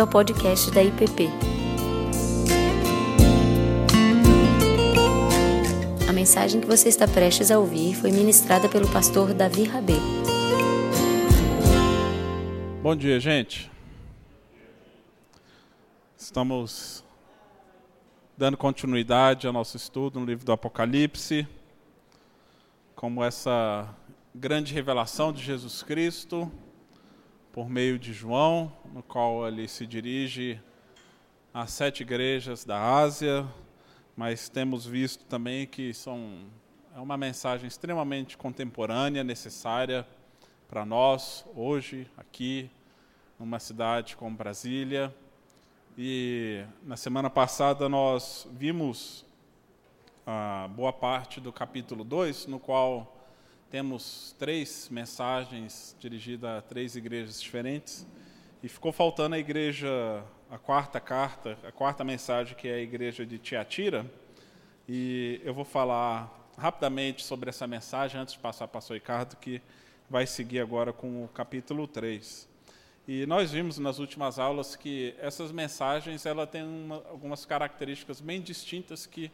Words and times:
bem-vindo 0.00 0.02
ao 0.02 0.06
podcast 0.06 0.70
da 0.70 0.82
IPP. 0.82 1.28
A 6.08 6.12
mensagem 6.12 6.60
que 6.60 6.66
você 6.66 6.88
está 6.88 7.06
prestes 7.06 7.50
a 7.50 7.58
ouvir 7.58 7.94
foi 7.94 8.10
ministrada 8.10 8.68
pelo 8.68 8.90
pastor 8.90 9.34
Davi 9.34 9.64
Rabê. 9.64 9.94
Bom 12.82 12.96
dia, 12.96 13.20
gente. 13.20 13.70
Estamos 16.16 17.04
dando 18.36 18.56
continuidade 18.56 19.46
ao 19.46 19.52
nosso 19.52 19.76
estudo 19.76 20.18
no 20.18 20.26
livro 20.26 20.44
do 20.44 20.52
Apocalipse, 20.52 21.46
como 22.94 23.22
essa 23.22 23.88
grande 24.34 24.72
revelação 24.72 25.32
de 25.32 25.42
Jesus 25.42 25.82
Cristo 25.82 26.50
por 27.52 27.68
meio 27.68 27.98
de 27.98 28.12
João, 28.12 28.72
no 28.92 29.02
qual 29.02 29.46
ele 29.46 29.66
se 29.66 29.86
dirige 29.86 30.60
às 31.52 31.72
sete 31.72 32.02
igrejas 32.02 32.64
da 32.64 32.80
Ásia, 32.80 33.46
mas 34.16 34.48
temos 34.48 34.86
visto 34.86 35.24
também 35.24 35.66
que 35.66 35.92
são 35.92 36.46
é 36.94 37.00
uma 37.00 37.16
mensagem 37.16 37.66
extremamente 37.66 38.36
contemporânea, 38.36 39.22
necessária 39.24 40.06
para 40.68 40.84
nós 40.84 41.44
hoje 41.54 42.08
aqui 42.16 42.70
numa 43.38 43.58
cidade 43.58 44.16
como 44.16 44.36
Brasília. 44.36 45.14
E 45.96 46.64
na 46.82 46.96
semana 46.96 47.30
passada 47.30 47.88
nós 47.88 48.46
vimos 48.52 49.24
a 50.26 50.68
boa 50.74 50.92
parte 50.92 51.40
do 51.40 51.52
capítulo 51.52 52.04
2, 52.04 52.46
no 52.46 52.60
qual 52.60 53.19
temos 53.70 54.34
três 54.36 54.88
mensagens 54.90 55.94
dirigidas 56.00 56.58
a 56.58 56.60
três 56.60 56.96
igrejas 56.96 57.40
diferentes 57.40 58.04
e 58.64 58.68
ficou 58.68 58.90
faltando 58.90 59.36
a 59.36 59.38
igreja, 59.38 60.24
a 60.50 60.58
quarta 60.58 60.98
carta, 60.98 61.56
a 61.62 61.70
quarta 61.70 62.02
mensagem, 62.02 62.56
que 62.56 62.66
é 62.66 62.74
a 62.74 62.80
igreja 62.80 63.24
de 63.24 63.38
Tiatira. 63.38 64.04
E 64.88 65.40
eu 65.44 65.54
vou 65.54 65.64
falar 65.64 66.50
rapidamente 66.58 67.24
sobre 67.24 67.48
essa 67.48 67.64
mensagem 67.64 68.20
antes 68.20 68.34
de 68.34 68.40
passar 68.40 68.66
para 68.66 68.80
o 68.80 68.92
Ricardo, 68.92 69.36
que 69.36 69.62
vai 70.10 70.26
seguir 70.26 70.58
agora 70.58 70.92
com 70.92 71.24
o 71.24 71.28
capítulo 71.28 71.86
3. 71.86 72.48
E 73.06 73.24
nós 73.24 73.52
vimos 73.52 73.78
nas 73.78 74.00
últimas 74.00 74.40
aulas 74.40 74.74
que 74.74 75.14
essas 75.20 75.52
mensagens 75.52 76.26
ela 76.26 76.48
uma, 76.64 76.96
algumas 77.08 77.46
características 77.46 78.20
bem 78.20 78.40
distintas 78.40 79.06
que 79.06 79.30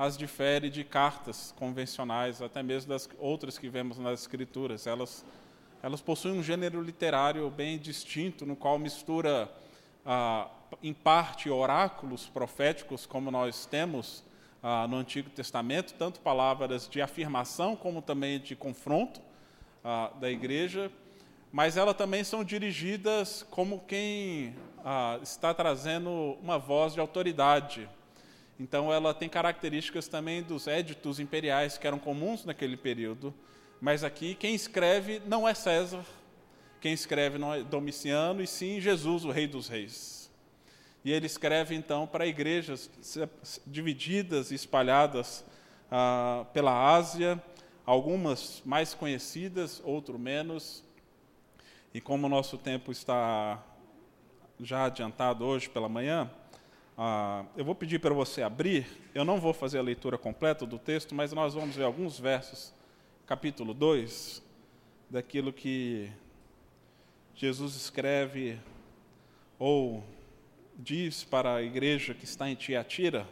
as 0.00 0.16
difere 0.16 0.70
de 0.70 0.82
cartas 0.82 1.54
convencionais, 1.58 2.40
até 2.40 2.62
mesmo 2.62 2.88
das 2.88 3.06
outras 3.18 3.58
que 3.58 3.68
vemos 3.68 3.98
nas 3.98 4.22
escrituras. 4.22 4.86
Elas, 4.86 5.26
elas 5.82 6.00
possuem 6.00 6.38
um 6.38 6.42
gênero 6.42 6.80
literário 6.80 7.50
bem 7.50 7.76
distinto, 7.76 8.46
no 8.46 8.56
qual 8.56 8.78
mistura, 8.78 9.52
ah, 10.06 10.48
em 10.82 10.94
parte, 10.94 11.50
oráculos 11.50 12.26
proféticos, 12.26 13.04
como 13.04 13.30
nós 13.30 13.66
temos 13.66 14.24
ah, 14.62 14.88
no 14.88 14.96
Antigo 14.96 15.28
Testamento, 15.28 15.92
tanto 15.98 16.18
palavras 16.20 16.88
de 16.88 17.02
afirmação 17.02 17.76
como 17.76 18.00
também 18.00 18.40
de 18.40 18.56
confronto 18.56 19.20
ah, 19.84 20.10
da 20.18 20.30
igreja, 20.30 20.90
mas 21.52 21.76
elas 21.76 21.94
também 21.94 22.24
são 22.24 22.42
dirigidas 22.42 23.46
como 23.50 23.80
quem 23.80 24.56
ah, 24.82 25.18
está 25.22 25.52
trazendo 25.52 26.38
uma 26.40 26.58
voz 26.58 26.94
de 26.94 27.00
autoridade 27.00 27.86
então, 28.60 28.92
ela 28.92 29.14
tem 29.14 29.26
características 29.26 30.06
também 30.06 30.42
dos 30.42 30.66
éditos 30.66 31.18
imperiais 31.18 31.78
que 31.78 31.86
eram 31.86 31.98
comuns 31.98 32.44
naquele 32.44 32.76
período. 32.76 33.32
Mas 33.80 34.04
aqui, 34.04 34.34
quem 34.34 34.54
escreve 34.54 35.22
não 35.24 35.48
é 35.48 35.54
César, 35.54 36.04
quem 36.78 36.92
escreve 36.92 37.38
não 37.38 37.54
é 37.54 37.62
Domiciano, 37.62 38.42
e 38.42 38.46
sim 38.46 38.78
Jesus, 38.78 39.24
o 39.24 39.30
Rei 39.30 39.46
dos 39.46 39.66
Reis. 39.66 40.30
E 41.02 41.10
ele 41.10 41.24
escreve, 41.24 41.74
então, 41.74 42.06
para 42.06 42.26
igrejas 42.26 42.90
divididas 43.66 44.50
e 44.50 44.56
espalhadas 44.56 45.42
ah, 45.90 46.44
pela 46.52 46.94
Ásia, 46.94 47.42
algumas 47.86 48.60
mais 48.66 48.92
conhecidas, 48.92 49.80
outras 49.82 50.20
menos. 50.20 50.84
E 51.94 52.00
como 52.00 52.26
o 52.26 52.30
nosso 52.30 52.58
tempo 52.58 52.92
está 52.92 53.64
já 54.60 54.84
adiantado 54.84 55.46
hoje 55.46 55.70
pela 55.70 55.88
manhã, 55.88 56.30
ah, 57.02 57.46
eu 57.56 57.64
vou 57.64 57.74
pedir 57.74 57.98
para 57.98 58.12
você 58.12 58.42
abrir, 58.42 58.86
eu 59.14 59.24
não 59.24 59.40
vou 59.40 59.54
fazer 59.54 59.78
a 59.78 59.82
leitura 59.82 60.18
completa 60.18 60.66
do 60.66 60.78
texto, 60.78 61.14
mas 61.14 61.32
nós 61.32 61.54
vamos 61.54 61.74
ver 61.74 61.84
alguns 61.84 62.20
versos, 62.20 62.74
capítulo 63.26 63.72
2, 63.72 64.42
daquilo 65.08 65.50
que 65.50 66.12
Jesus 67.34 67.74
escreve 67.74 68.60
ou 69.58 70.04
diz 70.76 71.24
para 71.24 71.54
a 71.54 71.62
igreja 71.62 72.12
que 72.12 72.24
está 72.24 72.50
em 72.50 72.54
Tiatira. 72.54 73.26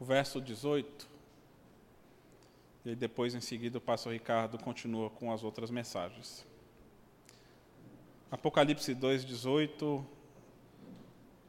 O 0.00 0.04
verso 0.06 0.40
18. 0.40 1.06
E 2.86 2.94
depois, 2.94 3.34
em 3.34 3.40
seguida, 3.42 3.76
o 3.76 3.82
pastor 3.82 4.14
Ricardo 4.14 4.58
continua 4.58 5.10
com 5.10 5.30
as 5.30 5.44
outras 5.44 5.70
mensagens. 5.70 6.48
Apocalipse 8.30 8.94
2, 8.94 9.24
18, 9.24 10.06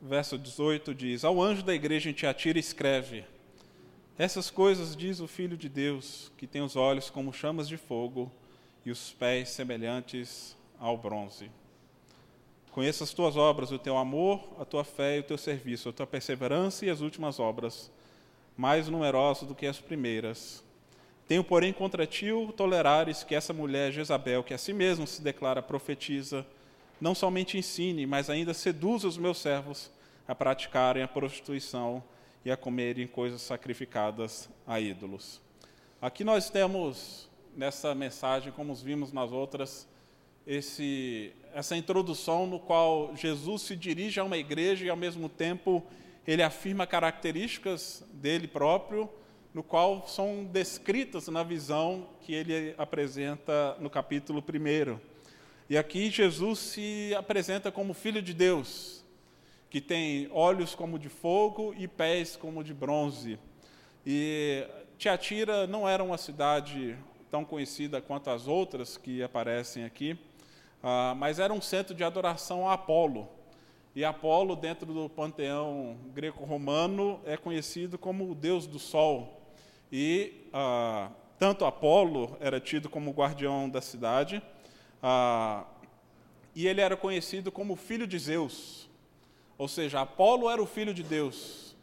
verso 0.01 0.35
18 0.35 0.95
diz: 0.95 1.23
Ao 1.23 1.39
anjo 1.39 1.61
da 1.61 1.75
igreja 1.75 2.09
em 2.09 2.13
Tiatira 2.13 2.57
escreve: 2.57 3.23
Essas 4.17 4.49
coisas 4.49 4.95
diz 4.95 5.19
o 5.19 5.27
Filho 5.27 5.55
de 5.55 5.69
Deus, 5.69 6.31
que 6.37 6.47
tem 6.47 6.59
os 6.59 6.75
olhos 6.75 7.07
como 7.07 7.31
chamas 7.31 7.67
de 7.67 7.77
fogo 7.77 8.31
e 8.83 8.89
os 8.89 9.11
pés 9.11 9.49
semelhantes 9.49 10.57
ao 10.79 10.97
bronze. 10.97 11.51
Conheço 12.71 13.03
as 13.03 13.13
tuas 13.13 13.37
obras, 13.37 13.71
o 13.71 13.77
teu 13.77 13.95
amor, 13.95 14.41
a 14.59 14.65
tua 14.65 14.83
fé 14.83 15.17
e 15.17 15.19
o 15.19 15.23
teu 15.23 15.37
serviço, 15.37 15.89
a 15.89 15.93
tua 15.93 16.07
perseverança 16.07 16.83
e 16.83 16.89
as 16.89 17.01
últimas 17.01 17.39
obras, 17.39 17.91
mais 18.57 18.87
numerosas 18.87 19.47
do 19.47 19.53
que 19.53 19.67
as 19.67 19.79
primeiras. 19.79 20.63
Tenho, 21.27 21.43
porém, 21.43 21.71
contra 21.73 22.07
ti 22.07 22.31
o 22.31 22.51
tolerares 22.51 23.23
que 23.23 23.35
essa 23.35 23.53
mulher 23.53 23.91
Jezabel, 23.91 24.43
que 24.43 24.53
a 24.53 24.57
si 24.57 24.73
mesma 24.73 25.05
se 25.05 25.21
declara 25.21 25.61
profetiza, 25.61 26.43
não 27.01 27.15
somente 27.15 27.57
ensine, 27.57 28.05
mas 28.05 28.29
ainda 28.29 28.53
seduza 28.53 29.07
os 29.07 29.17
meus 29.17 29.39
servos 29.39 29.91
a 30.27 30.35
praticarem 30.35 31.01
a 31.01 31.07
prostituição 31.07 32.03
e 32.45 32.51
a 32.51 32.55
comerem 32.55 33.07
coisas 33.07 33.41
sacrificadas 33.41 34.47
a 34.67 34.79
ídolos. 34.79 35.41
Aqui 35.99 36.23
nós 36.23 36.49
temos 36.49 37.27
nessa 37.57 37.93
mensagem, 37.95 38.53
como 38.53 38.73
vimos 38.75 39.11
nas 39.11 39.31
outras, 39.31 39.87
esse, 40.45 41.33
essa 41.53 41.75
introdução 41.75 42.45
no 42.45 42.59
qual 42.59 43.15
Jesus 43.15 43.63
se 43.63 43.75
dirige 43.75 44.19
a 44.19 44.23
uma 44.23 44.37
igreja 44.37 44.85
e 44.85 44.89
ao 44.89 44.97
mesmo 44.97 45.27
tempo 45.27 45.83
ele 46.25 46.43
afirma 46.43 46.85
características 46.85 48.03
dele 48.13 48.47
próprio, 48.47 49.09
no 49.53 49.63
qual 49.63 50.07
são 50.07 50.45
descritas 50.45 51.27
na 51.27 51.43
visão 51.43 52.07
que 52.21 52.33
ele 52.33 52.73
apresenta 52.77 53.75
no 53.79 53.89
capítulo 53.89 54.41
1. 54.41 55.10
E 55.71 55.77
aqui 55.77 56.09
Jesus 56.09 56.59
se 56.59 57.15
apresenta 57.17 57.71
como 57.71 57.93
Filho 57.93 58.21
de 58.21 58.33
Deus, 58.33 59.05
que 59.69 59.79
tem 59.79 60.29
olhos 60.33 60.75
como 60.75 60.99
de 60.99 61.07
fogo 61.07 61.73
e 61.77 61.87
pés 61.87 62.35
como 62.35 62.61
de 62.61 62.73
bronze. 62.73 63.39
E 64.05 64.67
Tiatira 64.97 65.65
não 65.67 65.87
era 65.87 66.03
uma 66.03 66.17
cidade 66.17 66.97
tão 67.29 67.45
conhecida 67.45 68.01
quanto 68.01 68.29
as 68.29 68.49
outras 68.49 68.97
que 68.97 69.23
aparecem 69.23 69.85
aqui, 69.85 70.19
uh, 70.83 71.15
mas 71.15 71.39
era 71.39 71.53
um 71.53 71.61
centro 71.61 71.95
de 71.95 72.03
adoração 72.03 72.67
a 72.67 72.73
Apolo. 72.73 73.29
E 73.95 74.03
Apolo, 74.03 74.57
dentro 74.57 74.93
do 74.93 75.07
panteão 75.07 75.95
greco-romano, 76.13 77.21
é 77.23 77.37
conhecido 77.37 77.97
como 77.97 78.29
o 78.29 78.35
deus 78.35 78.67
do 78.67 78.77
sol. 78.77 79.41
E 79.89 80.33
uh, 80.47 81.09
tanto 81.39 81.63
Apolo 81.63 82.35
era 82.41 82.59
tido 82.59 82.89
como 82.89 83.11
guardião 83.11 83.69
da 83.69 83.79
cidade, 83.79 84.43
ah, 85.01 85.65
e 86.53 86.67
ele 86.67 86.81
era 86.81 86.95
conhecido 86.95 87.51
como 87.51 87.75
filho 87.75 88.05
de 88.05 88.19
Zeus. 88.19 88.89
Ou 89.57 89.67
seja, 89.67 90.01
Apolo 90.01 90.49
era 90.49 90.61
o 90.61 90.65
filho 90.65 90.93
de 90.93 91.03
Deus. 91.03 91.75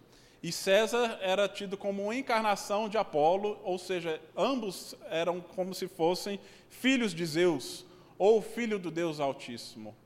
E 0.43 0.53
César 0.53 1.19
era 1.21 1.49
tido 1.49 1.77
como 1.77 2.05
uma 2.05 2.15
encarnação 2.15 2.89
de 2.89 2.97
Apolo, 2.97 3.59
ou 3.65 3.77
seja, 3.79 4.21
ambos 4.37 4.95
eram 5.11 5.41
como 5.41 5.75
se 5.75 5.89
fossem 5.89 6.39
filhos 6.69 7.13
de 7.13 7.27
Zeus, 7.27 7.85
ou 8.17 8.41
filho 8.41 8.79
do 8.79 8.91
Deus 8.91 9.19
Altíssimo. 9.19 9.97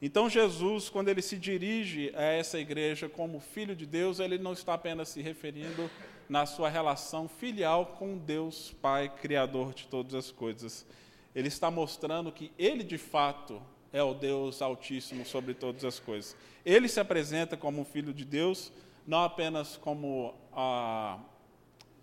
Então, 0.00 0.28
Jesus, 0.28 0.88
quando 0.88 1.08
ele 1.08 1.22
se 1.22 1.36
dirige 1.36 2.12
a 2.14 2.22
essa 2.22 2.58
igreja 2.58 3.08
como 3.08 3.40
filho 3.40 3.74
de 3.74 3.86
Deus, 3.86 4.20
ele 4.20 4.38
não 4.38 4.52
está 4.52 4.74
apenas 4.74 5.08
se 5.08 5.22
referindo 5.22 5.90
na 6.28 6.44
sua 6.44 6.68
relação 6.68 7.26
filial 7.26 7.86
com 7.98 8.18
Deus 8.18 8.74
Pai, 8.82 9.08
Criador 9.08 9.72
de 9.72 9.86
todas 9.86 10.14
as 10.14 10.30
coisas 10.30 10.86
ele 11.34 11.48
está 11.48 11.70
mostrando 11.70 12.32
que 12.32 12.50
ele 12.58 12.82
de 12.82 12.98
fato 12.98 13.60
é 13.92 14.02
o 14.02 14.14
Deus 14.14 14.60
Altíssimo 14.60 15.24
sobre 15.24 15.54
todas 15.54 15.84
as 15.84 15.98
coisas. 15.98 16.36
Ele 16.64 16.88
se 16.88 17.00
apresenta 17.00 17.56
como 17.56 17.80
um 17.80 17.84
filho 17.84 18.12
de 18.12 18.24
Deus, 18.24 18.72
não 19.06 19.22
apenas 19.22 19.76
como, 19.76 20.34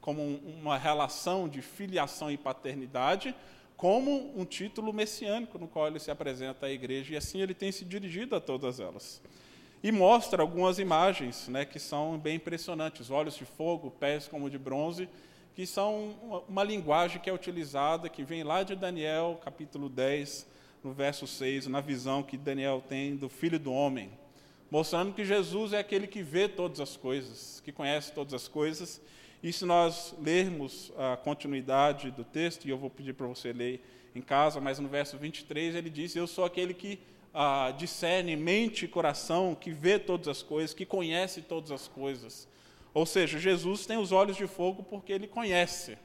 como 0.02 0.22
uma 0.60 0.78
relação 0.78 1.48
de 1.48 1.62
filiação 1.62 2.32
e 2.32 2.38
paternidade, 2.38 3.36
como 3.78 4.32
um 4.40 4.46
título 4.46 4.94
messiânico 4.94 5.58
no 5.60 5.68
qual 5.68 5.88
ele 5.88 6.00
se 6.00 6.10
apresenta 6.10 6.66
à 6.66 6.72
igreja, 6.72 7.14
e 7.14 7.18
assim 7.18 7.42
ele 7.42 7.54
tem 7.54 7.72
se 7.72 7.84
dirigido 7.84 8.36
a 8.36 8.40
todas 8.40 8.80
elas. 8.80 9.22
E 9.84 9.92
mostra 9.92 10.42
algumas 10.42 10.80
imagens 10.80 11.48
né, 11.48 11.66
que 11.66 11.78
são 11.78 12.18
bem 12.18 12.38
impressionantes: 12.38 13.12
olhos 13.12 13.36
de 13.36 13.46
fogo, 13.46 13.92
pés 13.92 14.28
como 14.28 14.50
de 14.50 14.58
bronze, 14.58 15.08
que 15.56 15.66
são 15.66 16.16
uma, 16.22 16.40
uma 16.42 16.64
linguagem 16.64 17.20
que 17.20 17.30
é 17.30 17.34
utilizada, 17.34 18.10
que 18.10 18.24
vem 18.24 18.44
lá 18.44 18.64
de 18.64 18.76
Daniel, 18.76 19.40
capítulo 19.44 19.90
10, 19.90 20.46
no 20.84 20.92
verso 20.94 21.26
6, 21.26 21.68
na 21.68 21.82
visão 21.82 22.22
que 22.22 22.38
Daniel 22.38 22.84
tem 22.88 23.16
do 23.16 23.30
Filho 23.30 23.58
do 23.58 23.72
Homem, 23.72 24.10
mostrando 24.70 25.14
que 25.14 25.26
Jesus 25.26 25.74
é 25.74 25.80
aquele 25.80 26.08
que 26.08 26.22
vê 26.22 26.48
todas 26.48 26.80
as 26.80 26.96
coisas, 26.98 27.62
que 27.64 27.72
conhece 27.72 28.12
todas 28.12 28.34
as 28.34 28.48
coisas 28.48 29.02
e 29.46 29.54
se 29.54 29.64
nós 29.64 30.16
lermos 30.20 30.92
a 30.98 31.16
continuidade 31.18 32.10
do 32.10 32.24
texto, 32.24 32.66
e 32.66 32.72
eu 32.72 32.78
vou 32.80 32.90
pedir 32.90 33.14
para 33.14 33.28
você 33.28 33.54
ler 33.54 33.80
em 34.16 34.22
casa, 34.22 34.60
mas 34.60 34.80
no 34.80 34.88
verso 34.88 35.20
23 35.20 35.76
ele 35.76 35.88
diz: 35.88 36.16
Eu 36.16 36.26
sou 36.26 36.46
aquele 36.46 36.74
que 36.74 36.98
ah, 37.32 37.72
discerne 37.78 38.36
mente 38.36 38.86
e 38.86 38.88
coração, 38.88 39.54
que 39.54 39.70
vê 39.70 40.00
todas 40.00 40.28
as 40.28 40.42
coisas, 40.42 40.74
que 40.74 40.84
conhece 40.84 41.44
todas 41.44 41.70
as 41.70 41.88
coisas. 41.88 42.48
Ou 42.96 43.06
seja, 43.06 43.38
Jesus 43.38 43.86
tem 43.86 43.98
os 43.98 44.14
olhos 44.14 44.38
de 44.38 44.48
fogo 44.48 44.82
porque 44.82 45.12
ele 45.12 45.28
conhece. 45.28 45.98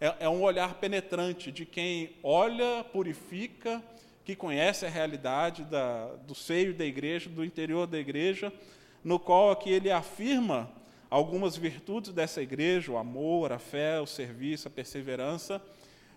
É, 0.00 0.14
é 0.20 0.28
um 0.28 0.42
olhar 0.42 0.74
penetrante 0.74 1.50
de 1.50 1.66
quem 1.66 2.14
olha, 2.22 2.84
purifica, 2.92 3.82
que 4.24 4.36
conhece 4.36 4.86
a 4.86 4.88
realidade 4.88 5.64
da, 5.64 6.06
do 6.24 6.36
seio 6.36 6.72
da 6.72 6.84
igreja, 6.84 7.28
do 7.28 7.44
interior 7.44 7.88
da 7.88 7.98
igreja, 7.98 8.52
no 9.02 9.18
qual 9.18 9.50
aqui 9.50 9.70
ele 9.70 9.90
afirma 9.90 10.70
algumas 11.10 11.56
virtudes 11.56 12.12
dessa 12.12 12.40
igreja, 12.40 12.92
o 12.92 12.96
amor, 12.96 13.50
a 13.50 13.58
fé, 13.58 14.00
o 14.00 14.06
serviço, 14.06 14.68
a 14.68 14.70
perseverança, 14.70 15.60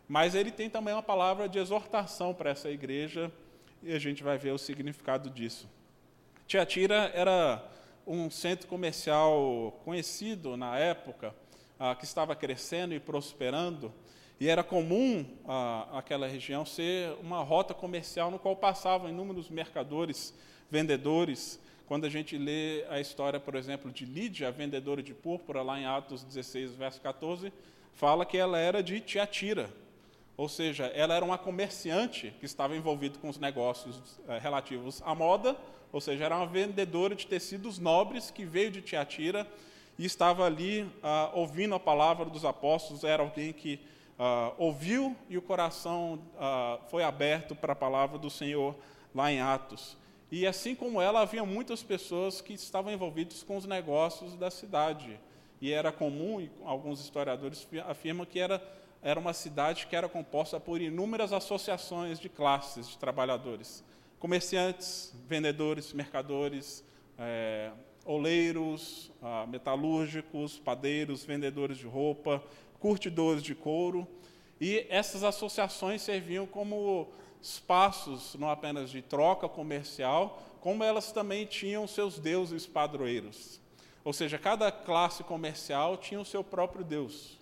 mas 0.07 0.35
ele 0.35 0.51
tem 0.51 0.69
também 0.69 0.93
uma 0.93 1.01
palavra 1.01 1.49
de 1.49 1.57
exortação 1.57 2.35
para 2.35 2.51
essa 2.51 2.69
igreja 2.69 3.31
e 3.81 3.91
a 3.93 3.97
gente 3.97 4.21
vai 4.21 4.37
ver 4.37 4.51
o 4.51 4.59
significado 4.59 5.27
disso. 5.31 5.67
Tiatira 6.45 7.11
era 7.15 7.63
um 8.05 8.29
centro 8.29 8.67
comercial 8.67 9.79
conhecido 9.83 10.57
na 10.57 10.77
época, 10.77 11.33
ah, 11.79 11.95
que 11.95 12.05
estava 12.05 12.35
crescendo 12.35 12.93
e 12.93 12.99
prosperando, 12.99 13.93
e 14.39 14.47
era 14.47 14.63
comum 14.63 15.25
ah, 15.47 15.87
aquela 15.93 16.27
região 16.27 16.65
ser 16.65 17.11
uma 17.21 17.41
rota 17.43 17.73
comercial 17.73 18.31
no 18.31 18.39
qual 18.39 18.55
passavam 18.55 19.09
inúmeros 19.09 19.49
mercadores, 19.49 20.33
vendedores, 20.71 21.59
quando 21.87 22.05
a 22.05 22.09
gente 22.09 22.37
lê 22.37 22.85
a 22.87 22.99
história, 22.99 23.39
por 23.39 23.55
exemplo, 23.55 23.91
de 23.91 24.05
Lídia, 24.05 24.49
a 24.49 24.51
vendedora 24.51 25.01
de 25.01 25.13
púrpura, 25.13 25.63
lá 25.63 25.79
em 25.79 25.85
Atos 25.85 26.23
16, 26.23 26.75
verso 26.75 27.01
14, 27.01 27.51
fala 27.93 28.25
que 28.25 28.37
ela 28.37 28.59
era 28.59 28.83
de 28.83 28.99
Tiatira. 28.99 29.69
Ou 30.37 30.47
seja, 30.47 30.85
ela 30.85 31.15
era 31.15 31.25
uma 31.25 31.37
comerciante 31.37 32.33
que 32.39 32.45
estava 32.45 32.75
envolvida 32.75 33.17
com 33.19 33.27
os 33.27 33.37
negócios 33.37 34.19
eh, 34.27 34.37
relativos 34.37 35.01
à 35.03 35.13
moda, 35.13 35.57
ou 35.91 35.99
seja, 35.99 36.25
era 36.25 36.35
uma 36.35 36.45
vendedora 36.45 37.15
de 37.15 37.25
tecidos 37.25 37.79
nobres 37.79 38.29
que 38.29 38.45
veio 38.45 38.71
de 38.71 38.81
Tiatira 38.81 39.47
e 39.97 40.05
estava 40.05 40.45
ali 40.45 40.89
ah, 41.01 41.31
ouvindo 41.33 41.75
a 41.75 41.79
palavra 41.79 42.25
dos 42.25 42.45
apóstolos. 42.45 43.03
Era 43.03 43.23
alguém 43.23 43.51
que 43.51 43.79
ah, 44.17 44.53
ouviu 44.57 45.15
e 45.27 45.37
o 45.37 45.41
coração 45.41 46.19
ah, 46.37 46.79
foi 46.89 47.03
aberto 47.03 47.55
para 47.55 47.73
a 47.73 47.75
palavra 47.75 48.17
do 48.17 48.29
Senhor 48.29 48.75
lá 49.13 49.31
em 49.31 49.41
Atos. 49.41 49.97
E 50.31 50.45
assim 50.45 50.75
como 50.75 51.01
ela, 51.01 51.21
havia 51.21 51.43
muitas 51.43 51.81
pessoas 51.81 52.39
que 52.39 52.53
estavam 52.53 52.93
envolvidas 52.93 53.41
com 53.41 53.57
os 53.57 53.65
negócios 53.65 54.35
da 54.35 54.51
cidade. 54.51 55.19
E 55.59 55.71
era 55.71 55.91
comum, 55.91 56.39
e 56.39 56.51
alguns 56.63 57.01
historiadores 57.01 57.67
afirmam 57.87 58.25
que 58.25 58.39
era, 58.39 58.61
era 59.01 59.19
uma 59.19 59.33
cidade 59.33 59.87
que 59.87 59.95
era 59.95 60.07
composta 60.07 60.59
por 60.59 60.79
inúmeras 60.79 61.33
associações 61.33 62.19
de 62.19 62.29
classes 62.29 62.87
de 62.87 62.97
trabalhadores: 62.97 63.83
comerciantes, 64.19 65.13
vendedores, 65.27 65.93
mercadores, 65.93 66.83
é, 67.17 67.71
oleiros, 68.05 69.11
ah, 69.21 69.45
metalúrgicos, 69.47 70.59
padeiros, 70.59 71.23
vendedores 71.23 71.77
de 71.77 71.85
roupa, 71.85 72.43
curtidores 72.79 73.41
de 73.41 73.55
couro. 73.55 74.07
E 74.59 74.85
essas 74.89 75.23
associações 75.23 76.01
serviam 76.01 76.45
como 76.45 77.07
espaços 77.41 78.35
não 78.35 78.49
apenas 78.49 78.89
de 78.89 79.01
troca 79.01 79.47
comercial, 79.47 80.41
como 80.59 80.83
elas 80.83 81.11
também 81.11 81.45
tinham 81.45 81.87
seus 81.87 82.19
deuses 82.19 82.65
padroeiros. 82.65 83.61
Ou 84.03 84.11
seja, 84.11 84.37
cada 84.37 84.71
classe 84.71 85.23
comercial 85.23 85.95
tinha 85.95 86.19
o 86.19 86.25
seu 86.25 86.43
próprio 86.43 86.83
deus, 86.83 87.37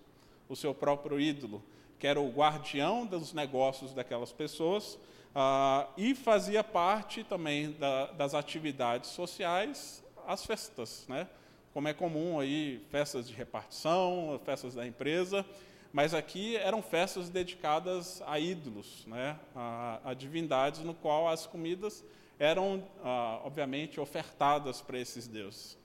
o 0.47 0.55
seu 0.55 0.75
próprio 0.75 1.19
ídolo, 1.19 1.63
que 1.97 2.05
era 2.05 2.19
o 2.19 2.29
guardião 2.29 3.05
dos 3.05 3.33
negócios 3.33 3.93
daquelas 3.93 4.31
pessoas 4.31 4.99
ah, 5.39 5.87
e 5.95 6.15
fazia 6.15 6.63
parte 6.63 7.23
também 7.23 7.69
da, 7.73 8.07
das 8.07 8.33
atividades 8.33 9.11
sociais, 9.11 10.03
as 10.25 10.43
festas, 10.43 11.05
né? 11.07 11.27
Como 11.75 11.87
é 11.87 11.93
comum 11.93 12.39
aí, 12.39 12.83
festas 12.89 13.27
de 13.27 13.35
repartição, 13.35 14.41
festas 14.43 14.73
da 14.73 14.87
empresa, 14.87 15.45
mas 15.93 16.15
aqui 16.15 16.55
eram 16.55 16.81
festas 16.81 17.29
dedicadas 17.29 18.19
a 18.25 18.39
ídolos, 18.39 19.05
né? 19.05 19.37
a, 19.55 19.99
a 20.05 20.13
divindades, 20.15 20.79
no 20.79 20.95
qual 20.95 21.29
as 21.29 21.45
comidas 21.45 22.03
eram, 22.39 22.83
ah, 23.03 23.39
obviamente, 23.45 23.99
ofertadas 23.99 24.81
para 24.81 24.97
esses 24.97 25.27
deuses. 25.27 25.77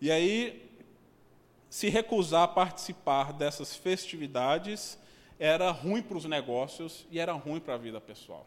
E 0.00 0.10
aí, 0.10 0.68
se 1.70 1.88
recusar 1.88 2.42
a 2.42 2.48
participar 2.48 3.32
dessas 3.32 3.76
festividades 3.76 4.98
era 5.38 5.70
ruim 5.70 6.02
para 6.02 6.16
os 6.16 6.24
negócios 6.24 7.06
e 7.08 7.20
era 7.20 7.32
ruim 7.34 7.60
para 7.60 7.74
a 7.74 7.78
vida 7.78 8.00
pessoal. 8.00 8.44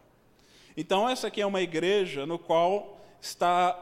Então, 0.76 1.08
essa 1.08 1.26
aqui 1.26 1.40
é 1.40 1.46
uma 1.46 1.60
igreja 1.60 2.24
no 2.26 2.38
qual 2.38 3.00
está, 3.20 3.78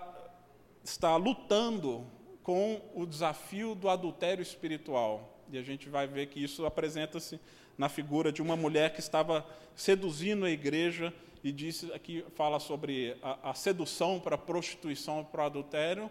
está 0.82 1.16
lutando 1.16 2.06
com 2.42 2.80
o 2.94 3.04
desafio 3.04 3.74
do 3.74 3.88
adultério 3.88 4.42
espiritual. 4.42 5.38
E 5.50 5.58
a 5.58 5.62
gente 5.62 5.88
vai 5.88 6.06
ver 6.06 6.26
que 6.28 6.42
isso 6.42 6.64
apresenta-se 6.64 7.38
na 7.76 7.88
figura 7.88 8.32
de 8.32 8.42
uma 8.42 8.56
mulher 8.56 8.92
que 8.92 9.00
estava 9.00 9.46
seduzindo 9.76 10.44
a 10.44 10.50
igreja 10.50 11.12
e 11.44 11.52
disse 11.52 11.92
aqui 11.92 12.24
fala 12.34 12.58
sobre 12.58 13.16
a, 13.22 13.50
a 13.50 13.54
sedução 13.54 14.18
para 14.18 14.34
a 14.34 14.38
prostituição 14.38 15.24
para 15.24 15.42
o 15.42 15.46
adultério, 15.46 16.10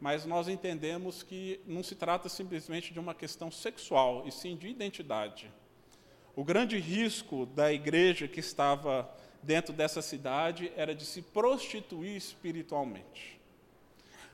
mas 0.00 0.24
nós 0.24 0.48
entendemos 0.48 1.22
que 1.22 1.60
não 1.66 1.82
se 1.82 1.94
trata 1.94 2.28
simplesmente 2.28 2.92
de 2.92 2.98
uma 2.98 3.14
questão 3.14 3.50
sexual, 3.50 4.24
e 4.26 4.32
sim 4.32 4.56
de 4.56 4.68
identidade. 4.68 5.50
O 6.34 6.42
grande 6.42 6.78
risco 6.78 7.44
da 7.44 7.72
igreja 7.72 8.26
que 8.26 8.40
estava 8.40 9.08
dentro 9.42 9.72
dessa 9.72 10.00
cidade 10.00 10.72
era 10.76 10.94
de 10.94 11.04
se 11.04 11.20
prostituir 11.20 12.16
espiritualmente. 12.16 13.40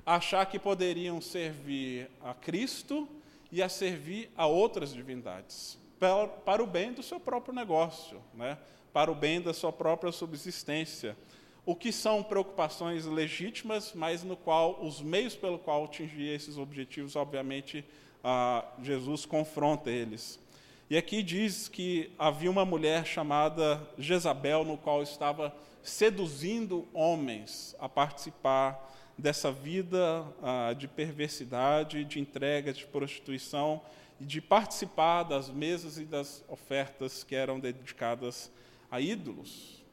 Achar 0.05 0.47
que 0.47 0.59
poderiam 0.59 1.21
servir 1.21 2.11
a 2.23 2.35
Cristo 2.35 3.09
e 3.51 3.63
a 3.63 3.69
servir 3.69 4.31
a 4.37 4.47
outras 4.47 4.93
divindades, 4.93 5.79
para, 6.45 6.63
o 6.63 6.67
bem 6.67 6.93
do 6.93 7.03
seu 7.03 7.19
próprio 7.19 7.55
negócio, 7.55 8.23
né? 8.35 8.59
para 8.93 9.11
o 9.11 9.15
bem 9.15 9.41
da 9.41 9.53
sua 9.53 9.73
própria 9.73 10.13
subsistência. 10.13 11.17
O 11.65 11.75
que 11.75 11.93
são 11.93 12.23
preocupações 12.23 13.05
legítimas, 13.05 13.93
mas 13.95 14.23
no 14.23 14.37
qual 14.37 14.83
os 14.83 15.03
meios 15.03 15.35
pelo 15.35 15.59
qual 15.59 15.85
atingir 15.85 16.29
esses 16.29 16.57
objetivos, 16.57 17.15
obviamente, 17.15 17.85
ah, 18.25 18.65
Jesus 18.83 19.27
confronta 19.27 19.91
eles. 19.91 20.41
E 20.91 20.97
aqui 20.97 21.23
diz 21.23 21.69
que 21.69 22.11
havia 22.19 22.51
uma 22.51 22.65
mulher 22.65 23.05
chamada 23.05 23.87
Jezabel, 23.99 24.65
no 24.65 24.79
qual 24.79 25.03
estava 25.03 25.55
seduzindo 25.83 26.89
homens 26.95 27.77
a 27.79 27.91
participar 27.91 28.91
dessa 29.17 29.53
vida 29.53 30.25
ah, 30.43 30.73
de 30.73 30.89
perversidade, 30.89 32.07
de 32.07 32.19
entrega, 32.19 32.73
de 32.73 32.87
prostituição 32.87 33.83
e 34.19 34.25
de 34.25 34.41
participar 34.41 35.25
das 35.25 35.51
mesas 35.51 35.99
e 35.99 36.07
das 36.07 36.43
ofertas 36.49 37.23
que 37.23 37.35
eram 37.35 37.61
dedicadas 37.61 38.51
a 38.91 38.99
ídolos. 38.99 39.85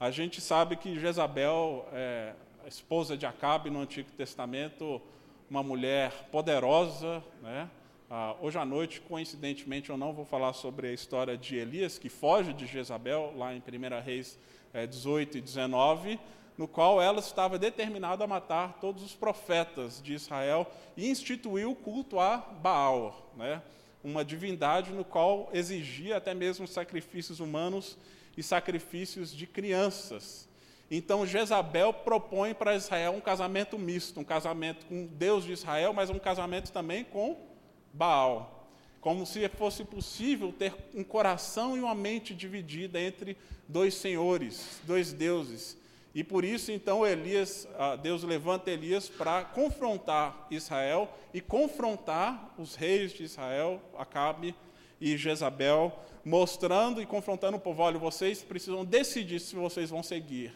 A 0.00 0.10
gente 0.10 0.40
sabe 0.40 0.74
que 0.74 0.98
Jezabel, 0.98 1.88
é, 1.92 2.32
a 2.64 2.68
esposa 2.68 3.16
de 3.16 3.26
Acabe 3.26 3.70
no 3.70 3.80
Antigo 3.80 4.10
Testamento, 4.16 5.00
uma 5.48 5.62
mulher 5.62 6.10
poderosa, 6.32 7.22
né? 7.40 7.70
Ah, 8.14 8.36
hoje 8.42 8.58
à 8.58 8.64
noite, 8.66 9.00
coincidentemente, 9.00 9.88
eu 9.88 9.96
não 9.96 10.12
vou 10.12 10.26
falar 10.26 10.52
sobre 10.52 10.88
a 10.88 10.92
história 10.92 11.34
de 11.34 11.56
Elias, 11.56 11.98
que 11.98 12.10
foge 12.10 12.52
de 12.52 12.66
Jezabel, 12.66 13.32
lá 13.38 13.54
em 13.54 13.56
1 13.56 14.04
Reis 14.04 14.38
é, 14.74 14.86
18 14.86 15.38
e 15.38 15.40
19, 15.40 16.20
no 16.58 16.68
qual 16.68 17.00
ela 17.00 17.20
estava 17.20 17.58
determinada 17.58 18.22
a 18.22 18.26
matar 18.26 18.78
todos 18.82 19.02
os 19.02 19.14
profetas 19.14 20.02
de 20.02 20.12
Israel 20.12 20.70
e 20.94 21.08
instituiu 21.08 21.70
o 21.70 21.74
culto 21.74 22.20
a 22.20 22.36
Baal, 22.36 23.32
né? 23.34 23.62
uma 24.04 24.22
divindade 24.22 24.92
no 24.92 25.06
qual 25.06 25.48
exigia 25.50 26.18
até 26.18 26.34
mesmo 26.34 26.68
sacrifícios 26.68 27.40
humanos 27.40 27.96
e 28.36 28.42
sacrifícios 28.42 29.34
de 29.34 29.46
crianças. 29.46 30.46
Então 30.90 31.26
Jezabel 31.26 31.94
propõe 31.94 32.52
para 32.52 32.76
Israel 32.76 33.14
um 33.14 33.22
casamento 33.22 33.78
misto, 33.78 34.20
um 34.20 34.24
casamento 34.24 34.84
com 34.84 35.06
Deus 35.06 35.44
de 35.44 35.52
Israel, 35.52 35.94
mas 35.94 36.10
um 36.10 36.18
casamento 36.18 36.70
também 36.70 37.04
com 37.04 37.50
Baal. 37.92 38.68
como 39.00 39.26
se 39.26 39.48
fosse 39.48 39.84
possível 39.84 40.52
ter 40.52 40.72
um 40.94 41.02
coração 41.02 41.76
e 41.76 41.80
uma 41.80 41.94
mente 41.94 42.32
dividida 42.32 43.00
entre 43.00 43.36
dois 43.66 43.94
senhores, 43.94 44.80
dois 44.84 45.12
deuses. 45.12 45.76
E 46.14 46.22
por 46.22 46.44
isso, 46.44 46.70
então, 46.70 47.06
Elias, 47.06 47.66
ah, 47.78 47.96
Deus 47.96 48.22
levanta 48.22 48.70
Elias 48.70 49.08
para 49.08 49.44
confrontar 49.44 50.46
Israel 50.50 51.08
e 51.32 51.40
confrontar 51.40 52.54
os 52.58 52.74
reis 52.74 53.12
de 53.12 53.24
Israel, 53.24 53.80
Acabe 53.98 54.54
e 55.00 55.16
Jezabel, 55.16 55.98
mostrando 56.24 57.00
e 57.00 57.06
confrontando 57.06 57.56
o 57.56 57.60
povo: 57.60 57.82
olha, 57.82 57.98
vocês 57.98 58.42
precisam 58.42 58.84
decidir 58.84 59.40
se 59.40 59.56
vocês 59.56 59.88
vão 59.88 60.02
seguir 60.02 60.54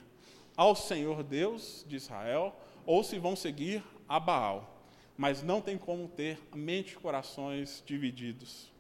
ao 0.56 0.76
Senhor 0.76 1.22
Deus 1.22 1.84
de 1.88 1.96
Israel 1.96 2.54
ou 2.84 3.02
se 3.02 3.18
vão 3.18 3.34
seguir 3.34 3.82
a 4.08 4.20
Baal. 4.20 4.75
Mas 5.16 5.42
não 5.42 5.60
tem 5.60 5.78
como 5.78 6.08
ter 6.08 6.38
mente 6.54 6.92
e 6.92 6.96
corações 6.96 7.82
divididos. 7.86 8.70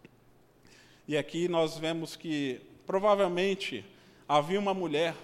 E 1.08 1.16
aqui 1.16 1.48
nós 1.48 1.78
vemos 1.78 2.16
que 2.16 2.60
provavelmente 2.86 3.84
havia 4.28 4.58
uma 4.58 4.74
mulher, 4.74 5.14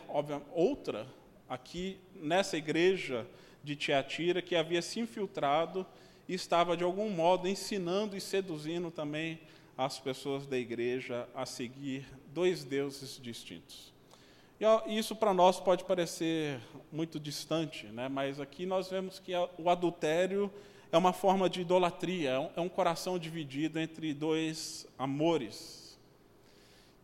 outra, 0.53 1.07
aqui 1.49 1.99
nessa 2.15 2.57
igreja 2.57 3.27
de 3.63 3.77
Tiatira, 3.77 4.41
que 4.41 4.57
havia 4.57 4.81
se 4.81 5.01
infiltrado 5.01 5.87
e 6.29 6.35
estava 6.35 6.77
de 6.77 6.85
algum 6.85 7.11
modo 7.11 7.49
ensinando 7.49 8.17
e 8.17 8.21
seduzindo 8.21 8.91
também 8.91 9.41
as 9.77 9.99
pessoas 9.99 10.47
da 10.47 10.57
igreja 10.57 11.29
a 11.35 11.45
seguir 11.45 12.07
dois 12.29 12.65
deuses 12.65 13.21
distintos. 13.21 13.93
E 14.87 14.97
isso 14.97 15.17
para 15.17 15.35
nós 15.35 15.59
pode 15.59 15.83
parecer 15.83 16.61
muito 16.93 17.19
distante, 17.19 17.87
né? 17.87 18.09
mas 18.09 18.39
aqui 18.39 18.65
nós 18.65 18.89
vemos 18.89 19.19
que 19.19 19.33
o 19.59 19.69
adultério 19.69 20.53
é 20.93 20.97
uma 20.97 21.13
forma 21.13 21.51
de 21.51 21.63
idolatria, 21.63 22.31
é 22.55 22.61
um 22.61 22.67
é 22.67 22.69
coração 22.69 23.19
dividido 23.19 23.81
entre 23.81 24.15
dois 24.15 24.87
amores, 24.99 25.83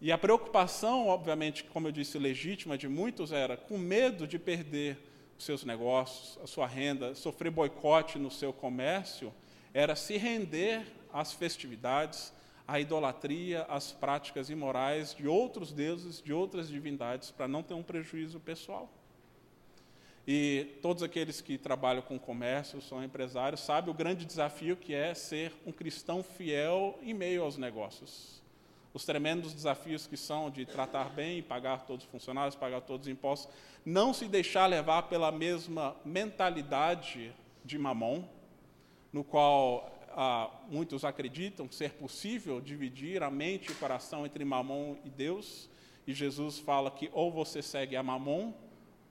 e 0.00 0.12
a 0.12 0.18
preocupação, 0.18 1.08
obviamente, 1.08 1.64
como 1.64 1.88
eu 1.88 1.92
disse, 1.92 2.18
legítima 2.18 2.78
de 2.78 2.86
muitos 2.86 3.32
era 3.32 3.56
com 3.56 3.76
medo 3.76 4.28
de 4.28 4.38
perder 4.38 4.96
os 5.36 5.44
seus 5.44 5.64
negócios, 5.64 6.38
a 6.42 6.46
sua 6.46 6.68
renda, 6.68 7.16
sofrer 7.16 7.50
boicote 7.50 8.16
no 8.16 8.30
seu 8.30 8.52
comércio, 8.52 9.34
era 9.74 9.96
se 9.96 10.16
render 10.16 10.86
às 11.12 11.32
festividades, 11.32 12.32
à 12.66 12.78
idolatria, 12.78 13.62
às 13.68 13.90
práticas 13.90 14.50
imorais 14.50 15.14
de 15.14 15.26
outros 15.26 15.72
deuses, 15.72 16.22
de 16.22 16.32
outras 16.32 16.68
divindades, 16.68 17.32
para 17.32 17.48
não 17.48 17.62
ter 17.62 17.74
um 17.74 17.82
prejuízo 17.82 18.38
pessoal. 18.38 18.88
E 20.30 20.78
todos 20.82 21.02
aqueles 21.02 21.40
que 21.40 21.56
trabalham 21.56 22.02
com 22.02 22.18
comércio, 22.18 22.82
são 22.82 23.02
empresários, 23.02 23.62
sabem 23.62 23.90
o 23.90 23.96
grande 23.96 24.26
desafio 24.26 24.76
que 24.76 24.92
é 24.92 25.14
ser 25.14 25.54
um 25.64 25.72
cristão 25.72 26.22
fiel 26.22 26.98
em 27.00 27.14
meio 27.14 27.42
aos 27.42 27.56
negócios. 27.56 28.42
Os 28.92 29.06
tremendos 29.06 29.54
desafios 29.54 30.06
que 30.06 30.18
são 30.18 30.50
de 30.50 30.66
tratar 30.66 31.08
bem, 31.08 31.42
pagar 31.42 31.86
todos 31.86 32.04
os 32.04 32.10
funcionários, 32.10 32.54
pagar 32.54 32.82
todos 32.82 33.06
os 33.06 33.10
impostos, 33.10 33.50
não 33.86 34.12
se 34.12 34.28
deixar 34.28 34.66
levar 34.66 35.04
pela 35.04 35.32
mesma 35.32 35.96
mentalidade 36.04 37.32
de 37.64 37.78
Mamon, 37.78 38.22
no 39.10 39.24
qual 39.24 39.90
ah, 40.10 40.50
muitos 40.68 41.06
acreditam 41.06 41.72
ser 41.72 41.92
possível 41.92 42.60
dividir 42.60 43.22
a 43.22 43.30
mente 43.30 43.70
e 43.70 43.72
o 43.72 43.76
coração 43.76 44.26
entre 44.26 44.44
Mamon 44.44 44.94
e 45.06 45.08
Deus, 45.08 45.70
e 46.06 46.12
Jesus 46.12 46.58
fala 46.58 46.90
que 46.90 47.08
ou 47.14 47.32
você 47.32 47.62
segue 47.62 47.96
a 47.96 48.02
Mamon, 48.02 48.52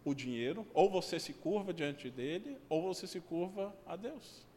o 0.09 0.15
dinheiro, 0.15 0.65
ou 0.73 0.89
você 0.89 1.19
se 1.19 1.33
curva 1.33 1.73
diante 1.73 2.09
dele, 2.09 2.57
ou 2.69 2.81
você 2.81 3.05
se 3.07 3.19
curva 3.19 3.75
a 3.85 3.95
Deus 3.95 4.47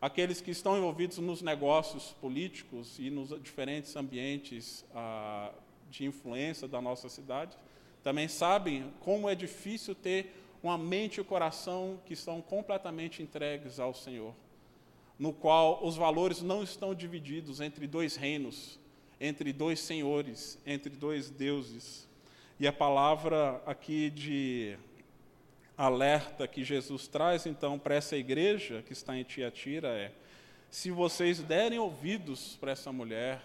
aqueles 0.00 0.40
que 0.40 0.50
estão 0.50 0.76
envolvidos 0.76 1.18
nos 1.18 1.42
negócios 1.42 2.14
políticos 2.20 2.98
e 2.98 3.10
nos 3.10 3.30
diferentes 3.42 3.94
ambientes 3.96 4.84
ah, 4.94 5.50
de 5.90 6.04
influência 6.04 6.68
da 6.68 6.80
nossa 6.80 7.08
cidade, 7.08 7.56
também 8.02 8.28
sabem 8.28 8.92
como 9.00 9.28
é 9.28 9.34
difícil 9.34 9.94
ter 9.94 10.34
uma 10.62 10.78
mente 10.78 11.16
e 11.16 11.20
o 11.20 11.24
coração 11.24 11.98
que 12.06 12.14
estão 12.14 12.40
completamente 12.40 13.22
entregues 13.22 13.80
ao 13.80 13.92
Senhor, 13.92 14.34
no 15.18 15.32
qual 15.32 15.84
os 15.84 15.96
valores 15.96 16.42
não 16.42 16.62
estão 16.62 16.94
divididos 16.94 17.60
entre 17.60 17.86
dois 17.86 18.14
reinos, 18.14 18.78
entre 19.20 19.52
dois 19.52 19.80
senhores, 19.80 20.58
entre 20.64 20.90
dois 20.94 21.28
deuses. 21.28 22.07
E 22.60 22.66
a 22.66 22.72
palavra 22.72 23.62
aqui 23.64 24.10
de 24.10 24.76
alerta 25.76 26.48
que 26.48 26.64
Jesus 26.64 27.06
traz 27.06 27.46
então 27.46 27.78
para 27.78 27.94
essa 27.94 28.16
igreja 28.16 28.82
que 28.84 28.92
está 28.92 29.16
em 29.16 29.22
Tiatira 29.22 29.90
é: 29.90 30.10
se 30.68 30.90
vocês 30.90 31.38
derem 31.38 31.78
ouvidos 31.78 32.56
para 32.60 32.72
essa 32.72 32.90
mulher, 32.90 33.40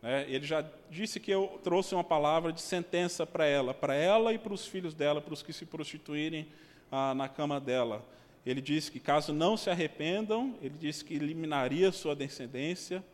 né, 0.00 0.24
ele 0.26 0.46
já 0.46 0.64
disse 0.90 1.20
que 1.20 1.30
eu 1.30 1.60
trouxe 1.62 1.94
uma 1.94 2.02
palavra 2.02 2.50
de 2.50 2.62
sentença 2.62 3.26
para 3.26 3.44
ela, 3.44 3.74
para 3.74 3.94
ela 3.94 4.32
e 4.32 4.38
para 4.38 4.54
os 4.54 4.66
filhos 4.66 4.94
dela, 4.94 5.20
para 5.20 5.34
os 5.34 5.42
que 5.42 5.52
se 5.52 5.66
prostituírem 5.66 6.48
ah, 6.90 7.12
na 7.12 7.28
cama 7.28 7.60
dela. 7.60 8.02
Ele 8.46 8.62
disse 8.62 8.90
que 8.90 8.98
caso 8.98 9.34
não 9.34 9.58
se 9.58 9.68
arrependam, 9.68 10.56
ele 10.62 10.78
disse 10.78 11.04
que 11.04 11.12
eliminaria 11.12 11.92
sua 11.92 12.16
descendência, 12.16 13.04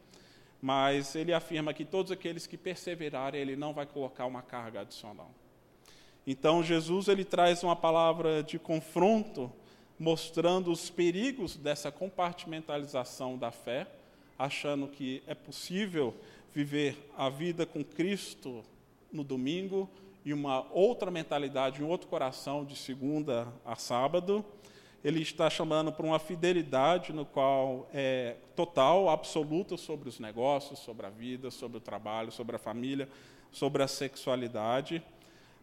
mas 0.62 1.16
ele 1.16 1.34
afirma 1.34 1.74
que 1.74 1.84
todos 1.84 2.12
aqueles 2.12 2.46
que 2.46 2.56
perseverarem, 2.56 3.40
ele 3.40 3.56
não 3.56 3.74
vai 3.74 3.84
colocar 3.84 4.26
uma 4.26 4.42
carga 4.42 4.82
adicional. 4.82 5.32
Então 6.24 6.62
Jesus 6.62 7.08
ele 7.08 7.24
traz 7.24 7.64
uma 7.64 7.74
palavra 7.74 8.44
de 8.44 8.60
confronto, 8.60 9.52
mostrando 9.98 10.70
os 10.70 10.88
perigos 10.88 11.56
dessa 11.56 11.90
compartimentalização 11.90 13.36
da 13.36 13.50
fé, 13.50 13.88
achando 14.38 14.86
que 14.86 15.20
é 15.26 15.34
possível 15.34 16.14
viver 16.54 16.96
a 17.16 17.28
vida 17.28 17.66
com 17.66 17.82
Cristo 17.82 18.64
no 19.12 19.24
domingo 19.24 19.90
e 20.24 20.32
uma 20.32 20.64
outra 20.70 21.10
mentalidade, 21.10 21.82
um 21.82 21.88
outro 21.88 22.06
coração 22.06 22.64
de 22.64 22.76
segunda 22.76 23.48
a 23.64 23.74
sábado. 23.74 24.44
Ele 25.04 25.20
está 25.20 25.50
chamando 25.50 25.92
para 25.92 26.06
uma 26.06 26.18
fidelidade 26.18 27.12
no 27.12 27.26
qual 27.26 27.88
é 27.92 28.36
total, 28.54 29.08
absoluta 29.08 29.76
sobre 29.76 30.08
os 30.08 30.20
negócios, 30.20 30.78
sobre 30.78 31.06
a 31.06 31.10
vida, 31.10 31.50
sobre 31.50 31.78
o 31.78 31.80
trabalho, 31.80 32.30
sobre 32.30 32.54
a 32.54 32.58
família, 32.58 33.08
sobre 33.50 33.82
a 33.82 33.88
sexualidade. 33.88 35.02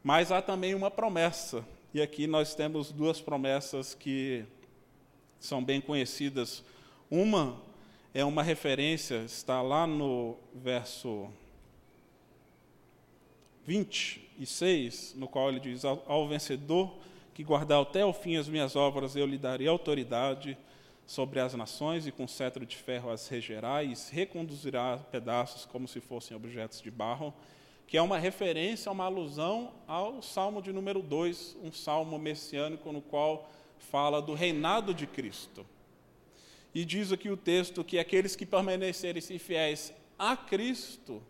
Mas 0.03 0.31
há 0.31 0.41
também 0.41 0.75
uma 0.75 0.91
promessa, 0.91 1.65
e 1.93 2.01
aqui 2.01 2.27
nós 2.27 2.53
temos 2.53 2.91
duas 2.91 3.22
promessas 3.22 3.93
que 3.93 4.46
são 5.39 5.63
bem 5.63 5.79
conhecidas. 5.79 6.63
Uma 7.10 7.62
é 8.13 8.24
uma 8.25 8.43
referência, 8.43 9.24
está 9.24 9.62
lá 9.62 9.88
no 9.88 10.36
verso 10.53 11.29
26, 13.65 15.13
no 15.15 15.27
qual 15.27 15.50
ele 15.50 15.60
diz: 15.60 15.86
Ao, 15.86 16.27
vencedor 16.27 16.98
que 17.39 17.43
guardar 17.46 17.81
até 17.81 18.03
o 18.03 18.12
fim 18.12 18.36
as 18.36 18.50
minhas 18.50 18.75
obras, 18.75 19.15
eu 19.15 19.25
lhe 19.25 19.38
darei 19.38 19.65
autoridade 19.65 20.58
sobre 21.05 21.39
as 21.39 21.53
nações, 21.53 22.05
e 22.05 22.12
com 22.12 22.27
cetro 22.27 22.65
de 22.65 22.75
ferro 22.75 23.10
as 23.10 23.29
regerá, 23.29 23.81
e 23.81 23.93
reconduzirá 24.12 24.98
pedaços 25.10 25.63
como 25.63 25.88
se 25.88 26.01
fossem 26.01 26.36
objetos 26.36 26.81
de 26.81 26.91
barro 26.91 27.34
que 27.88 27.98
é 27.98 28.01
uma 28.01 28.19
referência, 28.19 28.91
uma 28.91 29.05
alusão 29.05 29.72
ao 29.88 30.22
Salmo 30.22 30.62
de 30.62 30.74
número 30.74 31.01
2, 31.01 31.58
um 31.63 31.72
salmo 31.72 32.19
messiânico 32.19 32.91
no 32.91 33.01
qual 33.01 33.50
fala 33.79 34.22
do 34.22 34.34
reinado 34.34 34.93
de 34.93 35.08
Cristo. 35.08 35.65
E 36.75 36.84
diz 36.84 37.12
aqui 37.13 37.29
o 37.29 37.38
texto 37.38 37.86
que 37.86 37.98
aqueles 37.98 38.36
que 38.36 38.46
permanecerem 38.46 39.22
fiéis 39.39 39.93
a 40.19 40.36
Cristo 40.36 41.24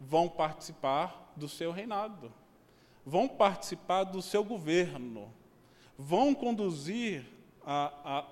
vão 0.00 0.28
participar 0.28 1.32
do 1.36 1.48
seu 1.48 1.70
reinado, 1.70 2.32
vão 3.06 3.28
participar 3.28 4.02
do 4.04 4.20
seu 4.20 4.42
governo, 4.42 5.32
vão 6.02 6.34
conduzir 6.34 7.24
a, 7.64 7.92
a, 8.04 8.26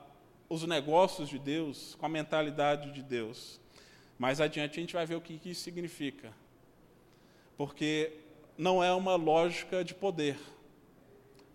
os 0.48 0.64
negócios 0.64 1.28
de 1.28 1.38
Deus 1.38 1.94
com 1.94 2.06
a 2.06 2.08
mentalidade 2.08 2.92
de 2.92 3.02
Deus. 3.02 3.60
Mais 4.18 4.40
adiante 4.40 4.78
a 4.78 4.80
gente 4.82 4.94
vai 4.94 5.06
ver 5.06 5.14
o 5.14 5.20
que, 5.20 5.38
que 5.38 5.50
isso 5.50 5.62
significa 5.62 6.32
porque 7.60 8.10
não 8.56 8.82
é 8.82 8.90
uma 8.90 9.16
lógica 9.16 9.84
de 9.84 9.92
poder. 9.92 10.38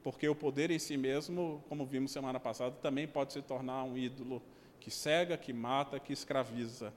Porque 0.03 0.29
o 0.29 0.35
poder 0.35 0.69
em 0.69 0.77
si 0.77 0.95
mesmo, 0.97 1.63
como 1.67 1.83
vimos 1.83 2.11
semana 2.11 2.39
passada, 2.39 2.75
também 2.79 3.07
pode 3.07 3.33
se 3.33 3.41
tornar 3.41 3.83
um 3.85 3.97
ídolo 3.97 4.39
que 4.79 4.91
cega, 4.91 5.35
que 5.35 5.51
mata, 5.51 5.99
que 5.99 6.13
escraviza. 6.13 6.93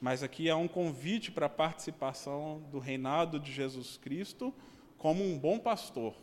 Mas 0.00 0.22
aqui 0.22 0.48
há 0.48 0.54
um 0.54 0.68
convite 0.68 1.32
para 1.32 1.46
a 1.46 1.48
participação 1.48 2.62
do 2.70 2.78
reinado 2.78 3.40
de 3.40 3.50
Jesus 3.50 3.96
Cristo 3.96 4.54
como 4.96 5.24
um 5.24 5.36
bom 5.36 5.58
pastor. 5.58 6.14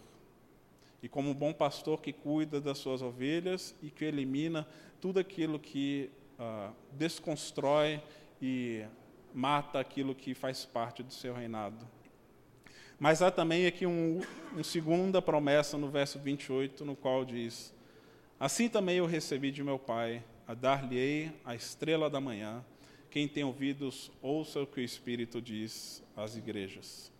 E 1.05 1.07
como 1.07 1.29
um 1.29 1.35
bom 1.35 1.53
pastor 1.53 2.01
que 2.01 2.11
cuida 2.11 2.59
das 2.59 2.79
suas 2.79 3.03
ovelhas 3.03 3.75
e 3.79 3.91
que 3.91 4.05
elimina 4.05 4.67
tudo 4.99 5.19
aquilo 5.19 5.59
que 5.59 6.09
uh, 6.39 6.73
desconstrói 6.93 8.01
e 8.41 8.83
mata 9.31 9.79
aquilo 9.79 10.15
que 10.15 10.33
faz 10.33 10.65
parte 10.65 11.03
do 11.03 11.13
seu 11.13 11.31
reinado. 11.35 11.87
Mas 12.97 13.21
há 13.21 13.29
também 13.29 13.67
aqui 13.67 13.85
uma 13.85 14.25
um 14.57 14.63
segunda 14.63 15.21
promessa 15.21 15.77
no 15.77 15.91
verso 15.91 16.17
28, 16.17 16.83
no 16.83 16.95
qual 16.95 17.23
diz: 17.23 17.71
Assim 18.39 18.67
também 18.67 18.97
eu 18.97 19.05
recebi 19.05 19.51
de 19.51 19.63
meu 19.63 19.77
Pai, 19.77 20.23
a 20.47 20.55
dar-lhe-ei 20.55 21.31
a 21.45 21.53
estrela 21.53 22.09
da 22.09 22.19
manhã, 22.19 22.65
Quem 23.11 23.27
tem 23.27 23.43
ouvidos, 23.43 24.11
ouça 24.23 24.59
o 24.59 24.65
que 24.65 24.81
o 24.81 24.83
Espírito 24.83 25.39
diz 25.39 26.03
às 26.17 26.35
igrejas. 26.35 27.11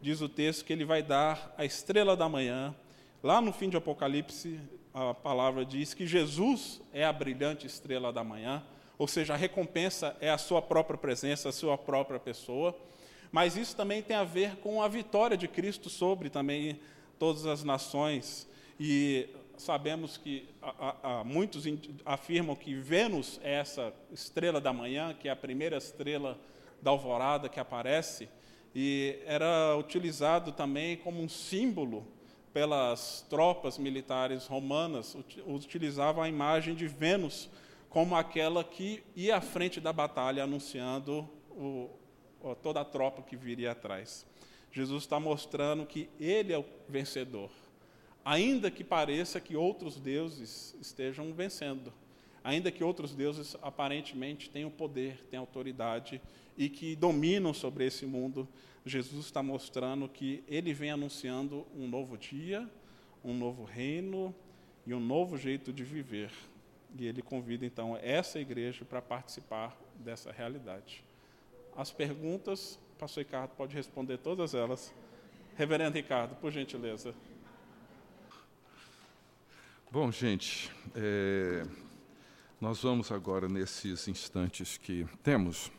Diz 0.00 0.22
o 0.22 0.30
texto 0.30 0.64
que 0.64 0.72
ele 0.72 0.86
vai 0.86 1.02
dar 1.02 1.54
a 1.58 1.66
estrela 1.66 2.16
da 2.16 2.26
manhã. 2.26 2.74
Lá 3.20 3.40
no 3.40 3.52
fim 3.52 3.68
de 3.68 3.76
Apocalipse, 3.76 4.60
a 4.94 5.12
palavra 5.12 5.64
diz 5.64 5.92
que 5.92 6.06
Jesus 6.06 6.80
é 6.92 7.04
a 7.04 7.12
brilhante 7.12 7.66
estrela 7.66 8.12
da 8.12 8.22
manhã, 8.22 8.64
ou 8.96 9.08
seja, 9.08 9.34
a 9.34 9.36
recompensa 9.36 10.16
é 10.20 10.30
a 10.30 10.38
sua 10.38 10.62
própria 10.62 10.96
presença, 10.96 11.48
a 11.48 11.52
sua 11.52 11.76
própria 11.76 12.20
pessoa. 12.20 12.76
Mas 13.32 13.56
isso 13.56 13.74
também 13.74 14.02
tem 14.02 14.16
a 14.16 14.22
ver 14.22 14.58
com 14.58 14.80
a 14.80 14.86
vitória 14.86 15.36
de 15.36 15.48
Cristo 15.48 15.90
sobre 15.90 16.30
também 16.30 16.78
todas 17.18 17.44
as 17.44 17.64
nações. 17.64 18.48
E 18.78 19.28
sabemos 19.56 20.16
que 20.16 20.48
a, 20.62 21.18
a, 21.18 21.24
muitos 21.24 21.64
afirmam 22.04 22.54
que 22.54 22.76
Vênus 22.76 23.40
é 23.42 23.54
essa 23.54 23.92
estrela 24.12 24.60
da 24.60 24.72
manhã, 24.72 25.12
que 25.12 25.26
é 25.26 25.32
a 25.32 25.36
primeira 25.36 25.76
estrela 25.76 26.38
da 26.80 26.92
alvorada 26.92 27.48
que 27.48 27.58
aparece, 27.58 28.28
e 28.72 29.18
era 29.26 29.76
utilizado 29.76 30.52
também 30.52 30.96
como 30.96 31.20
um 31.20 31.28
símbolo 31.28 32.06
pelas 32.58 33.24
tropas 33.30 33.78
militares 33.78 34.48
romanas, 34.48 35.16
utilizavam 35.46 36.24
a 36.24 36.28
imagem 36.28 36.74
de 36.74 36.88
Vênus 36.88 37.48
como 37.88 38.16
aquela 38.16 38.64
que 38.64 39.00
ia 39.14 39.36
à 39.36 39.40
frente 39.40 39.80
da 39.80 39.92
batalha 39.92 40.42
anunciando 40.42 41.28
o, 41.50 41.88
toda 42.60 42.80
a 42.80 42.84
tropa 42.84 43.22
que 43.22 43.36
viria 43.36 43.70
atrás. 43.70 44.26
Jesus 44.72 45.04
está 45.04 45.20
mostrando 45.20 45.86
que 45.86 46.10
ele 46.18 46.52
é 46.52 46.58
o 46.58 46.64
vencedor 46.88 47.48
ainda 48.24 48.72
que 48.72 48.82
pareça 48.82 49.40
que 49.40 49.56
outros 49.56 49.96
deuses 49.98 50.76
estejam 50.82 51.32
vencendo, 51.32 51.92
ainda 52.44 52.70
que 52.72 52.84
outros 52.84 53.14
deuses 53.14 53.56
aparentemente 53.62 54.50
tenham 54.50 54.68
poder, 54.68 55.24
tenham 55.30 55.44
autoridade 55.44 56.20
e 56.56 56.68
que 56.68 56.94
dominam 56.96 57.54
sobre 57.54 57.86
esse 57.86 58.04
mundo, 58.04 58.46
Jesus 58.88 59.26
está 59.26 59.42
mostrando 59.42 60.08
que 60.08 60.42
ele 60.48 60.72
vem 60.72 60.90
anunciando 60.90 61.66
um 61.76 61.86
novo 61.86 62.16
dia, 62.16 62.68
um 63.24 63.34
novo 63.34 63.64
reino 63.64 64.34
e 64.86 64.94
um 64.94 65.00
novo 65.00 65.36
jeito 65.36 65.72
de 65.72 65.84
viver. 65.84 66.30
E 66.98 67.06
ele 67.06 67.20
convida 67.20 67.66
então 67.66 67.96
essa 68.02 68.38
igreja 68.38 68.84
para 68.84 69.02
participar 69.02 69.76
dessa 69.96 70.32
realidade. 70.32 71.04
As 71.76 71.92
perguntas, 71.92 72.78
pastor 72.98 73.24
Ricardo 73.24 73.50
pode 73.50 73.74
responder 73.74 74.18
todas 74.18 74.54
elas. 74.54 74.92
Reverendo 75.56 75.96
Ricardo, 75.96 76.34
por 76.36 76.50
gentileza. 76.50 77.14
Bom, 79.90 80.10
gente, 80.12 80.70
é, 80.94 81.64
nós 82.60 82.82
vamos 82.82 83.10
agora, 83.10 83.48
nesses 83.48 84.06
instantes 84.08 84.76
que 84.76 85.06
temos, 85.22 85.70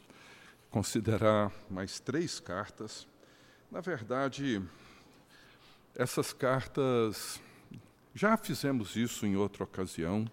considerar 0.70 1.52
mais 1.70 2.00
três 2.00 2.40
cartas. 2.40 3.08
Na 3.72 3.82
verdade, 3.82 4.62
essas 5.96 6.32
cartas, 6.32 7.42
já 8.14 8.38
fizemos 8.38 8.96
isso 8.96 9.26
em 9.26 9.36
outra 9.36 9.64
ocasião, 9.64 10.30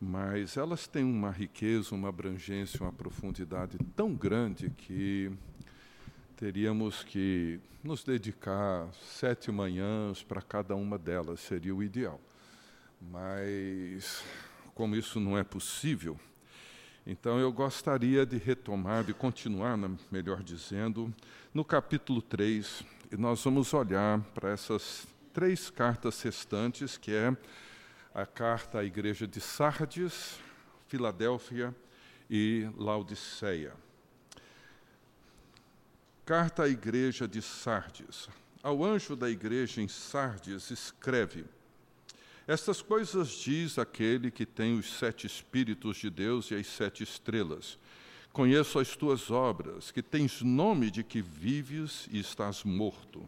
mas 0.00 0.56
elas 0.56 0.86
têm 0.86 1.04
uma 1.04 1.30
riqueza, 1.30 1.94
uma 1.94 2.08
abrangência, 2.08 2.82
uma 2.82 2.92
profundidade 2.92 3.78
tão 3.96 4.14
grande 4.14 4.70
que 4.70 5.32
teríamos 6.36 7.04
que 7.04 7.60
nos 7.82 8.02
dedicar 8.02 8.88
sete 8.92 9.50
manhãs 9.52 10.22
para 10.22 10.42
cada 10.42 10.74
uma 10.74 10.98
delas, 10.98 11.40
seria 11.40 11.74
o 11.74 11.82
ideal. 11.82 12.20
Mas, 13.00 14.24
como 14.74 14.96
isso 14.96 15.20
não 15.20 15.36
é 15.36 15.44
possível, 15.44 16.18
então 17.06 17.38
eu 17.38 17.52
gostaria 17.52 18.24
de 18.24 18.38
retomar, 18.38 19.04
de 19.04 19.12
continuar, 19.12 19.78
melhor 20.10 20.42
dizendo, 20.42 21.12
no 21.52 21.64
capítulo 21.64 22.22
3, 22.22 22.82
e 23.12 23.16
nós 23.16 23.44
vamos 23.44 23.74
olhar 23.74 24.20
para 24.34 24.50
essas 24.50 25.06
três 25.32 25.68
cartas 25.68 26.22
restantes, 26.22 26.96
que 26.96 27.12
é 27.12 27.36
a 28.14 28.24
carta 28.24 28.78
à 28.78 28.84
igreja 28.84 29.26
de 29.26 29.40
Sardes, 29.40 30.38
Filadélfia 30.88 31.74
e 32.30 32.70
Laodiceia. 32.76 33.74
Carta 36.24 36.62
à 36.62 36.68
igreja 36.68 37.28
de 37.28 37.42
Sardes. 37.42 38.30
Ao 38.62 38.82
anjo 38.82 39.14
da 39.14 39.28
igreja 39.28 39.82
em 39.82 39.88
Sardes 39.88 40.70
escreve: 40.70 41.44
estas 42.46 42.82
coisas 42.82 43.30
diz 43.30 43.78
aquele 43.78 44.30
que 44.30 44.44
tem 44.44 44.78
os 44.78 44.98
sete 44.98 45.26
Espíritos 45.26 45.96
de 45.96 46.10
Deus 46.10 46.50
e 46.50 46.54
as 46.54 46.66
sete 46.66 47.02
estrelas. 47.02 47.78
Conheço 48.32 48.78
as 48.78 48.94
tuas 48.94 49.30
obras, 49.30 49.90
que 49.90 50.02
tens 50.02 50.42
nome 50.42 50.90
de 50.90 51.02
que 51.02 51.22
vives 51.22 52.06
e 52.10 52.18
estás 52.18 52.62
morto. 52.62 53.26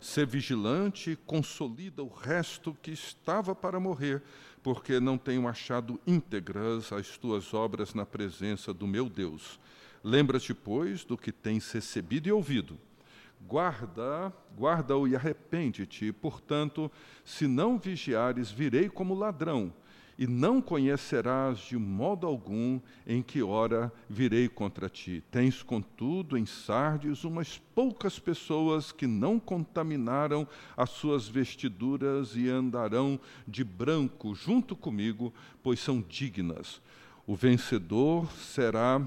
Sê 0.00 0.24
vigilante 0.24 1.12
e 1.12 1.16
consolida 1.16 2.02
o 2.02 2.08
resto 2.08 2.76
que 2.82 2.90
estava 2.90 3.54
para 3.54 3.78
morrer, 3.78 4.22
porque 4.62 4.98
não 4.98 5.16
tenho 5.16 5.46
achado 5.46 6.00
íntegras 6.06 6.92
as 6.92 7.16
tuas 7.16 7.54
obras 7.54 7.94
na 7.94 8.06
presença 8.06 8.74
do 8.74 8.86
meu 8.86 9.08
Deus. 9.08 9.60
Lembra-te, 10.02 10.52
pois, 10.52 11.04
do 11.04 11.16
que 11.16 11.30
tens 11.30 11.70
recebido 11.70 12.26
e 12.26 12.32
ouvido 12.32 12.78
Guarda, 13.46 14.32
guarda-o 14.56 15.06
e 15.08 15.16
arrepende-te. 15.16 16.12
Portanto, 16.12 16.90
se 17.24 17.46
não 17.46 17.78
vigiares, 17.78 18.50
virei 18.50 18.88
como 18.88 19.14
ladrão, 19.14 19.72
e 20.18 20.26
não 20.26 20.60
conhecerás 20.60 21.58
de 21.58 21.76
modo 21.76 22.26
algum 22.26 22.80
em 23.06 23.22
que 23.22 23.40
hora 23.40 23.92
virei 24.10 24.48
contra 24.48 24.88
ti. 24.88 25.22
Tens, 25.30 25.62
contudo, 25.62 26.36
em 26.36 26.44
Sardes 26.44 27.22
umas 27.22 27.58
poucas 27.72 28.18
pessoas 28.18 28.90
que 28.90 29.06
não 29.06 29.38
contaminaram 29.38 30.46
as 30.76 30.90
suas 30.90 31.28
vestiduras 31.28 32.34
e 32.34 32.48
andarão 32.48 33.20
de 33.46 33.62
branco 33.62 34.34
junto 34.34 34.74
comigo, 34.74 35.32
pois 35.62 35.78
são 35.78 36.00
dignas. 36.00 36.82
O 37.24 37.36
vencedor 37.36 38.28
será 38.32 39.06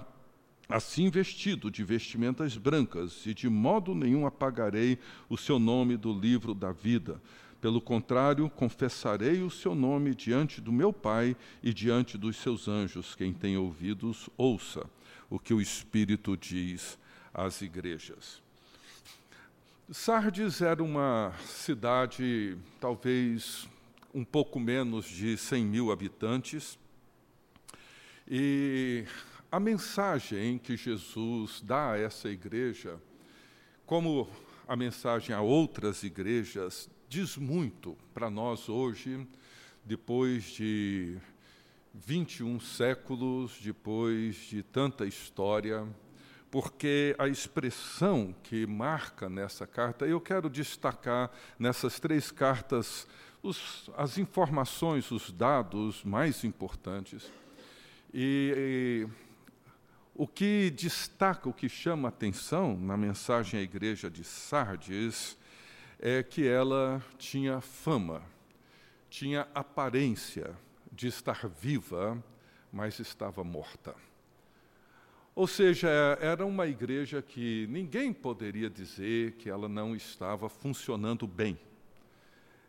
assim 0.71 1.09
vestido 1.09 1.69
de 1.69 1.83
vestimentas 1.83 2.57
brancas, 2.57 3.25
e 3.25 3.33
de 3.33 3.49
modo 3.49 3.93
nenhum 3.93 4.25
apagarei 4.25 4.97
o 5.29 5.37
seu 5.37 5.59
nome 5.59 5.97
do 5.97 6.13
livro 6.17 6.53
da 6.53 6.71
vida. 6.71 7.21
Pelo 7.59 7.79
contrário, 7.79 8.49
confessarei 8.49 9.43
o 9.43 9.51
seu 9.51 9.75
nome 9.75 10.15
diante 10.15 10.59
do 10.59 10.71
meu 10.71 10.91
Pai 10.91 11.35
e 11.61 11.71
diante 11.73 12.17
dos 12.17 12.37
seus 12.37 12.67
anjos. 12.67 13.13
Quem 13.13 13.31
tem 13.31 13.55
ouvidos, 13.55 14.29
ouça 14.35 14.89
o 15.29 15.37
que 15.37 15.53
o 15.53 15.61
Espírito 15.61 16.35
diz 16.35 16.97
às 17.33 17.61
igrejas. 17.61 18.41
Sardes 19.91 20.61
era 20.61 20.81
uma 20.81 21.33
cidade, 21.45 22.57
talvez 22.79 23.67
um 24.13 24.23
pouco 24.23 24.59
menos 24.59 25.05
de 25.05 25.37
100 25.37 25.65
mil 25.65 25.91
habitantes, 25.91 26.79
e 28.27 29.05
a 29.51 29.59
mensagem 29.59 30.57
que 30.57 30.77
Jesus 30.77 31.61
dá 31.61 31.91
a 31.91 31.99
essa 31.99 32.29
igreja, 32.29 32.97
como 33.85 34.29
a 34.65 34.77
mensagem 34.77 35.35
a 35.35 35.41
outras 35.41 36.03
igrejas, 36.03 36.89
diz 37.09 37.35
muito 37.35 37.97
para 38.13 38.29
nós 38.29 38.69
hoje, 38.69 39.27
depois 39.83 40.45
de 40.45 41.17
21 41.93 42.61
séculos, 42.61 43.59
depois 43.61 44.35
de 44.37 44.63
tanta 44.63 45.05
história, 45.05 45.85
porque 46.49 47.13
a 47.19 47.27
expressão 47.27 48.33
que 48.43 48.65
marca 48.65 49.29
nessa 49.29 49.67
carta, 49.67 50.05
eu 50.05 50.21
quero 50.21 50.49
destacar 50.49 51.29
nessas 51.59 51.99
três 51.99 52.31
cartas 52.31 53.05
os, 53.43 53.89
as 53.97 54.17
informações, 54.17 55.11
os 55.11 55.29
dados 55.29 56.05
mais 56.05 56.45
importantes. 56.45 57.29
E, 58.13 59.07
e 59.09 59.30
o 60.13 60.27
que 60.27 60.69
destaca, 60.71 61.47
o 61.47 61.53
que 61.53 61.69
chama 61.69 62.09
atenção 62.09 62.77
na 62.77 62.97
mensagem 62.97 63.59
à 63.59 63.63
igreja 63.63 64.09
de 64.09 64.23
Sardes 64.23 65.37
é 65.99 66.21
que 66.21 66.47
ela 66.47 67.03
tinha 67.17 67.61
fama, 67.61 68.21
tinha 69.09 69.47
aparência 69.53 70.55
de 70.91 71.07
estar 71.07 71.47
viva, 71.47 72.21
mas 72.71 72.99
estava 72.99 73.43
morta. 73.43 73.95
Ou 75.33 75.47
seja, 75.47 75.89
era 76.19 76.45
uma 76.45 76.67
igreja 76.67 77.21
que 77.21 77.65
ninguém 77.69 78.11
poderia 78.11 78.69
dizer 78.69 79.33
que 79.33 79.49
ela 79.49 79.69
não 79.69 79.95
estava 79.95 80.49
funcionando 80.49 81.25
bem. 81.25 81.57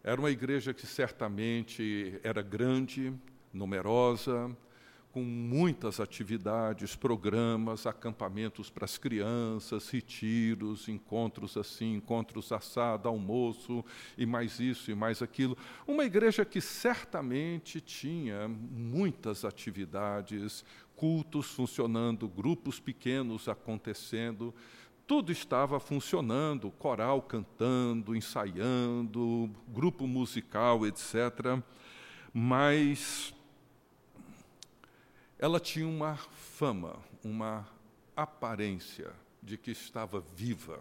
Era 0.04 0.20
uma 0.20 0.30
igreja 0.30 0.72
que 0.72 0.86
certamente 0.86 2.20
era 2.22 2.40
grande, 2.40 3.12
numerosa, 3.52 4.56
com 5.12 5.22
muitas 5.22 6.00
atividades, 6.00 6.96
programas, 6.96 7.86
acampamentos 7.86 8.70
para 8.70 8.86
as 8.86 8.96
crianças, 8.96 9.90
retiros, 9.90 10.88
encontros 10.88 11.58
assim, 11.58 11.94
encontros 11.96 12.50
assado, 12.50 13.08
almoço 13.08 13.84
e 14.16 14.24
mais 14.24 14.58
isso 14.58 14.90
e 14.90 14.94
mais 14.94 15.20
aquilo. 15.20 15.56
Uma 15.86 16.04
igreja 16.04 16.46
que 16.46 16.62
certamente 16.62 17.78
tinha 17.78 18.48
muitas 18.48 19.44
atividades 19.44 20.64
cultos 20.96 21.50
funcionando, 21.50 22.26
grupos 22.26 22.80
pequenos 22.80 23.48
acontecendo, 23.48 24.54
tudo 25.06 25.30
estava 25.30 25.78
funcionando, 25.78 26.70
coral 26.70 27.20
cantando, 27.20 28.16
ensaiando, 28.16 29.50
grupo 29.68 30.06
musical, 30.06 30.86
etc. 30.86 31.62
Mas 32.32 33.34
ela 35.42 35.58
tinha 35.58 35.88
uma 35.88 36.14
fama, 36.14 36.96
uma 37.24 37.68
aparência 38.14 39.12
de 39.42 39.58
que 39.58 39.72
estava 39.72 40.20
viva, 40.20 40.78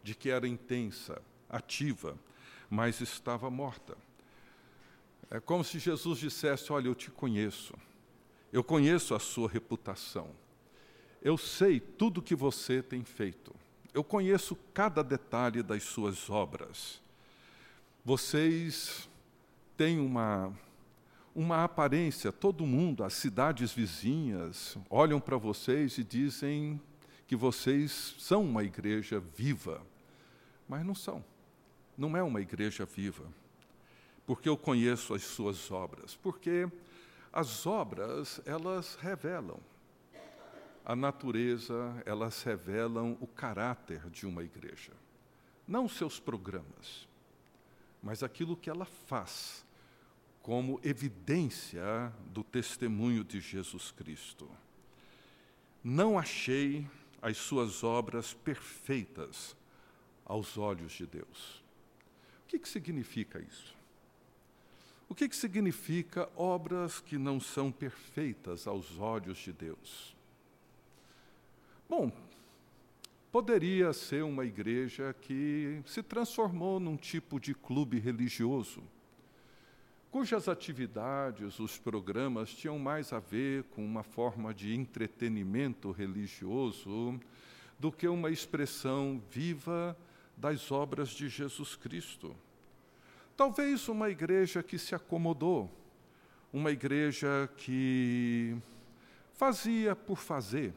de 0.00 0.14
que 0.14 0.30
era 0.30 0.46
intensa, 0.46 1.20
ativa, 1.50 2.16
mas 2.70 3.00
estava 3.00 3.50
morta. 3.50 3.98
É 5.28 5.40
como 5.40 5.64
se 5.64 5.80
Jesus 5.80 6.20
dissesse: 6.20 6.72
Olha, 6.72 6.86
eu 6.86 6.94
te 6.94 7.10
conheço, 7.10 7.74
eu 8.52 8.62
conheço 8.62 9.12
a 9.12 9.18
sua 9.18 9.48
reputação, 9.48 10.30
eu 11.20 11.36
sei 11.36 11.80
tudo 11.80 12.22
que 12.22 12.36
você 12.36 12.80
tem 12.80 13.02
feito, 13.02 13.52
eu 13.92 14.04
conheço 14.04 14.56
cada 14.72 15.02
detalhe 15.02 15.64
das 15.64 15.82
suas 15.82 16.30
obras. 16.30 17.02
Vocês 18.04 19.08
têm 19.76 19.98
uma, 19.98 20.56
uma 21.36 21.64
aparência, 21.64 22.32
todo 22.32 22.64
mundo, 22.64 23.04
as 23.04 23.12
cidades 23.12 23.70
vizinhas, 23.70 24.74
olham 24.88 25.20
para 25.20 25.36
vocês 25.36 25.98
e 25.98 26.02
dizem 26.02 26.80
que 27.26 27.36
vocês 27.36 28.16
são 28.18 28.42
uma 28.42 28.64
igreja 28.64 29.20
viva, 29.20 29.82
mas 30.66 30.82
não 30.82 30.94
são. 30.94 31.22
Não 31.94 32.16
é 32.16 32.22
uma 32.22 32.40
igreja 32.40 32.86
viva. 32.86 33.26
Porque 34.24 34.48
eu 34.48 34.56
conheço 34.56 35.12
as 35.12 35.24
suas 35.24 35.70
obras, 35.70 36.16
porque 36.16 36.66
as 37.30 37.66
obras, 37.66 38.40
elas 38.46 38.94
revelam. 38.94 39.60
A 40.86 40.96
natureza, 40.96 42.02
elas 42.06 42.42
revelam 42.42 43.18
o 43.20 43.26
caráter 43.26 44.08
de 44.08 44.26
uma 44.26 44.42
igreja. 44.42 44.92
Não 45.68 45.86
seus 45.86 46.18
programas, 46.18 47.06
mas 48.02 48.22
aquilo 48.22 48.56
que 48.56 48.70
ela 48.70 48.86
faz 48.86 49.65
como 50.46 50.78
evidência 50.84 52.12
do 52.26 52.44
testemunho 52.44 53.24
de 53.24 53.40
Jesus 53.40 53.90
Cristo. 53.90 54.48
Não 55.82 56.16
achei 56.16 56.86
as 57.20 57.36
suas 57.36 57.82
obras 57.82 58.32
perfeitas 58.32 59.56
aos 60.24 60.56
olhos 60.56 60.92
de 60.92 61.04
Deus. 61.04 61.64
O 62.44 62.46
que, 62.46 62.60
que 62.60 62.68
significa 62.68 63.40
isso? 63.40 63.74
O 65.08 65.16
que, 65.16 65.28
que 65.28 65.34
significa 65.34 66.30
obras 66.36 67.00
que 67.00 67.18
não 67.18 67.40
são 67.40 67.72
perfeitas 67.72 68.68
aos 68.68 69.00
olhos 69.00 69.38
de 69.38 69.52
Deus? 69.52 70.14
Bom, 71.88 72.12
poderia 73.32 73.92
ser 73.92 74.22
uma 74.22 74.44
igreja 74.44 75.12
que 75.22 75.82
se 75.84 76.04
transformou 76.04 76.78
num 76.78 76.96
tipo 76.96 77.40
de 77.40 77.52
clube 77.52 77.98
religioso, 77.98 78.80
cujas 80.10 80.48
atividades, 80.48 81.58
os 81.58 81.78
programas 81.78 82.50
tinham 82.50 82.78
mais 82.78 83.12
a 83.12 83.18
ver 83.18 83.64
com 83.64 83.84
uma 83.84 84.02
forma 84.02 84.54
de 84.54 84.74
entretenimento 84.74 85.90
religioso 85.90 87.20
do 87.78 87.92
que 87.92 88.08
uma 88.08 88.30
expressão 88.30 89.22
viva 89.30 89.96
das 90.36 90.70
obras 90.70 91.10
de 91.10 91.28
Jesus 91.28 91.76
Cristo. 91.76 92.34
Talvez 93.36 93.88
uma 93.88 94.08
igreja 94.08 94.62
que 94.62 94.78
se 94.78 94.94
acomodou, 94.94 95.70
uma 96.52 96.70
igreja 96.70 97.50
que 97.56 98.56
fazia 99.34 99.94
por 99.94 100.16
fazer, 100.16 100.72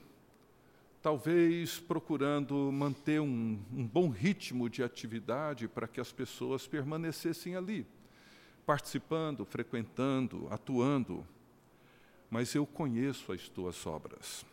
talvez 1.02 1.80
procurando 1.80 2.70
manter 2.72 3.22
um, 3.22 3.58
um 3.74 3.88
bom 3.88 4.10
ritmo 4.10 4.70
de 4.70 4.84
atividade 4.84 5.68
para 5.68 5.88
que 5.88 6.02
as 6.02 6.12
pessoas 6.12 6.68
permanecessem 6.68 7.56
ali, 7.56 7.88
participando, 8.70 9.44
frequentando, 9.46 10.48
atuando. 10.52 11.26
Mas 12.30 12.54
eu 12.54 12.68
conheço 12.68 13.32
as 13.32 13.50
tuas 13.50 13.84
obras. 13.88 14.46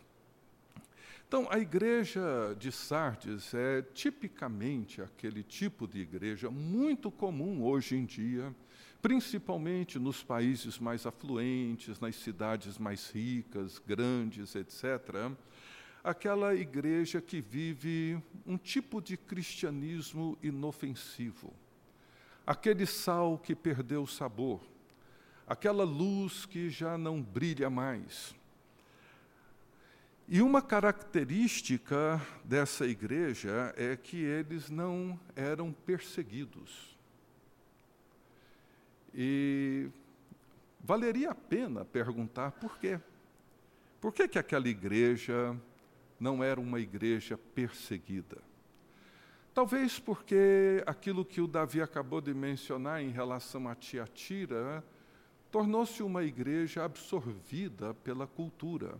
Então, 1.27 1.45
a 1.51 1.59
igreja 1.59 2.55
de 2.57 2.71
Sardes 2.71 3.53
é 3.53 3.83
tipicamente 3.83 5.03
aquele 5.03 5.43
tipo 5.43 5.87
de 5.87 5.99
igreja 5.99 6.49
muito 6.49 7.11
comum 7.11 7.63
hoje 7.63 7.95
em 7.95 8.05
dia, 8.05 8.51
principalmente 9.03 9.99
nos 9.99 10.23
países 10.23 10.79
mais 10.79 11.05
afluentes, 11.05 11.99
nas 11.99 12.15
cidades 12.15 12.79
mais 12.79 13.11
ricas, 13.11 13.79
grandes, 13.85 14.55
etc. 14.55 15.31
Aquela 16.03 16.55
igreja 16.55 17.21
que 17.21 17.39
vive 17.39 18.19
um 18.47 18.57
tipo 18.57 18.99
de 18.99 19.15
cristianismo 19.15 20.35
inofensivo, 20.41 21.53
aquele 22.47 22.87
sal 22.87 23.37
que 23.37 23.53
perdeu 23.53 24.01
o 24.01 24.07
sabor, 24.07 24.61
aquela 25.45 25.83
luz 25.83 26.47
que 26.47 26.69
já 26.69 26.97
não 26.97 27.21
brilha 27.21 27.69
mais 27.69 28.35
e 30.29 30.41
uma 30.41 30.61
característica 30.61 32.21
dessa 32.43 32.85
igreja 32.85 33.73
é 33.77 33.95
que 33.95 34.17
eles 34.17 34.69
não 34.69 35.17
eram 35.33 35.71
perseguidos. 35.71 36.97
E 39.15 39.87
valeria 40.81 41.31
a 41.31 41.35
pena 41.35 41.85
perguntar 41.85 42.51
por 42.51 42.77
quê. 42.77 42.99
Por 44.01 44.13
que, 44.13 44.27
que 44.27 44.37
aquela 44.37 44.67
igreja 44.67 45.57
não 46.19 46.43
era 46.43 46.59
uma 46.59 46.81
igreja 46.81 47.37
perseguida? 47.55 48.37
Talvez 49.57 49.97
porque 49.97 50.83
aquilo 50.85 51.25
que 51.25 51.41
o 51.41 51.47
Davi 51.47 51.81
acabou 51.81 52.21
de 52.21 52.31
mencionar 52.31 53.01
em 53.01 53.09
relação 53.09 53.67
a 53.67 53.73
Tiatira 53.73 54.83
tornou-se 55.49 56.03
uma 56.03 56.23
igreja 56.23 56.85
absorvida 56.85 57.91
pela 58.03 58.27
cultura. 58.27 58.93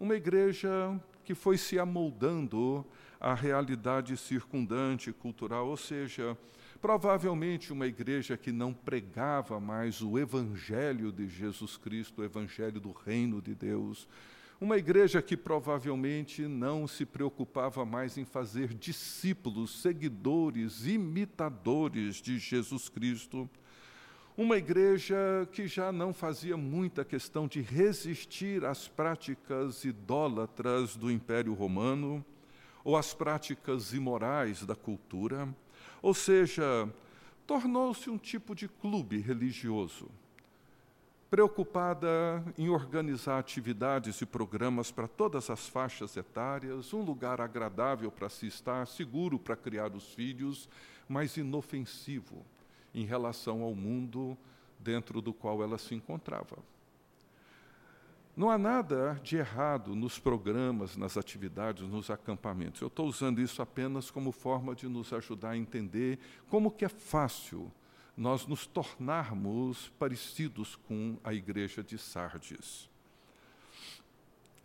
Uma 0.00 0.14
igreja 0.14 0.98
que 1.26 1.34
foi 1.34 1.58
se 1.58 1.78
amoldando 1.78 2.86
à 3.20 3.34
realidade 3.34 4.16
circundante 4.16 5.12
cultural, 5.12 5.68
ou 5.68 5.76
seja, 5.76 6.38
provavelmente 6.80 7.70
uma 7.70 7.86
igreja 7.86 8.34
que 8.34 8.52
não 8.52 8.72
pregava 8.72 9.60
mais 9.60 10.00
o 10.00 10.18
evangelho 10.18 11.12
de 11.12 11.28
Jesus 11.28 11.76
Cristo, 11.76 12.22
o 12.22 12.24
evangelho 12.24 12.80
do 12.80 12.92
reino 12.92 13.42
de 13.42 13.54
Deus, 13.54 14.08
uma 14.60 14.78
igreja 14.78 15.20
que 15.20 15.36
provavelmente 15.36 16.42
não 16.48 16.86
se 16.86 17.04
preocupava 17.04 17.84
mais 17.84 18.16
em 18.16 18.24
fazer 18.24 18.72
discípulos, 18.72 19.82
seguidores, 19.82 20.86
imitadores 20.86 22.16
de 22.16 22.38
Jesus 22.38 22.88
Cristo. 22.88 23.48
Uma 24.34 24.56
igreja 24.56 25.16
que 25.52 25.66
já 25.66 25.92
não 25.92 26.12
fazia 26.12 26.56
muita 26.56 27.04
questão 27.04 27.46
de 27.46 27.60
resistir 27.60 28.64
às 28.64 28.88
práticas 28.88 29.84
idólatras 29.84 30.96
do 30.96 31.10
Império 31.10 31.52
Romano 31.52 32.24
ou 32.82 32.96
às 32.96 33.12
práticas 33.12 33.92
imorais 33.92 34.64
da 34.64 34.74
cultura, 34.74 35.48
ou 36.00 36.14
seja, 36.14 36.88
tornou-se 37.46 38.08
um 38.08 38.16
tipo 38.16 38.54
de 38.54 38.68
clube 38.68 39.18
religioso, 39.18 40.08
preocupada 41.30 42.44
em 42.56 42.68
organizar 42.68 43.38
atividades 43.38 44.20
e 44.20 44.26
programas 44.26 44.90
para 44.90 45.08
todas 45.08 45.50
as 45.50 45.66
faixas 45.68 46.16
etárias, 46.16 46.94
um 46.94 47.02
lugar 47.02 47.40
agradável 47.40 48.10
para 48.10 48.28
se 48.28 48.46
estar, 48.46 48.86
seguro 48.86 49.38
para 49.38 49.56
criar 49.56 49.92
os 49.94 50.14
filhos, 50.14 50.68
mas 51.08 51.36
inofensivo 51.36 52.44
em 52.94 53.04
relação 53.04 53.62
ao 53.62 53.74
mundo 53.74 54.38
dentro 54.78 55.20
do 55.20 55.32
qual 55.32 55.62
ela 55.62 55.78
se 55.78 55.94
encontrava. 55.94 56.58
Não 58.36 58.50
há 58.50 58.58
nada 58.58 59.18
de 59.22 59.36
errado 59.36 59.96
nos 59.96 60.18
programas, 60.18 60.94
nas 60.96 61.16
atividades, 61.16 61.88
nos 61.88 62.10
acampamentos. 62.10 62.82
Eu 62.82 62.88
estou 62.88 63.08
usando 63.08 63.40
isso 63.40 63.62
apenas 63.62 64.10
como 64.10 64.30
forma 64.30 64.74
de 64.74 64.86
nos 64.86 65.10
ajudar 65.12 65.50
a 65.50 65.56
entender 65.56 66.18
como 66.50 66.70
que 66.70 66.84
é 66.84 66.88
fácil 66.88 67.72
nós 68.16 68.46
nos 68.46 68.66
tornarmos 68.66 69.92
parecidos 69.98 70.76
com 70.76 71.18
a 71.22 71.34
igreja 71.34 71.82
de 71.82 71.98
Sardes. 71.98 72.88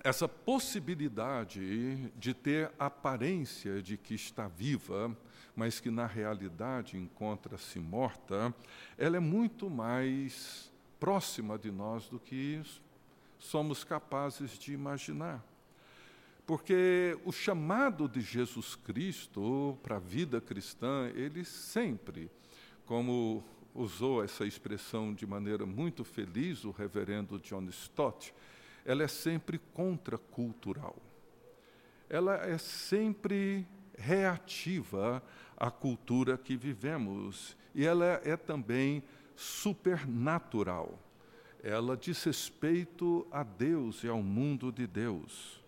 Essa 0.04 0.28
possibilidade 0.28 2.10
de 2.18 2.34
ter 2.34 2.72
aparência 2.80 3.82
de 3.82 3.98
que 3.98 4.16
está 4.16 4.48
viva 4.48 5.16
mas 5.56 5.80
que 5.80 5.90
na 5.90 6.06
realidade 6.06 6.98
encontra-se 6.98 7.80
morta, 7.80 8.54
ela 8.98 9.18
é 9.18 9.20
muito 9.20 9.70
mais 9.70 10.72
próxima 11.00 11.58
de 11.58 11.72
nós 11.72 12.08
do 12.08 12.20
que 12.20 12.62
somos 13.38 13.84
capazes 13.84 14.58
de 14.58 14.74
imaginar. 14.74 15.44
Porque 16.46 17.18
o 17.24 17.32
chamado 17.32 18.08
de 18.08 18.22
Jesus 18.22 18.76
Cristo 18.76 19.78
para 19.84 19.98
a 19.98 20.00
vida 20.00 20.42
cristã, 20.42 21.12
ele 21.14 21.46
sempre, 21.46 22.30
como 22.91 23.41
usou 23.73 24.21
essa 24.21 24.45
expressão 24.45 25.13
de 25.13 25.25
maneira 25.25 25.65
muito 25.65 26.04
feliz 26.04 26.65
o 26.65 26.71
reverendo 26.71 27.39
John 27.39 27.63
Stott, 27.69 28.34
ela 28.84 29.01
é 29.01 29.08
sempre 29.08 29.62
contracultural. 29.73 30.97
Ela 32.10 32.36
é 32.45 32.58
sempre 32.58 33.65
reativa 33.97 35.23
à 35.56 35.71
cultura 35.71 36.38
que 36.38 36.58
vivemos 36.58 37.56
e 37.73 37.86
ela 37.86 38.19
é 38.25 38.36
também 38.36 39.01
supernatural. 39.38 40.99
Ela 41.63 41.95
diz 41.95 42.21
respeito 42.25 43.25
a 43.32 43.41
Deus 43.41 44.04
e 44.04 44.10
ao 44.10 44.21
mundo 44.21 44.69
de 44.69 44.86
Deus. 44.86 45.63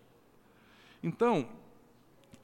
Então, 1.02 1.48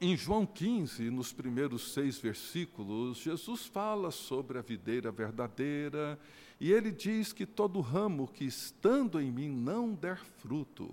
em 0.01 0.17
João 0.17 0.47
15, 0.47 1.11
nos 1.11 1.31
primeiros 1.31 1.93
seis 1.93 2.17
versículos, 2.17 3.19
Jesus 3.19 3.67
fala 3.67 4.09
sobre 4.09 4.57
a 4.57 4.61
videira 4.61 5.11
verdadeira 5.11 6.19
e 6.59 6.71
ele 6.71 6.91
diz 6.91 7.31
que 7.31 7.45
todo 7.45 7.79
ramo 7.81 8.27
que 8.27 8.43
estando 8.43 9.21
em 9.21 9.31
mim 9.31 9.47
não 9.47 9.93
der 9.93 10.17
fruto, 10.17 10.89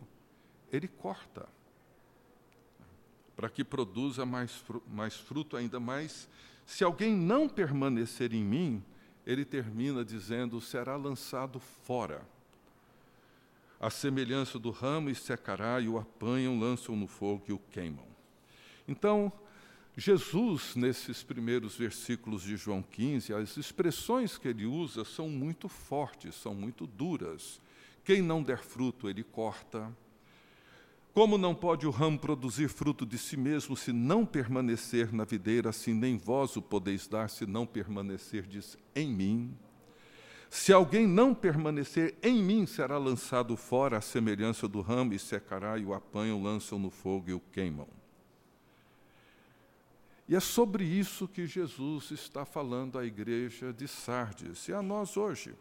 ele 0.71 0.87
corta, 0.87 1.49
para 3.35 3.49
que 3.49 3.65
produza 3.65 4.27
mais, 4.27 4.63
mais 4.87 5.15
fruto 5.15 5.57
ainda 5.57 5.81
mais. 5.81 6.29
Se 6.67 6.85
alguém 6.85 7.17
não 7.17 7.49
permanecer 7.49 8.35
em 8.35 8.45
mim, 8.45 8.85
ele 9.25 9.45
termina 9.45 10.05
dizendo: 10.05 10.61
será 10.61 10.97
lançado 10.97 11.59
fora. 11.59 12.21
A 13.81 13.89
semelhança 13.89 14.59
do 14.59 14.71
ramo 14.71 15.09
e 15.09 15.15
secará, 15.15 15.81
e 15.81 15.89
o 15.89 15.97
apanham, 15.97 16.59
lançam 16.59 16.95
no 16.95 17.07
fogo 17.07 17.45
e 17.49 17.53
o 17.53 17.59
queimam. 17.59 18.18
Então, 18.89 19.31
Jesus, 19.95 20.75
nesses 20.75 21.23
primeiros 21.23 21.77
versículos 21.77 22.43
de 22.43 22.57
João 22.57 22.83
15, 22.83 23.35
as 23.35 23.57
expressões 23.57 24.39
que 24.39 24.49
ele 24.49 24.65
usa 24.65 25.05
são 25.05 25.29
muito 25.29 25.69
fortes, 25.69 26.35
são 26.35 26.55
muito 26.55 26.87
duras. 26.87 27.61
Quem 28.03 28.23
não 28.23 28.43
der 28.43 28.59
fruto, 28.59 29.11
ele 29.11 29.23
corta. 29.23 29.95
Como 31.13 31.37
não 31.37 31.55
pode 31.55 31.87
o 31.87 31.91
ramo 31.91 32.19
produzir 32.19 32.69
fruto 32.69 33.05
de 33.05 33.19
si 33.19 33.37
mesmo 33.37 33.77
se 33.77 33.93
não 33.93 34.25
permanecer 34.25 35.13
na 35.13 35.25
videira, 35.25 35.71
assim 35.71 35.93
nem 35.93 36.17
vós 36.17 36.57
o 36.57 36.63
podeis 36.63 37.09
dar 37.09 37.29
se 37.29 37.45
não 37.45 37.67
permanecerdes 37.67 38.79
em 38.95 39.13
mim? 39.13 39.59
Se 40.49 40.73
alguém 40.73 41.07
não 41.07 41.35
permanecer 41.35 42.17
em 42.23 42.41
mim, 42.41 42.65
será 42.67 42.97
lançado 42.97 43.57
fora 43.57 43.99
à 43.99 44.01
semelhança 44.01 44.69
do 44.69 44.81
ramo 44.81 45.13
e 45.13 45.19
secará, 45.19 45.77
e 45.77 45.85
o 45.85 45.93
apanham, 45.93 46.43
lançam 46.43 46.79
no 46.79 46.89
fogo 46.89 47.29
e 47.31 47.35
o 47.35 47.41
queimam. 47.41 47.98
E 50.29 50.37
é 50.37 50.41
sobre 50.41 50.85
isso 50.85 51.27
que 51.27 51.47
Jesus 51.47 52.11
está 52.11 52.45
falando 52.45 52.99
à 52.99 53.05
igreja 53.07 53.73
de 53.73 53.89
Sardes 53.89 54.69
e 54.69 54.75
a 54.75 54.83
nós 54.83 55.17
hoje. 55.17 55.55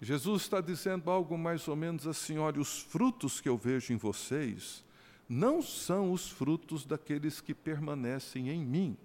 Jesus 0.00 0.42
está 0.42 0.60
dizendo 0.60 1.10
algo 1.10 1.36
mais 1.36 1.66
ou 1.66 1.74
menos 1.74 2.06
assim: 2.06 2.38
olha, 2.38 2.60
os 2.60 2.80
frutos 2.80 3.40
que 3.40 3.48
eu 3.48 3.58
vejo 3.58 3.92
em 3.92 3.96
vocês 3.96 4.84
não 5.28 5.60
são 5.60 6.12
os 6.12 6.30
frutos 6.30 6.86
daqueles 6.86 7.40
que 7.40 7.52
permanecem 7.52 8.48
em 8.48 8.64
mim. 8.64 8.96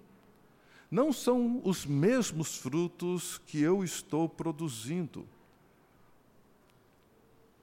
Não 0.90 1.12
são 1.12 1.60
os 1.66 1.88
mesmos 1.88 2.58
frutos 2.60 3.40
que 3.48 3.60
eu 3.60 3.84
estou 3.84 4.30
produzindo. 4.30 5.28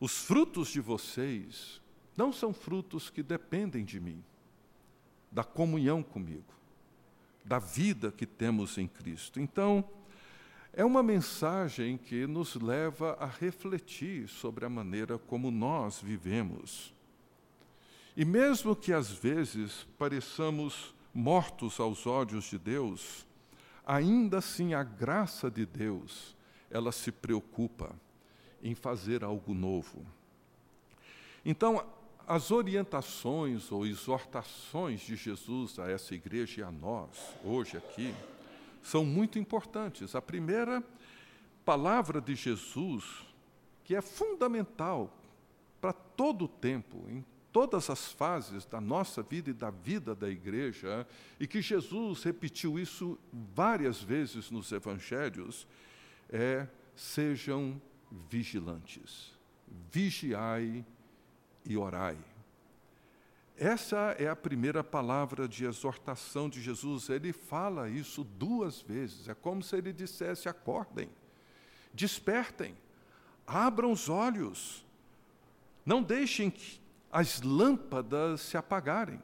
Os 0.00 0.18
frutos 0.18 0.68
de 0.68 0.80
vocês 0.80 1.80
não 2.16 2.32
são 2.32 2.52
frutos 2.52 3.08
que 3.08 3.22
dependem 3.22 3.84
de 3.84 4.00
mim 4.00 4.22
da 5.32 5.42
comunhão 5.42 6.02
comigo, 6.02 6.52
da 7.44 7.58
vida 7.58 8.12
que 8.12 8.26
temos 8.26 8.76
em 8.76 8.86
Cristo. 8.86 9.40
Então, 9.40 9.84
é 10.74 10.84
uma 10.84 11.02
mensagem 11.02 11.96
que 11.96 12.26
nos 12.26 12.54
leva 12.54 13.16
a 13.18 13.26
refletir 13.26 14.28
sobre 14.28 14.64
a 14.64 14.68
maneira 14.68 15.18
como 15.18 15.50
nós 15.50 16.00
vivemos. 16.00 16.94
E 18.16 18.24
mesmo 18.24 18.76
que 18.76 18.92
às 18.92 19.10
vezes 19.10 19.86
pareçamos 19.98 20.94
mortos 21.14 21.80
aos 21.80 22.06
olhos 22.06 22.44
de 22.44 22.58
Deus, 22.58 23.26
ainda 23.86 24.38
assim 24.38 24.74
a 24.74 24.82
graça 24.82 25.50
de 25.50 25.66
Deus, 25.66 26.36
ela 26.70 26.92
se 26.92 27.10
preocupa 27.10 27.94
em 28.62 28.74
fazer 28.74 29.24
algo 29.24 29.54
novo. 29.54 30.06
Então, 31.44 31.84
as 32.26 32.50
orientações 32.50 33.70
ou 33.72 33.86
exortações 33.86 35.00
de 35.00 35.16
Jesus 35.16 35.78
a 35.78 35.90
essa 35.90 36.14
igreja 36.14 36.60
e 36.60 36.64
a 36.64 36.70
nós, 36.70 37.34
hoje 37.44 37.76
aqui, 37.76 38.14
são 38.82 39.04
muito 39.04 39.38
importantes. 39.38 40.14
A 40.14 40.22
primeira 40.22 40.82
palavra 41.64 42.20
de 42.20 42.34
Jesus, 42.34 43.04
que 43.84 43.94
é 43.94 44.00
fundamental 44.00 45.16
para 45.80 45.92
todo 45.92 46.46
o 46.46 46.48
tempo, 46.48 47.04
em 47.08 47.24
todas 47.52 47.90
as 47.90 48.12
fases 48.12 48.64
da 48.64 48.80
nossa 48.80 49.22
vida 49.22 49.50
e 49.50 49.52
da 49.52 49.70
vida 49.70 50.14
da 50.14 50.28
igreja, 50.28 51.06
e 51.38 51.46
que 51.46 51.60
Jesus 51.60 52.22
repetiu 52.22 52.78
isso 52.78 53.18
várias 53.54 54.00
vezes 54.00 54.50
nos 54.50 54.72
evangelhos, 54.72 55.66
é: 56.30 56.66
sejam 56.96 57.80
vigilantes, 58.28 59.32
vigiai 59.90 60.84
e 61.64 61.76
orai. 61.76 62.18
Essa 63.56 64.16
é 64.18 64.28
a 64.28 64.34
primeira 64.34 64.82
palavra 64.82 65.46
de 65.46 65.64
exortação 65.64 66.48
de 66.48 66.60
Jesus. 66.60 67.08
Ele 67.08 67.32
fala 67.32 67.88
isso 67.88 68.24
duas 68.24 68.80
vezes. 68.80 69.28
É 69.28 69.34
como 69.34 69.62
se 69.62 69.76
ele 69.76 69.92
dissesse: 69.92 70.48
acordem, 70.48 71.08
despertem, 71.92 72.76
abram 73.46 73.92
os 73.92 74.08
olhos, 74.08 74.84
não 75.84 76.02
deixem 76.02 76.52
as 77.10 77.42
lâmpadas 77.42 78.40
se 78.40 78.56
apagarem, 78.56 79.22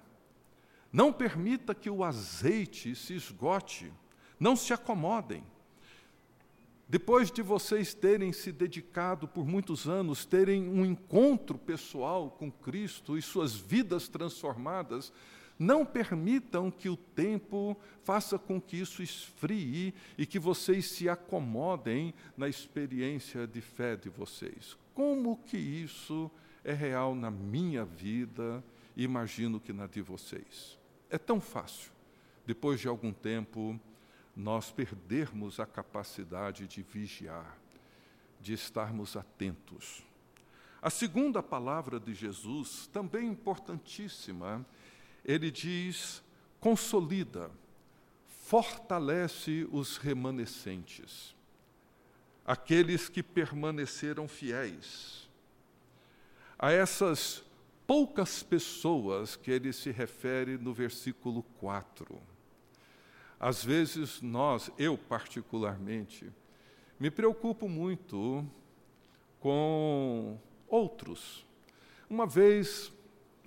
não 0.93 1.13
permita 1.13 1.75
que 1.75 1.91
o 1.91 2.05
azeite 2.05 2.95
se 2.95 3.15
esgote, 3.15 3.93
não 4.39 4.55
se 4.55 4.73
acomodem 4.73 5.45
depois 6.89 7.31
de 7.31 7.43
vocês 7.43 7.93
terem 7.93 8.33
se 8.33 8.51
dedicado 8.51 9.29
por 9.29 9.47
muitos 9.47 9.87
anos, 9.87 10.25
terem 10.25 10.67
um 10.67 10.87
encontro 10.87 11.59
pessoal 11.59 12.31
com 12.31 12.51
Cristo 12.51 13.19
e 13.19 13.21
suas 13.21 13.55
vidas 13.55 14.09
transformadas, 14.09 15.13
não 15.59 15.85
permitam 15.85 16.71
que 16.71 16.89
o 16.89 16.97
tempo 16.97 17.77
faça 18.05 18.39
com 18.39 18.59
que 18.59 18.79
isso 18.79 19.03
esfrie 19.03 19.93
e 20.17 20.25
que 20.25 20.39
vocês 20.39 20.87
se 20.87 21.11
acomodem 21.11 22.15
na 22.37 22.49
experiência 22.49 23.47
de 23.47 23.61
fé 23.61 23.95
de 23.95 24.09
vocês. 24.09 24.75
Como 24.95 25.37
que 25.45 25.59
isso 25.59 26.31
é 26.65 26.73
real 26.73 27.15
na 27.15 27.31
minha 27.31 27.85
vida 27.85 28.65
imagino 28.97 29.61
que 29.61 29.73
na 29.73 29.87
de 29.87 30.01
vocês? 30.01 30.79
É 31.11 31.19
tão 31.19 31.41
fácil, 31.41 31.93
depois 32.47 32.81
de 32.81 32.89
algum 32.89 33.13
tempo, 33.13 33.79
nós 34.39 34.71
perdermos 34.71 35.59
a 35.59 35.67
capacidade 35.67 36.69
de 36.69 36.81
vigiar, 36.81 37.59
de 38.41 38.53
estarmos 38.53 39.17
atentos. 39.17 40.05
A 40.81 40.89
segunda 40.89 41.43
palavra 41.43 41.99
de 41.99 42.15
Jesus, 42.15 42.87
também 42.93 43.27
importantíssima, 43.27 44.65
ele 45.25 45.51
diz: 45.51 46.23
consolida, 46.61 47.51
fortalece 48.29 49.69
os 49.73 49.97
remanescentes, 49.97 51.35
aqueles 52.47 53.09
que 53.09 53.25
permaneceram 53.25 54.29
fiéis. 54.29 55.29
A 56.57 56.71
essas 56.71 57.43
poucas 57.89 58.41
pessoas 58.45 59.35
que 59.35 59.51
ele 59.51 59.73
se 59.73 59.91
refere 59.91 60.57
no 60.57 60.73
versículo 60.73 61.43
4. 61.59 62.38
Às 63.41 63.65
vezes 63.65 64.21
nós, 64.21 64.71
eu 64.77 64.99
particularmente, 64.99 66.31
me 66.99 67.11
preocupo 67.11 67.69
muito 67.69 68.45
com 69.39 70.39
outros. 70.67 71.47
Uma 72.11 72.27
vez, 72.27 72.93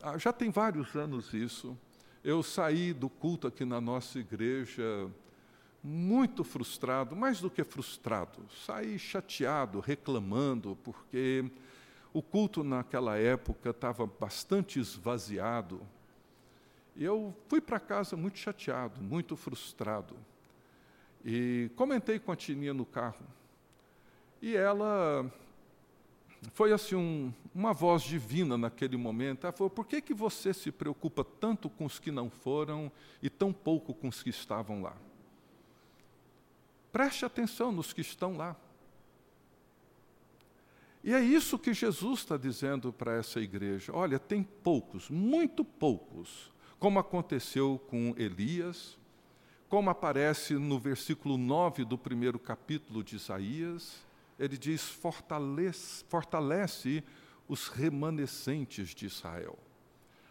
ah, 0.02 0.18
já 0.18 0.32
tem 0.32 0.50
vários 0.50 0.96
anos 0.96 1.34
isso, 1.34 1.78
eu 2.24 2.42
saí 2.42 2.94
do 2.94 3.10
culto 3.10 3.48
aqui 3.48 3.66
na 3.66 3.82
nossa 3.82 4.20
igreja 4.20 5.10
muito 5.84 6.44
frustrado, 6.44 7.16
mais 7.16 7.42
do 7.42 7.50
que 7.50 7.64
frustrado, 7.64 8.46
saí 8.66 9.00
chateado, 9.00 9.80
reclamando, 9.80 10.78
porque 10.84 11.50
o 12.14 12.22
culto 12.22 12.64
naquela 12.64 13.18
época 13.18 13.72
estava 13.72 14.06
bastante 14.06 14.80
esvaziado, 14.80 15.82
eu 16.98 17.36
fui 17.48 17.62
para 17.62 17.80
casa 17.80 18.16
muito 18.16 18.38
chateado, 18.38 19.02
muito 19.02 19.36
frustrado. 19.36 20.16
E 21.24 21.70
comentei 21.76 22.20
com 22.20 22.32
a 22.32 22.36
Tininha 22.36 22.74
no 22.74 22.86
carro. 22.86 23.26
E 24.42 24.56
ela 24.56 25.32
foi 26.54 26.74
assim 26.74 26.96
um, 26.96 27.32
uma 27.54 27.74
voz 27.74 28.02
divina 28.02 28.58
naquele 28.58 28.98
momento. 28.98 29.46
Ela 29.46 29.54
falou: 29.54 29.70
"Por 29.70 29.86
que 29.86 30.02
que 30.02 30.14
você 30.14 30.54
se 30.54 30.72
preocupa 30.72 31.24
tanto 31.24 31.70
com 31.70 31.86
os 31.86 32.00
que 32.00 32.12
não 32.12 32.30
foram 32.30 32.92
e 33.22 33.30
tão 33.30 33.54
pouco 33.54 33.94
com 33.94 34.08
os 34.08 34.24
que 34.24 34.30
estavam 34.30 34.82
lá? 34.82 34.96
Preste 36.92 37.24
atenção 37.24 37.72
nos 37.72 37.94
que 37.94 38.02
estão 38.02 38.36
lá." 38.36 38.56
E 41.04 41.14
é 41.14 41.20
isso 41.20 41.58
que 41.58 41.74
Jesus 41.74 42.20
está 42.20 42.38
dizendo 42.38 42.94
para 42.94 43.16
essa 43.16 43.40
igreja. 43.40 43.92
Olha, 43.96 44.20
tem 44.20 44.44
poucos, 44.44 45.10
muito 45.10 45.66
poucos, 45.66 46.51
como 46.82 46.98
aconteceu 46.98 47.80
com 47.92 48.16
Elias, 48.18 48.98
como 49.70 49.92
aparece 49.92 50.56
no 50.56 50.80
versículo 50.80 51.38
9 51.38 51.86
do 51.86 51.96
primeiro 51.96 52.40
capítulo 52.40 53.04
de 53.04 53.18
Isaías, 53.18 54.04
ele 54.40 54.58
diz: 54.58 54.90
fortalece, 54.90 56.04
fortalece 56.10 57.04
os 57.48 57.68
remanescentes 57.68 58.96
de 58.96 59.06
Israel, 59.06 59.60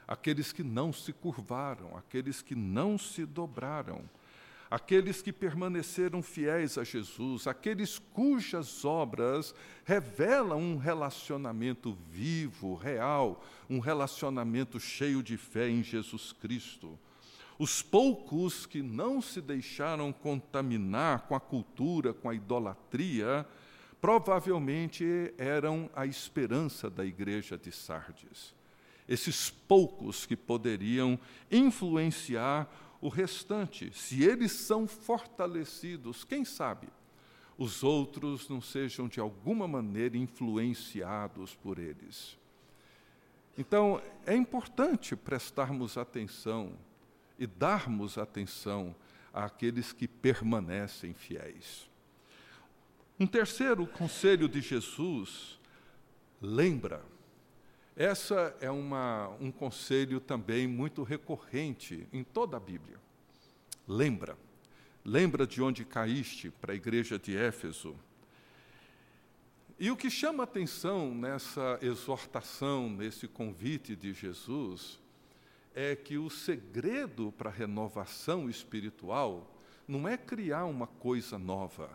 aqueles 0.09 0.53
que 0.53 0.65
não 0.65 0.93
se 0.93 1.13
curvaram, 1.13 1.97
aqueles 1.97 2.43
que 2.43 2.57
não 2.57 2.99
se 2.99 3.25
dobraram 3.25 4.11
aqueles 4.71 5.21
que 5.21 5.33
permaneceram 5.33 6.23
fiéis 6.23 6.79
a 6.79 6.85
Jesus, 6.85 7.49
aqueles 7.49 7.99
cujas 7.99 8.85
obras 8.85 9.53
revelam 9.85 10.61
um 10.61 10.77
relacionamento 10.77 11.99
vivo, 12.09 12.75
real, 12.77 13.45
um 13.69 13.81
relacionamento 13.81 14.79
cheio 14.79 15.23
de 15.23 15.37
fé 15.37 15.69
em 15.69 15.83
Jesus 15.83 16.33
Cristo. 16.33 16.97
Os 17.59 17.83
poucos 17.83 18.65
que 18.65 18.81
não 18.81 19.21
se 19.21 19.41
deixaram 19.41 20.13
contaminar 20.13 21.27
com 21.27 21.35
a 21.35 21.41
cultura, 21.41 22.15
com 22.15 22.31
a 22.31 22.35
idolatria, 22.35 23.45
provavelmente 24.01 25.35
eram 25.37 25.91
a 25.95 26.07
esperança 26.07 26.89
da 26.89 27.05
igreja 27.05 27.59
de 27.59 27.73
Sardes. 27.73 28.55
Esses 29.07 29.51
poucos 29.51 30.25
que 30.25 30.37
poderiam 30.37 31.19
influenciar 31.51 32.67
o 33.01 33.09
restante, 33.09 33.91
se 33.93 34.23
eles 34.23 34.53
são 34.53 34.87
fortalecidos, 34.87 36.25
quem 36.25 36.45
sabe 36.45 36.89
os 37.61 37.85
outros 37.85 38.49
não 38.49 38.59
sejam 38.59 39.07
de 39.07 39.21
alguma 39.21 39.69
maneira 39.69 40.17
influenciados 40.17 41.55
por 41.55 41.79
eles. 41.79 42.39
Então, 43.59 44.01
é 44.25 44.35
importante 44.35 45.15
prestarmos 45.15 45.99
atenção 45.99 46.73
e 47.39 47.47
darmos 47.47 48.17
atenção 48.17 48.97
àqueles 49.31 49.93
que 49.93 50.09
permanecem 50.09 51.13
fiéis. 51.13 51.87
Um 53.19 53.27
terceiro 53.27 53.87
conselho 53.87 54.49
de 54.49 54.63
Jesus, 54.63 55.61
lembra 56.41 57.05
essa 58.03 58.57
é 58.63 58.71
uma, 58.71 59.29
um 59.39 59.53
conselho 59.53 60.21
também 60.21 60.67
muito 60.67 61.03
recorrente 61.03 62.09
em 62.11 62.25
toda 62.25 62.57
a 62.57 62.61
Bíblia. 62.61 62.99
Lembra, 63.87 64.39
lembra 65.05 65.47
de 65.47 65.61
onde 65.61 65.85
caíste 65.85 66.51
para 66.51 66.73
a 66.73 66.75
igreja 66.75 67.19
de 67.19 67.37
Éfeso. 67.37 67.95
E 69.79 69.91
o 69.91 69.97
que 69.99 70.09
chama 70.09 70.45
atenção 70.45 71.15
nessa 71.15 71.79
exortação, 71.83 72.89
nesse 72.89 73.29
convite 73.29 73.95
de 73.95 74.15
Jesus, 74.15 74.99
é 75.75 75.95
que 75.95 76.17
o 76.17 76.31
segredo 76.31 77.31
para 77.33 77.51
a 77.51 77.53
renovação 77.53 78.49
espiritual 78.49 79.55
não 79.87 80.09
é 80.09 80.17
criar 80.17 80.65
uma 80.65 80.87
coisa 80.87 81.39
nova, 81.39 81.91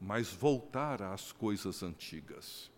mas 0.00 0.32
voltar 0.32 1.02
às 1.02 1.32
coisas 1.32 1.82
antigas. 1.82 2.72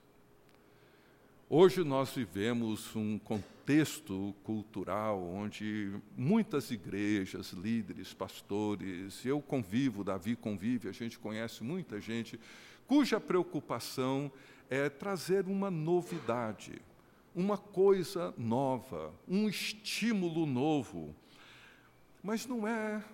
Hoje 1.49 1.85
nós 1.85 2.11
vivemos 2.11 2.97
um 2.97 3.21
contexto 3.21 4.35
cultural 4.43 5.23
onde 5.23 5.93
muitas 6.17 6.73
igrejas, 6.73 7.53
líderes, 7.53 8.13
pastores, 8.13 9.25
eu 9.25 9.41
convivo, 9.41 10.03
Davi 10.03 10.35
convive, 10.35 10.89
a 10.89 10.93
gente 10.93 11.21
conhece 11.21 11.63
muita 11.63 12.01
gente, 12.01 12.41
cuja 12.85 13.21
preocupação 13.21 14.29
é 14.69 14.89
trazer 14.89 15.47
uma 15.47 15.71
novidade, 15.71 16.83
uma 17.33 17.57
coisa 17.57 18.35
nova, 18.37 19.15
um 19.29 19.49
estímulo 19.49 20.47
novo. 20.47 21.15
Mas 22.25 22.45
não 22.45 22.67
é 22.67 23.05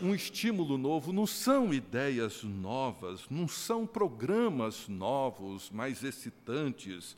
um 0.00 0.14
estímulo 0.14 0.78
novo, 0.78 1.12
não 1.12 1.26
são 1.26 1.74
ideias 1.74 2.44
novas, 2.44 3.28
não 3.28 3.46
são 3.46 3.86
programas 3.86 4.88
novos, 4.88 5.70
mais 5.70 6.02
excitantes 6.02 7.14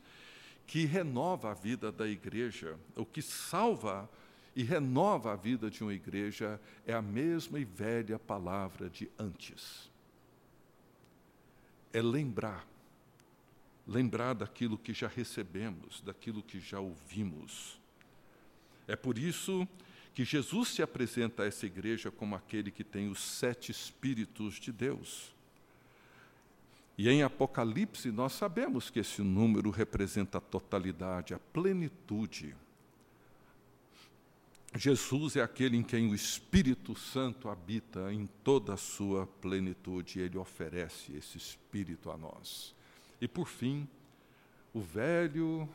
que 0.67 0.85
renova 0.85 1.51
a 1.51 1.53
vida 1.53 1.91
da 1.91 2.05
igreja, 2.05 2.77
o 2.95 3.05
que 3.05 3.21
salva 3.21 4.07
e 4.53 4.63
renova 4.63 5.31
a 5.31 5.35
vida 5.35 5.71
de 5.71 5.81
uma 5.81 5.93
igreja 5.93 6.59
é 6.85 6.93
a 6.93 7.01
mesma 7.01 7.57
e 7.57 7.63
velha 7.63 8.19
palavra 8.19 8.89
de 8.89 9.09
antes. 9.17 9.89
É 11.93 12.01
lembrar, 12.01 12.67
lembrar 13.87 14.33
daquilo 14.33 14.77
que 14.77 14.93
já 14.93 15.07
recebemos, 15.07 16.01
daquilo 16.01 16.43
que 16.43 16.59
já 16.59 16.81
ouvimos. 16.81 17.79
É 18.87 18.95
por 18.95 19.17
isso 19.17 19.65
que 20.13 20.25
Jesus 20.25 20.69
se 20.69 20.81
apresenta 20.81 21.43
a 21.43 21.45
essa 21.45 21.65
igreja 21.65 22.11
como 22.11 22.35
aquele 22.35 22.71
que 22.71 22.83
tem 22.83 23.07
os 23.07 23.19
sete 23.19 23.71
Espíritos 23.71 24.55
de 24.55 24.71
Deus. 24.71 25.36
E 26.97 27.07
em 27.09 27.21
Apocalipse 27.21 28.11
nós 28.11 28.33
sabemos 28.33 28.89
que 28.89 28.99
esse 28.99 29.21
número 29.21 29.69
representa 29.69 30.39
a 30.39 30.41
totalidade, 30.41 31.33
a 31.33 31.39
plenitude. 31.39 32.55
Jesus 34.75 35.35
é 35.35 35.41
aquele 35.41 35.77
em 35.77 35.83
quem 35.83 36.09
o 36.09 36.15
Espírito 36.15 36.95
Santo 36.95 37.49
habita 37.49 38.11
em 38.11 38.25
toda 38.43 38.73
a 38.73 38.77
sua 38.77 39.27
plenitude, 39.27 40.19
ele 40.19 40.37
oferece 40.37 41.15
esse 41.15 41.37
Espírito 41.37 42.09
a 42.09 42.17
nós. 42.17 42.75
E 43.21 43.27
por 43.27 43.47
fim, 43.47 43.87
o 44.73 44.81
velho 44.81 45.69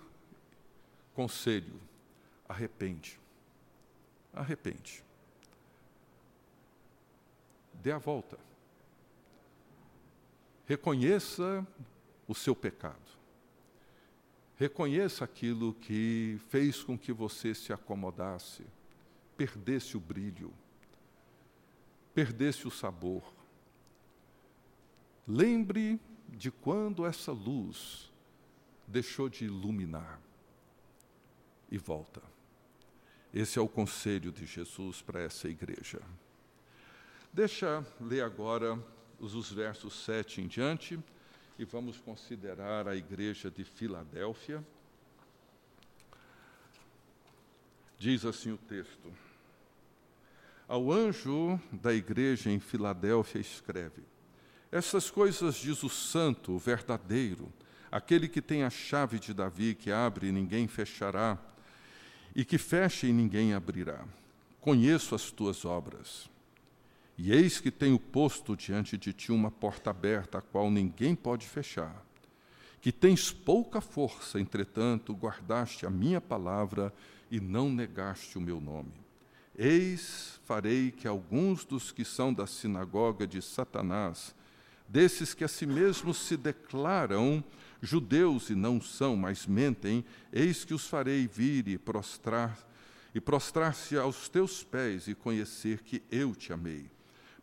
conselho: 1.15 1.81
arrepende. 2.49 3.19
Arrepende. 4.33 5.05
Dê 7.75 7.93
a 7.93 7.99
volta. 7.99 8.39
Reconheça 10.73 11.67
o 12.27 12.35
seu 12.35 12.57
pecado. 12.57 12.97
Reconheça 14.57 15.23
aquilo 15.23 15.75
que 15.75 16.41
fez 16.49 16.83
com 16.83 16.97
que 16.97 17.13
você 17.13 17.55
se 17.55 17.75
acomodasse, 17.75 18.65
perdesse 19.37 19.99
o 19.99 20.01
brilho, 20.01 20.51
perdesse 22.15 22.67
o 22.67 22.71
sabor. 22.71 23.23
Lembre 25.29 26.01
de 26.27 26.51
quando 26.51 27.05
essa 27.05 27.33
luz 27.33 28.11
deixou 28.89 29.29
de 29.29 29.45
iluminar 29.45 30.23
e 31.71 31.77
volta. 31.77 32.23
Esse 33.31 33.59
é 33.59 33.63
o 33.63 33.69
conselho 33.69 34.33
de 34.33 34.47
Jesus 34.47 35.03
para 35.03 35.21
essa 35.21 35.51
igreja. 35.51 36.01
Deixa 37.31 37.87
ler 38.01 38.23
agora 38.23 38.83
os 39.23 39.53
versos 39.53 40.05
7 40.05 40.41
em 40.41 40.49
diante, 40.49 40.99
e 41.57 41.65
vamos 41.65 41.97
considerar 41.99 42.89
a 42.89 42.97
igreja 42.97 43.49
de 43.49 43.63
Filadélfia. 43.63 44.63
Diz 47.97 48.25
assim 48.25 48.51
o 48.51 48.59
texto: 48.59 49.13
Ao 50.67 50.91
anjo 50.91 51.61
da 51.71 51.95
igreja 51.95 52.51
em 52.51 52.59
Filadélfia 52.59 53.41
escreve: 53.41 54.03
Essas 54.73 55.09
coisas 55.09 55.55
diz 55.55 55.85
o 55.85 55.89
santo, 55.89 56.53
o 56.53 56.59
verdadeiro, 56.59 57.53
aquele 57.93 58.29
que 58.29 58.43
tem 58.43 58.65
a 58.65 58.71
chave 58.71 59.21
de 59.21 59.33
Davi, 59.33 59.77
que 59.77 59.93
abre 59.93 60.27
e 60.27 60.33
ninguém 60.33 60.67
fechará, 60.67 61.39
e 62.35 62.45
que 62.45 62.59
fecha 62.59 63.07
e 63.07 63.13
ninguém 63.13 63.55
abrirá. 63.55 64.05
Conheço 64.61 65.15
as 65.15 65.31
tuas 65.31 65.65
obras 65.65 66.32
e 67.17 67.33
eis 67.33 67.61
que 67.61 67.71
tenho 67.71 67.99
posto 67.99 68.57
diante 68.57 68.97
de 68.97 69.13
ti 69.13 69.31
uma 69.31 69.51
porta 69.51 69.91
aberta, 69.91 70.39
a 70.39 70.43
qual 70.43 70.71
ninguém 70.71 71.15
pode 71.15 71.47
fechar. 71.47 72.05
Que 72.81 72.91
tens 72.91 73.31
pouca 73.31 73.81
força, 73.81 74.41
entretanto, 74.41 75.15
guardaste 75.15 75.87
a 75.87 75.91
minha 75.91 76.21
palavra 76.21 76.93
e 77.31 77.39
não 77.39 77.71
negaste 77.71 78.37
o 78.39 78.41
meu 78.41 78.61
nome. 78.61 78.93
Eis, 79.57 80.41
farei 80.45 80.91
que 80.91 81.07
alguns 81.07 81.65
dos 81.65 81.93
que 81.93 82.05
são 82.05 82.33
da 82.33 82.47
sinagoga 82.47 83.27
de 83.27 83.41
Satanás, 83.41 84.35
desses 84.89 85.35
que 85.35 85.45
a 85.45 85.49
si 85.49 85.67
mesmos 85.67 86.17
se 86.17 86.37
declaram 86.37 87.45
judeus 87.81 88.51
e 88.51 88.55
não 88.55 88.81
são, 88.81 89.17
mas 89.17 89.47
mentem, 89.47 90.05
eis 90.33 90.65
que 90.65 90.75
os 90.75 90.87
farei 90.87 91.27
vir 91.27 91.69
e 91.69 91.79
prostrar 91.79 92.59
e 93.15 93.21
prostrar-se 93.21 93.97
aos 93.97 94.29
teus 94.29 94.63
pés 94.63 95.07
e 95.07 95.15
conhecer 95.15 95.83
que 95.83 96.03
eu 96.11 96.35
te 96.35 96.53
amei. 96.53 96.91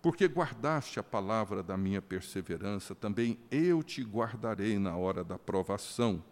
Porque 0.01 0.27
guardaste 0.27 0.99
a 0.99 1.03
palavra 1.03 1.61
da 1.61 1.75
minha 1.75 2.01
perseverança, 2.01 2.95
também 2.95 3.37
eu 3.51 3.83
te 3.83 4.01
guardarei 4.01 4.79
na 4.79 4.95
hora 4.95 5.23
da 5.23 5.37
provação, 5.37 6.23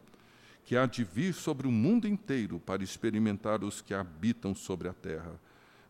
que 0.63 0.77
há 0.77 0.85
de 0.85 1.03
vir 1.03 1.33
sobre 1.33 1.67
o 1.67 1.71
mundo 1.71 2.07
inteiro 2.07 2.59
para 2.59 2.83
experimentar 2.83 3.63
os 3.63 3.81
que 3.81 3.93
habitam 3.93 4.55
sobre 4.55 4.87
a 4.87 4.93
terra. 4.93 5.39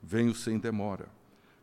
Venho 0.02 0.34
sem 0.34 0.58
demora. 0.58 1.08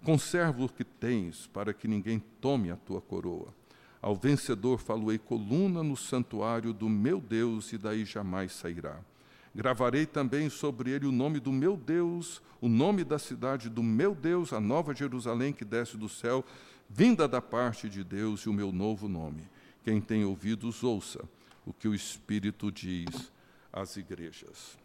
Conserva 0.05 0.65
o 0.65 0.69
que 0.69 0.85
tens, 0.85 1.47
para 1.49 1.73
que 1.73 1.89
ninguém 1.89 2.23
tome 2.41 2.71
a 2.71 2.77
tua 2.77 3.01
coroa. 3.01 3.55
Ao 4.01 4.15
vencedor 4.15 4.79
faloei 4.79 5.19
coluna 5.19 5.83
no 5.83 5.97
santuário 5.97 6.73
do 6.73 6.89
meu 6.89 7.21
Deus, 7.21 7.73
e 7.73 7.79
daí 7.79 8.05
jamais 8.05 8.53
sairá. 8.53 9.01
Gravarei 9.55 10.05
também 10.05 10.51
sobre 10.51 10.91
ele 10.91 11.07
o 11.07 11.13
nome 11.13 11.39
do 11.39 11.53
meu 11.53 11.77
Deus, 11.77 12.43
o 12.61 12.69
nome 12.69 13.05
da 13.05 13.19
cidade 13.19 13.71
do 13.71 13.83
meu 13.83 14.15
Deus, 14.15 14.53
a 14.53 14.61
nova 14.61 14.95
Jerusalém 14.95 15.53
que 15.53 15.65
desce 15.65 15.97
do 15.97 16.09
céu, 16.09 16.45
vinda 16.91 17.29
da 17.29 17.41
parte 17.41 17.89
de 17.89 18.03
Deus, 18.03 18.41
e 18.41 18.49
o 18.49 18.53
meu 18.53 18.73
novo 18.73 19.09
nome. 19.09 19.49
Quem 19.85 20.01
tem 20.01 20.25
ouvidos, 20.25 20.83
ouça 20.83 21.23
o 21.65 21.73
que 21.73 21.87
o 21.87 21.95
Espírito 21.95 22.73
diz 22.73 23.33
às 23.73 23.97
igrejas. 23.97 24.77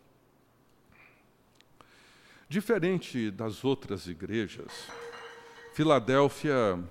Diferente 2.47 3.32
das 3.32 3.63
outras 3.63 4.07
igrejas, 4.07 4.72
Filadélfia 5.74 6.84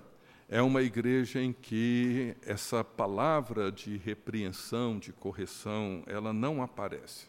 é 0.49 0.63
uma 0.63 0.83
igreja 0.83 1.41
em 1.41 1.53
que 1.53 2.35
essa 2.43 2.83
palavra 2.83 3.71
de 3.71 3.97
repreensão, 3.99 4.99
de 4.99 5.13
correção, 5.13 6.03
ela 6.07 6.33
não 6.33 6.63
aparece. 6.63 7.27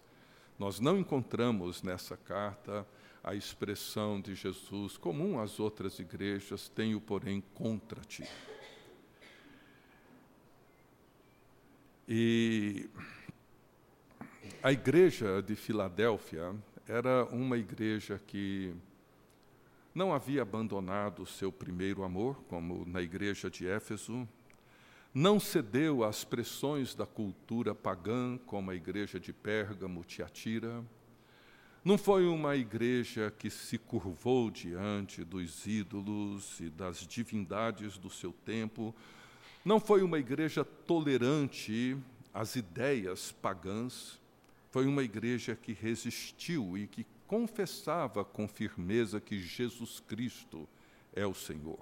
Nós 0.60 0.82
não 0.82 1.00
encontramos 1.00 1.82
nessa 1.82 2.18
carta 2.18 2.86
a 3.24 3.34
expressão 3.34 4.20
de 4.20 4.36
Jesus 4.36 4.98
comum 4.98 5.40
às 5.40 5.58
outras 5.58 6.00
igrejas, 6.00 6.68
tenho, 6.68 7.00
porém, 7.00 7.42
contra 7.54 8.02
ti. 8.02 8.28
E 12.06 12.90
a 14.62 14.74
igreja 14.74 15.42
de 15.42 15.56
Filadélfia 15.56 16.54
era 16.86 17.24
uma 17.26 17.58
igreja 17.58 18.20
que 18.28 18.76
não 19.96 20.14
havia 20.14 20.42
abandonado 20.42 21.22
o 21.22 21.26
seu 21.26 21.54
primeiro 21.54 22.04
amor, 22.04 22.44
como 22.50 22.84
na 22.86 23.02
igreja 23.02 23.50
de 23.50 23.66
Éfeso, 23.66 24.28
não 25.14 25.40
cedeu 25.40 26.04
às 26.04 26.24
pressões 26.24 26.94
da 26.94 27.06
cultura 27.06 27.74
pagã, 27.74 28.38
como 28.46 28.70
a 28.70 28.76
igreja 28.76 29.20
de 29.20 29.34
Pérgamo, 29.34 30.04
Tiatira. 30.04 30.84
Não 31.84 31.98
foi 31.98 32.28
uma 32.28 32.56
igreja 32.56 33.34
que 33.38 33.50
se 33.50 33.78
curvou 33.78 34.52
diante 34.52 35.24
dos 35.24 35.66
ídolos 35.66 36.60
e 36.60 36.70
das 36.70 37.08
divindades 37.08 37.98
do 37.98 38.10
seu 38.10 38.32
tempo. 38.32 38.94
Não 39.66 39.80
foi 39.80 40.04
uma 40.04 40.20
igreja 40.20 40.64
tolerante 40.64 41.98
às 42.34 42.56
ideias 42.56 43.32
pagãs. 43.32 44.20
Foi 44.70 44.86
uma 44.86 45.02
igreja 45.02 45.56
que 45.56 45.74
resistiu 45.74 46.78
e 46.78 46.86
que 46.86 47.06
confessava 47.26 48.24
com 48.24 48.48
firmeza 48.48 49.20
que 49.20 49.40
Jesus 49.40 50.00
Cristo 50.02 50.70
é 51.16 51.26
o 51.26 51.34
Senhor 51.34 51.80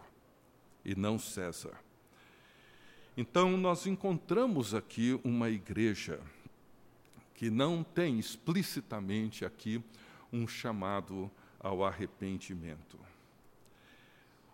e 0.85 0.95
não 0.95 1.19
César. 1.19 1.86
Então, 3.19 3.57
nós 3.57 3.87
encontramos 3.87 4.75
aqui 4.75 5.19
uma 5.23 5.49
igreja 5.49 6.19
que 7.33 7.49
não 7.49 7.83
tem 7.83 8.19
explicitamente 8.19 9.43
aqui 9.43 9.83
um 10.31 10.47
chamado 10.47 11.31
ao 11.59 11.83
arrependimento. 11.83 12.99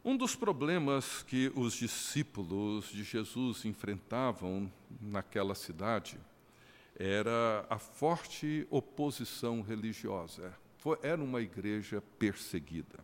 Um 0.01 0.15
dos 0.15 0.33
problemas 0.33 1.23
que 1.23 1.51
os 1.55 1.73
discípulos 1.73 2.89
de 2.89 3.03
Jesus 3.03 3.65
enfrentavam 3.65 4.71
naquela 5.01 5.55
cidade 5.55 6.17
era 6.97 7.65
a 7.69 7.77
forte 7.77 8.65
oposição 8.69 9.61
religiosa. 9.61 10.53
Era 11.01 11.21
uma 11.21 11.41
igreja 11.41 12.01
perseguida, 12.17 12.99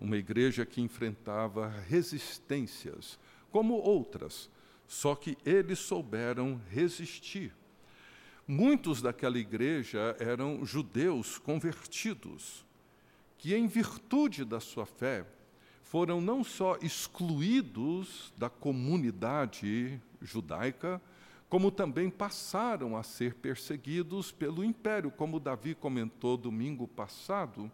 uma 0.00 0.16
igreja 0.16 0.66
que 0.66 0.80
enfrentava 0.80 1.68
resistências, 1.68 3.20
como 3.52 3.74
outras, 3.74 4.50
só 4.94 5.16
que 5.16 5.36
eles 5.44 5.80
souberam 5.80 6.60
resistir. 6.70 7.52
Muitos 8.46 9.02
daquela 9.02 9.36
igreja 9.36 10.16
eram 10.20 10.64
judeus 10.64 11.36
convertidos, 11.36 12.64
que, 13.36 13.56
em 13.56 13.66
virtude 13.66 14.44
da 14.44 14.60
sua 14.60 14.86
fé, 14.86 15.26
foram 15.82 16.20
não 16.20 16.44
só 16.44 16.78
excluídos 16.80 18.32
da 18.38 18.48
comunidade 18.48 20.00
judaica, 20.22 21.02
como 21.48 21.72
também 21.72 22.08
passaram 22.08 22.96
a 22.96 23.02
ser 23.02 23.34
perseguidos 23.34 24.30
pelo 24.30 24.62
império. 24.62 25.10
Como 25.10 25.40
Davi 25.40 25.74
comentou 25.74 26.36
domingo 26.36 26.86
passado, 26.86 27.70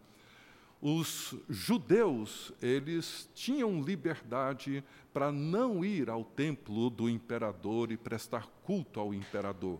os 0.80 1.34
judeus, 1.48 2.52
eles 2.62 3.28
tinham 3.34 3.82
liberdade 3.82 4.82
para 5.12 5.30
não 5.30 5.84
ir 5.84 6.08
ao 6.08 6.24
templo 6.24 6.88
do 6.88 7.08
imperador 7.08 7.92
e 7.92 7.96
prestar 7.96 8.46
culto 8.62 8.98
ao 8.98 9.12
imperador. 9.12 9.78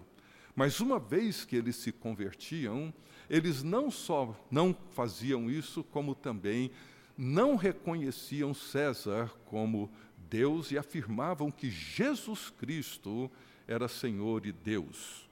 Mas 0.55 0.80
uma 0.80 0.98
vez 0.98 1.44
que 1.44 1.57
eles 1.57 1.76
se 1.76 1.90
convertiam, 1.90 2.92
eles 3.30 3.62
não 3.62 3.90
só 3.90 4.36
não 4.51 4.76
faziam 4.90 5.51
isso, 5.51 5.82
como 5.84 6.14
também 6.14 6.70
não 7.16 7.57
reconheciam 7.57 8.53
César 8.53 9.30
como 9.46 9.90
Deus 10.28 10.70
e 10.70 10.78
afirmavam 10.78 11.51
que 11.51 11.70
Jesus 11.70 12.51
Cristo 12.51 13.30
era 13.66 13.88
Senhor 13.88 14.44
e 14.46 14.53
Deus. 14.53 15.28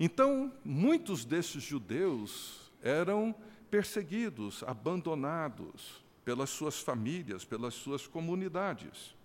Então, 0.00 0.52
muitos 0.64 1.24
desses 1.24 1.62
judeus 1.62 2.72
eram 2.82 3.34
perseguidos, 3.72 4.62
abandonados 4.64 6.04
pelas 6.26 6.50
suas 6.50 6.78
famílias, 6.78 7.42
pelas 7.42 7.72
suas 7.72 8.06
comunidades. 8.06 9.16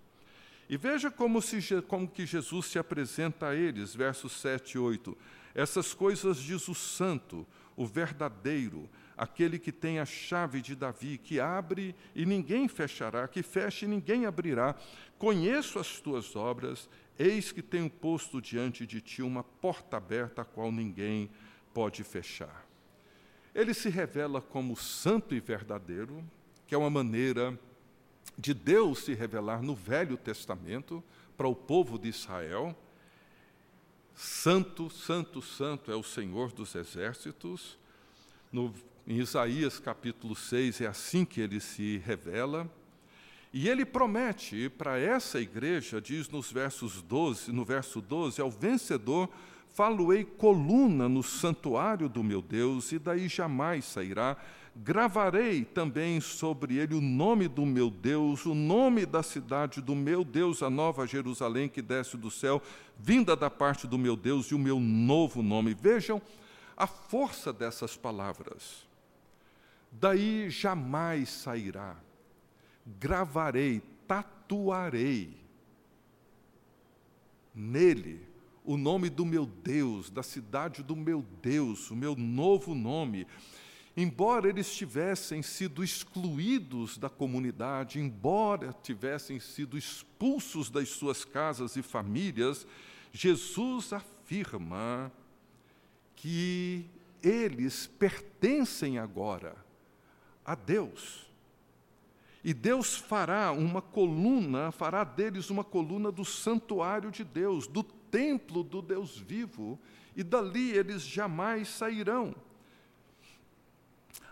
E 0.70 0.76
veja 0.78 1.10
como, 1.10 1.42
se, 1.42 1.60
como 1.82 2.08
que 2.08 2.24
Jesus 2.24 2.66
se 2.66 2.78
apresenta 2.78 3.48
a 3.48 3.54
eles, 3.54 3.94
versos 3.94 4.32
7 4.40 4.72
e 4.72 4.78
8. 4.78 5.16
Essas 5.54 5.92
coisas 5.92 6.38
diz 6.38 6.66
o 6.66 6.74
santo, 6.74 7.46
o 7.76 7.84
verdadeiro, 7.84 8.88
aquele 9.14 9.58
que 9.58 9.70
tem 9.70 9.98
a 9.98 10.06
chave 10.06 10.62
de 10.62 10.74
Davi, 10.74 11.18
que 11.18 11.38
abre 11.38 11.94
e 12.14 12.24
ninguém 12.24 12.68
fechará, 12.68 13.28
que 13.28 13.42
fecha 13.42 13.84
e 13.84 13.88
ninguém 13.88 14.24
abrirá. 14.24 14.74
Conheço 15.18 15.78
as 15.78 16.00
tuas 16.00 16.34
obras 16.34 16.88
Eis 17.18 17.50
que 17.50 17.62
tenho 17.62 17.90
posto 17.90 18.40
diante 18.40 18.86
de 18.86 19.00
ti 19.00 19.22
uma 19.22 19.42
porta 19.42 19.96
aberta, 19.96 20.42
a 20.42 20.44
qual 20.44 20.70
ninguém 20.70 21.28
pode 21.74 22.04
fechar. 22.04 22.67
Ele 23.58 23.74
se 23.74 23.88
revela 23.88 24.40
como 24.40 24.76
santo 24.76 25.34
e 25.34 25.40
verdadeiro, 25.40 26.24
que 26.64 26.76
é 26.76 26.78
uma 26.78 26.88
maneira 26.88 27.58
de 28.38 28.54
Deus 28.54 29.00
se 29.00 29.14
revelar 29.14 29.64
no 29.64 29.74
Velho 29.74 30.16
Testamento 30.16 31.02
para 31.36 31.48
o 31.48 31.56
povo 31.56 31.98
de 31.98 32.06
Israel. 32.06 32.72
Santo, 34.14 34.88
santo, 34.88 35.42
santo 35.42 35.90
é 35.90 35.96
o 35.96 36.04
Senhor 36.04 36.52
dos 36.52 36.72
exércitos. 36.76 37.76
No, 38.52 38.72
em 39.04 39.18
Isaías 39.18 39.80
capítulo 39.80 40.36
6 40.36 40.82
é 40.82 40.86
assim 40.86 41.24
que 41.24 41.40
ele 41.40 41.58
se 41.58 41.98
revela. 42.06 42.70
E 43.52 43.68
ele 43.68 43.84
promete 43.84 44.68
para 44.68 45.00
essa 45.00 45.40
igreja, 45.40 46.00
diz 46.00 46.28
nos 46.28 46.52
versos 46.52 47.02
12, 47.02 47.50
no 47.50 47.64
verso 47.64 48.00
12, 48.00 48.40
ao 48.40 48.52
vencedor 48.52 49.28
faloei 49.74 50.24
coluna 50.24 51.08
no 51.08 51.22
santuário 51.22 52.08
do 52.08 52.22
meu 52.22 52.42
Deus, 52.42 52.92
e 52.92 52.98
daí 52.98 53.28
jamais 53.28 53.84
sairá. 53.84 54.36
Gravarei 54.76 55.64
também 55.64 56.20
sobre 56.20 56.76
ele 56.76 56.94
o 56.94 57.00
nome 57.00 57.48
do 57.48 57.66
meu 57.66 57.90
Deus, 57.90 58.46
o 58.46 58.54
nome 58.54 59.04
da 59.04 59.22
cidade 59.22 59.80
do 59.80 59.94
meu 59.94 60.24
Deus, 60.24 60.62
a 60.62 60.70
nova 60.70 61.06
Jerusalém 61.06 61.68
que 61.68 61.82
desce 61.82 62.16
do 62.16 62.30
céu, 62.30 62.62
vinda 62.96 63.34
da 63.34 63.50
parte 63.50 63.86
do 63.86 63.98
meu 63.98 64.14
Deus, 64.16 64.46
e 64.46 64.54
o 64.54 64.58
meu 64.58 64.78
novo 64.78 65.42
nome. 65.42 65.74
Vejam 65.74 66.22
a 66.76 66.86
força 66.86 67.52
dessas 67.52 67.96
palavras. 67.96 68.86
Daí 69.90 70.48
jamais 70.48 71.28
sairá 71.28 71.96
gravarei, 72.98 73.82
tatuarei 74.06 75.36
nele 77.54 78.27
o 78.68 78.76
nome 78.76 79.08
do 79.08 79.24
meu 79.24 79.46
Deus, 79.46 80.10
da 80.10 80.22
cidade 80.22 80.82
do 80.82 80.94
meu 80.94 81.24
Deus, 81.40 81.90
o 81.90 81.96
meu 81.96 82.14
novo 82.14 82.74
nome. 82.74 83.26
Embora 83.96 84.46
eles 84.46 84.76
tivessem 84.76 85.40
sido 85.40 85.82
excluídos 85.82 86.98
da 86.98 87.08
comunidade, 87.08 87.98
embora 87.98 88.76
tivessem 88.82 89.40
sido 89.40 89.78
expulsos 89.78 90.68
das 90.68 90.90
suas 90.90 91.24
casas 91.24 91.76
e 91.76 91.82
famílias, 91.82 92.66
Jesus 93.10 93.90
afirma 93.94 95.10
que 96.14 96.84
eles 97.22 97.86
pertencem 97.86 98.98
agora 98.98 99.56
a 100.44 100.54
Deus. 100.54 101.26
E 102.44 102.52
Deus 102.52 102.96
fará 102.96 103.50
uma 103.50 103.80
coluna, 103.80 104.70
fará 104.70 105.04
deles 105.04 105.48
uma 105.48 105.64
coluna 105.64 106.12
do 106.12 106.24
santuário 106.24 107.10
de 107.10 107.24
Deus, 107.24 107.66
do 107.66 107.82
templo 108.10 108.62
do 108.62 108.82
Deus 108.82 109.16
vivo, 109.18 109.78
e 110.16 110.22
dali 110.22 110.70
eles 110.70 111.02
jamais 111.02 111.68
sairão. 111.68 112.34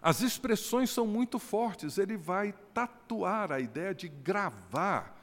As 0.02 0.20
expressões 0.20 0.90
são 0.90 1.06
muito 1.06 1.38
fortes, 1.38 1.98
ele 1.98 2.16
vai 2.16 2.52
tatuar 2.72 3.50
a 3.50 3.60
ideia 3.60 3.94
de 3.94 4.08
gravar, 4.08 5.20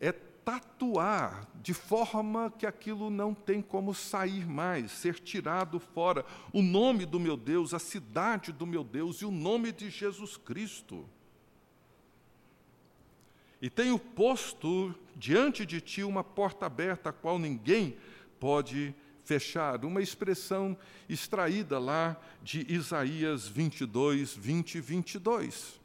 é 0.00 0.12
tatuar 0.12 1.48
de 1.62 1.74
forma 1.74 2.52
que 2.56 2.66
aquilo 2.66 3.10
não 3.10 3.34
tem 3.34 3.60
como 3.60 3.92
sair 3.92 4.46
mais, 4.46 4.92
ser 4.92 5.18
tirado 5.18 5.80
fora. 5.80 6.24
O 6.52 6.62
nome 6.62 7.04
do 7.04 7.18
meu 7.18 7.36
Deus, 7.36 7.74
a 7.74 7.78
cidade 7.78 8.52
do 8.52 8.66
meu 8.66 8.84
Deus 8.84 9.16
e 9.22 9.24
o 9.24 9.30
nome 9.30 9.72
de 9.72 9.90
Jesus 9.90 10.36
Cristo. 10.36 11.08
E 13.60 13.68
tenho 13.68 13.98
posto 13.98 14.94
diante 15.16 15.64
de 15.64 15.80
ti 15.80 16.02
uma 16.04 16.22
porta 16.22 16.66
aberta, 16.66 17.08
a 17.08 17.12
qual 17.12 17.38
ninguém 17.38 17.96
pode 18.38 18.94
fechar. 19.24 19.84
Uma 19.84 20.02
expressão 20.02 20.76
extraída 21.08 21.78
lá 21.78 22.16
de 22.42 22.64
Isaías 22.72 23.48
22, 23.48 24.34
20 24.34 24.74
e 24.76 24.80
22. 24.80 25.80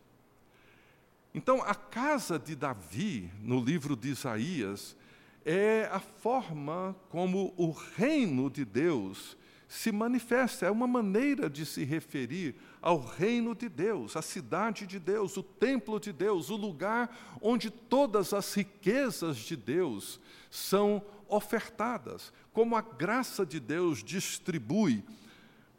Então, 1.34 1.64
a 1.64 1.74
casa 1.74 2.38
de 2.38 2.56
Davi, 2.56 3.32
no 3.42 3.64
livro 3.64 3.96
de 3.96 4.10
Isaías, 4.10 4.98
é 5.46 5.90
a 5.92 6.00
forma 6.00 6.96
como 7.10 7.54
o 7.56 7.72
reino 7.72 8.50
de 8.50 8.66
Deus 8.66 9.38
se 9.72 9.90
manifesta, 9.90 10.66
é 10.66 10.70
uma 10.70 10.86
maneira 10.86 11.50
de 11.50 11.66
se 11.66 11.86
referir 11.86 12.56
ao 12.82 13.00
reino 13.00 13.56
de 13.56 13.70
Deus, 13.70 14.18
à 14.18 14.22
cidade 14.22 14.86
de 14.86 15.00
Deus, 15.00 15.38
o 15.38 15.44
templo 15.44 15.98
de 15.98 16.12
Deus, 16.12 16.50
o 16.50 16.58
lugar 16.58 17.38
onde 17.42 17.70
todas 17.70 18.34
as 18.34 18.54
riquezas 18.54 19.38
de 19.38 19.56
Deus 19.56 20.20
são 20.50 21.02
ofertadas, 21.26 22.34
como 22.52 22.76
a 22.76 22.82
graça 22.82 23.46
de 23.46 23.62
Deus 23.62 24.04
distribui 24.04 25.06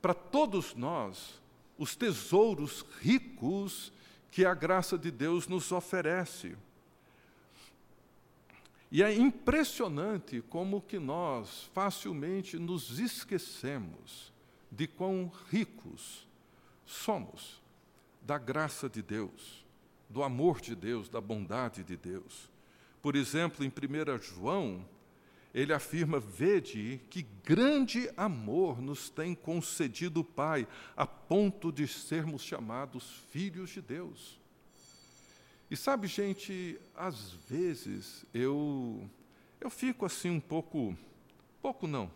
para 0.01 0.15
todos 0.15 0.75
nós 0.75 1.39
os 1.77 1.95
tesouros 1.95 2.87
ricos 2.99 3.93
que 4.31 4.47
a 4.47 4.55
graça 4.55 4.97
de 4.97 5.11
Deus 5.11 5.47
nos 5.47 5.71
oferece. 5.71 6.57
E 8.95 9.03
é 9.03 9.11
impressionante 9.11 10.43
como 10.51 10.83
que 10.83 10.99
nós 10.99 11.71
facilmente 11.73 12.59
nos 12.59 12.99
esquecemos 12.99 14.31
de 14.71 14.87
quão 14.87 15.33
ricos 15.49 16.29
somos 16.85 17.63
da 18.21 18.37
graça 18.37 18.91
de 18.91 19.01
Deus, 19.01 19.65
do 20.11 20.23
amor 20.23 20.61
de 20.61 20.75
Deus, 20.75 21.09
da 21.09 21.23
bondade 21.23 21.83
de 21.83 21.97
Deus. 21.97 22.51
Por 23.01 23.17
exemplo, 23.17 23.65
em 23.65 23.69
1 23.71 24.19
João, 24.21 24.85
ele 25.55 25.73
afirma: 25.73 26.21
Vede 26.21 27.01
que 27.09 27.23
grande 27.43 28.11
amor 28.15 28.83
nos 28.83 29.09
tem 29.09 29.35
concedido 29.35 30.21
o 30.21 30.25
Pai, 30.25 30.69
a 30.95 31.07
ponto 31.07 31.73
de 31.73 31.89
sermos 31.89 32.43
chamados 32.43 33.23
filhos 33.31 33.71
de 33.71 33.81
Deus. 33.81 34.42
E 35.73 35.77
sabe, 35.77 36.07
gente, 36.07 36.79
às 36.95 37.33
vezes 37.49 38.27
eu 38.35 39.09
eu 39.59 39.71
fico 39.71 40.05
assim 40.05 40.29
um 40.29 40.39
pouco, 40.39 40.95
pouco 41.63 41.87
não, 41.87 42.11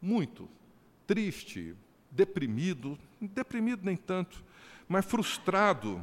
muito 0.00 0.48
triste, 1.06 1.76
deprimido, 2.10 2.98
deprimido 3.20 3.82
nem 3.84 3.98
tanto, 3.98 4.42
mas 4.88 5.04
frustrado, 5.04 6.02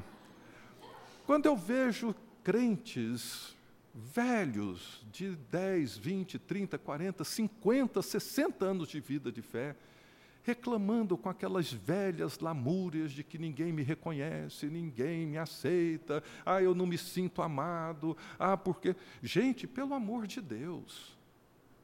quando 1.25 1.47
eu 1.47 1.57
vejo 1.57 2.13
crentes 2.43 3.55
velhos 3.91 5.03
de 5.11 5.35
10, 5.35 5.97
20, 5.97 6.37
30, 6.37 6.77
40, 6.77 7.23
50, 7.23 8.01
60 8.03 8.65
anos 8.65 8.87
de 8.87 8.99
vida 8.99 9.31
de 9.31 9.41
fé, 9.41 9.75
reclamando 10.47 11.17
com 11.17 11.27
aquelas 11.27 11.73
velhas 11.73 12.39
lamúrias 12.39 13.11
de 13.11 13.21
que 13.21 13.37
ninguém 13.37 13.73
me 13.73 13.83
reconhece, 13.83 14.67
ninguém 14.67 15.27
me 15.27 15.37
aceita, 15.37 16.23
ah, 16.45 16.61
eu 16.63 16.73
não 16.73 16.85
me 16.85 16.97
sinto 16.97 17.41
amado, 17.41 18.15
ah, 18.39 18.55
porque. 18.55 18.95
Gente, 19.21 19.67
pelo 19.67 19.93
amor 19.93 20.25
de 20.25 20.39
Deus, 20.39 21.17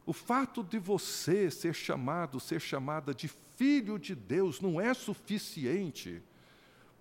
o 0.06 0.14
fato 0.14 0.64
de 0.64 0.80
você 0.80 1.52
ser 1.52 1.76
chamado, 1.76 2.40
ser 2.40 2.62
chamada 2.62 3.14
de 3.14 3.28
filho 3.28 4.00
de 4.00 4.16
Deus, 4.16 4.62
não 4.62 4.80
é 4.80 4.94
suficiente 4.94 6.24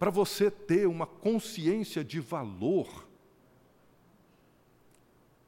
para 0.00 0.10
você 0.10 0.50
ter 0.50 0.88
uma 0.88 1.06
consciência 1.06 2.02
de 2.02 2.18
valor 2.18 3.06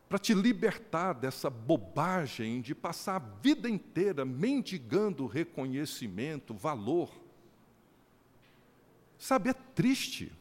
para 0.09 0.19
te 0.19 0.35
libertar 0.35 1.15
dessa 1.15 1.49
bobagem 1.49 2.61
de 2.61 2.75
passar 2.75 3.17
a 3.17 3.41
vida 3.41 3.69
inteira 3.69 4.25
mendigando 4.25 5.27
reconhecimento, 5.27 6.55
valor. 6.55 7.11
Sabe, 9.19 9.51
é 9.51 9.55
triste, 9.55 10.33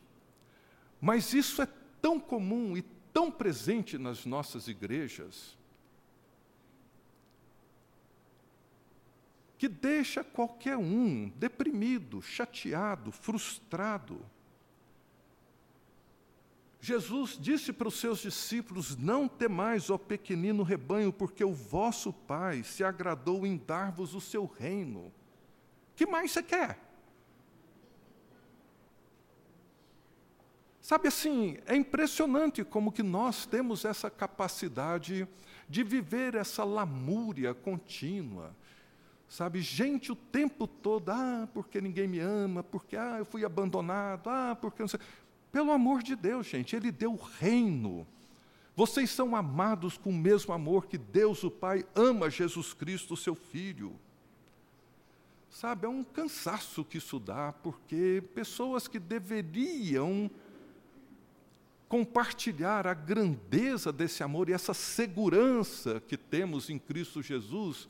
mas 1.00 1.34
isso 1.34 1.62
é 1.62 1.68
tão 2.02 2.20
comum 2.20 2.76
e 2.76 2.82
tão 3.14 3.32
presente 3.32 3.98
nas 3.98 4.26
nossas 4.26 4.68
igrejas, 4.68 5.58
que 9.58 9.70
deixa 9.70 10.24
qualquer 10.24 10.76
um 10.76 11.30
deprimido, 11.30 12.22
chateado, 12.22 13.12
frustrado. 13.12 14.26
Jesus 16.86 17.38
disse 17.40 17.72
para 17.72 17.88
os 17.88 17.98
seus 17.98 18.20
discípulos: 18.20 18.98
Não 18.98 19.26
temais, 19.26 19.90
ó 19.90 19.98
pequenino 19.98 20.64
rebanho, 20.64 21.14
porque 21.14 21.42
o 21.42 21.54
vosso 21.54 22.12
Pai 22.12 22.62
se 22.62 22.84
agradou 22.84 23.48
em 23.48 23.56
dar-vos 23.56 24.14
o 24.14 24.20
seu 24.20 24.46
reino. 24.46 25.10
Que 25.96 26.06
mais 26.06 26.34
você 26.34 26.44
quer? 26.44 26.78
Sabe 30.82 31.08
assim, 31.08 31.58
é 31.66 31.74
impressionante 31.74 32.66
como 32.66 32.92
que 32.92 33.02
nós 33.02 33.46
temos 33.46 33.86
essa 33.86 34.10
capacidade 34.10 35.26
de 35.70 35.84
viver 35.84 36.36
essa 36.36 36.66
lamúria 36.66 37.54
contínua. 37.54 38.54
Sabe, 39.30 39.62
gente 39.62 40.12
o 40.12 40.16
tempo 40.16 40.68
todo, 40.68 41.10
ah, 41.10 41.48
porque 41.54 41.80
ninguém 41.80 42.08
me 42.10 42.20
ama, 42.20 42.62
porque 42.62 42.98
ah, 42.98 43.16
eu 43.20 43.26
fui 43.26 43.46
abandonado, 43.46 44.30
ah, 44.30 44.56
porque 44.60 44.84
não 44.84 44.88
sei. 44.90 45.00
Pelo 45.54 45.72
amor 45.72 46.02
de 46.02 46.16
Deus, 46.16 46.48
gente, 46.48 46.76
Ele 46.76 46.92
deu 46.92 47.14
o 47.14 47.24
reino. 47.40 48.08
Vocês 48.76 49.12
são 49.12 49.36
amados 49.36 50.00
com 50.00 50.10
o 50.10 50.18
mesmo 50.18 50.52
amor 50.52 50.88
que 50.88 50.98
Deus, 50.98 51.44
o 51.44 51.52
Pai, 51.52 51.86
ama 51.94 52.28
Jesus 52.28 52.74
Cristo, 52.74 53.16
seu 53.16 53.36
Filho. 53.36 53.94
Sabe, 55.52 55.86
é 55.86 55.90
um 55.90 56.04
cansaço 56.04 56.84
que 56.84 56.98
isso 56.98 57.20
dá, 57.20 57.54
porque 57.62 58.24
pessoas 58.34 58.88
que 58.88 58.98
deveriam 58.98 60.28
compartilhar 61.88 62.88
a 62.88 62.96
grandeza 62.96 63.94
desse 63.94 64.24
amor 64.24 64.50
e 64.50 64.54
essa 64.54 64.74
segurança 64.74 66.02
que 66.08 66.18
temos 66.18 66.68
em 66.72 66.80
Cristo 66.80 67.22
Jesus, 67.22 67.88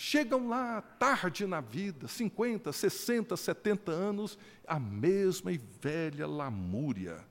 chegam 0.00 0.48
lá 0.48 0.80
tarde 0.80 1.46
na 1.46 1.60
vida, 1.60 2.08
50, 2.08 2.72
60, 2.72 3.36
70 3.36 3.92
anos, 3.92 4.38
a 4.66 4.80
mesma 4.80 5.52
e 5.52 5.58
velha 5.58 6.26
lamúria. 6.26 7.22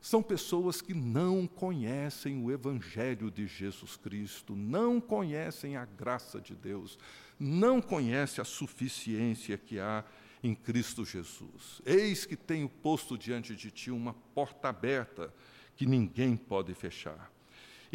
São 0.00 0.20
pessoas 0.24 0.82
que 0.82 0.92
não 0.92 1.46
conhecem 1.46 2.42
o 2.42 2.50
Evangelho 2.50 3.30
de 3.30 3.46
Jesus 3.46 3.96
Cristo, 3.96 4.56
não 4.56 5.00
conhecem 5.00 5.76
a 5.76 5.84
graça 5.84 6.40
de 6.40 6.52
Deus, 6.52 6.98
não 7.38 7.80
conhecem 7.80 8.42
a 8.42 8.44
suficiência 8.44 9.56
que 9.56 9.78
há 9.78 10.04
em 10.42 10.52
Cristo 10.52 11.04
Jesus. 11.04 11.80
Eis 11.86 12.26
que 12.26 12.34
tenho 12.34 12.68
posto 12.68 13.16
diante 13.16 13.54
de 13.54 13.70
ti 13.70 13.92
uma 13.92 14.14
porta 14.34 14.68
aberta 14.68 15.32
que 15.76 15.86
ninguém 15.86 16.36
pode 16.36 16.74
fechar. 16.74 17.35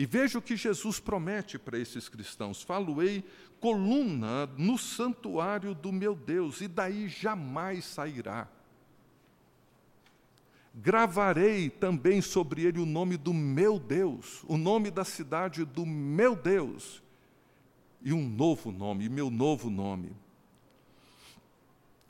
E 0.02 0.06
veja 0.08 0.40
o 0.40 0.42
que 0.42 0.58
Jesus 0.58 1.00
promete 1.00 1.60
para 1.60 1.78
esses 1.78 2.10
cristãos: 2.10 2.64
falo-ei 2.64 3.24
coluna 3.60 4.48
no 4.58 4.76
santuário 4.76 5.76
do 5.76 5.92
meu 5.92 6.16
Deus, 6.16 6.60
e 6.60 6.68
daí 6.68 7.08
jamais 7.08 7.86
sairá. 7.86 8.48
Gravarei 10.74 11.70
também 11.70 12.20
sobre 12.20 12.64
ele 12.64 12.80
o 12.80 12.86
nome 12.86 13.16
do 13.16 13.32
meu 13.32 13.78
Deus, 13.78 14.44
o 14.48 14.58
nome 14.58 14.90
da 14.90 15.06
cidade 15.06 15.66
do 15.66 15.86
meu 15.86 16.36
Deus, 16.36 17.04
e 18.02 18.12
um 18.12 18.28
novo 18.28 18.72
nome, 18.72 19.08
meu 19.08 19.30
novo 19.30 19.70
nome. 19.70 20.16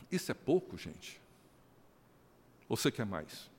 Isso 0.10 0.32
é 0.32 0.34
pouco, 0.34 0.78
gente? 0.78 1.20
Você 2.70 2.90
quer 2.90 3.06
mais? 3.06 3.51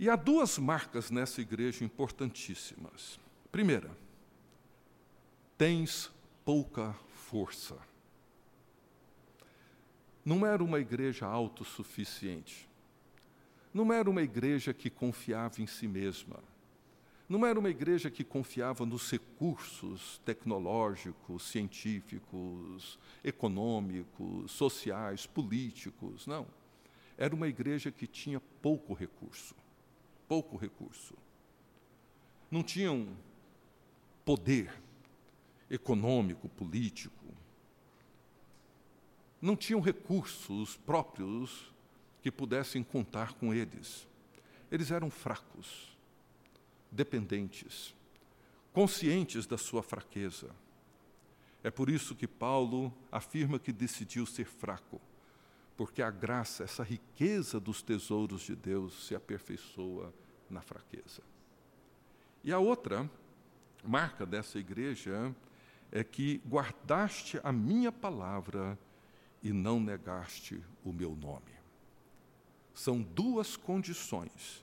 E 0.00 0.08
há 0.08 0.16
duas 0.16 0.56
marcas 0.56 1.10
nessa 1.10 1.42
igreja 1.42 1.84
importantíssimas. 1.84 3.20
Primeira, 3.52 3.94
tens 5.58 6.10
pouca 6.42 6.94
força. 7.12 7.76
Não 10.24 10.46
era 10.46 10.64
uma 10.64 10.80
igreja 10.80 11.26
autossuficiente. 11.26 12.66
Não 13.74 13.92
era 13.92 14.08
uma 14.08 14.22
igreja 14.22 14.72
que 14.72 14.88
confiava 14.88 15.60
em 15.60 15.66
si 15.66 15.86
mesma. 15.86 16.42
Não 17.28 17.44
era 17.44 17.58
uma 17.60 17.68
igreja 17.68 18.10
que 18.10 18.24
confiava 18.24 18.86
nos 18.86 19.10
recursos 19.10 20.18
tecnológicos, 20.24 21.42
científicos, 21.42 22.98
econômicos, 23.22 24.50
sociais, 24.50 25.26
políticos. 25.26 26.26
Não. 26.26 26.46
Era 27.18 27.34
uma 27.34 27.48
igreja 27.48 27.92
que 27.92 28.06
tinha 28.06 28.40
pouco 28.62 28.94
recurso 28.94 29.59
pouco 30.30 30.56
recurso. 30.56 31.16
Não 32.48 32.62
tinham 32.62 33.08
poder 34.24 34.72
econômico, 35.68 36.48
político. 36.48 37.34
Não 39.42 39.56
tinham 39.56 39.80
recursos 39.80 40.76
próprios 40.76 41.74
que 42.22 42.30
pudessem 42.30 42.80
contar 42.80 43.32
com 43.32 43.52
eles. 43.52 44.06
Eles 44.70 44.92
eram 44.92 45.10
fracos, 45.10 45.98
dependentes, 46.92 47.92
conscientes 48.72 49.48
da 49.48 49.58
sua 49.58 49.82
fraqueza. 49.82 50.54
É 51.60 51.72
por 51.72 51.90
isso 51.90 52.14
que 52.14 52.28
Paulo 52.28 52.94
afirma 53.10 53.58
que 53.58 53.72
decidiu 53.72 54.24
ser 54.26 54.46
fraco, 54.46 55.00
porque 55.80 56.02
a 56.02 56.10
graça, 56.10 56.62
essa 56.62 56.82
riqueza 56.82 57.58
dos 57.58 57.80
tesouros 57.80 58.42
de 58.42 58.54
Deus, 58.54 59.06
se 59.06 59.14
aperfeiçoa 59.14 60.12
na 60.50 60.60
fraqueza. 60.60 61.22
E 62.44 62.52
a 62.52 62.58
outra 62.58 63.10
marca 63.82 64.26
dessa 64.26 64.58
igreja 64.58 65.34
é 65.90 66.04
que 66.04 66.42
guardaste 66.46 67.40
a 67.42 67.50
minha 67.50 67.90
palavra 67.90 68.78
e 69.42 69.54
não 69.54 69.80
negaste 69.80 70.62
o 70.84 70.92
meu 70.92 71.16
nome. 71.16 71.54
São 72.74 73.00
duas 73.00 73.56
condições 73.56 74.62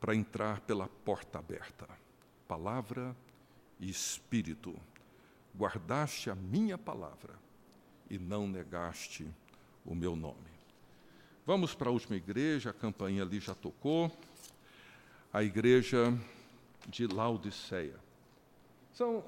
para 0.00 0.14
entrar 0.14 0.60
pela 0.60 0.88
porta 0.88 1.38
aberta: 1.38 1.86
palavra 2.48 3.14
e 3.78 3.90
espírito. 3.90 4.74
Guardaste 5.54 6.30
a 6.30 6.34
minha 6.34 6.78
palavra 6.78 7.38
e 8.08 8.18
não 8.18 8.48
negaste 8.48 9.24
o 9.24 9.43
meu 9.92 10.14
nome. 10.14 10.54
Vamos 11.44 11.74
para 11.74 11.88
a 11.88 11.92
última 11.92 12.14
igreja, 12.16 12.70
a 12.70 12.72
campainha 12.72 13.22
ali 13.22 13.40
já 13.40 13.54
tocou. 13.54 14.16
A 15.32 15.42
igreja 15.42 16.16
de 16.88 17.08
Laodiceia. 17.08 17.98
São 18.92 19.24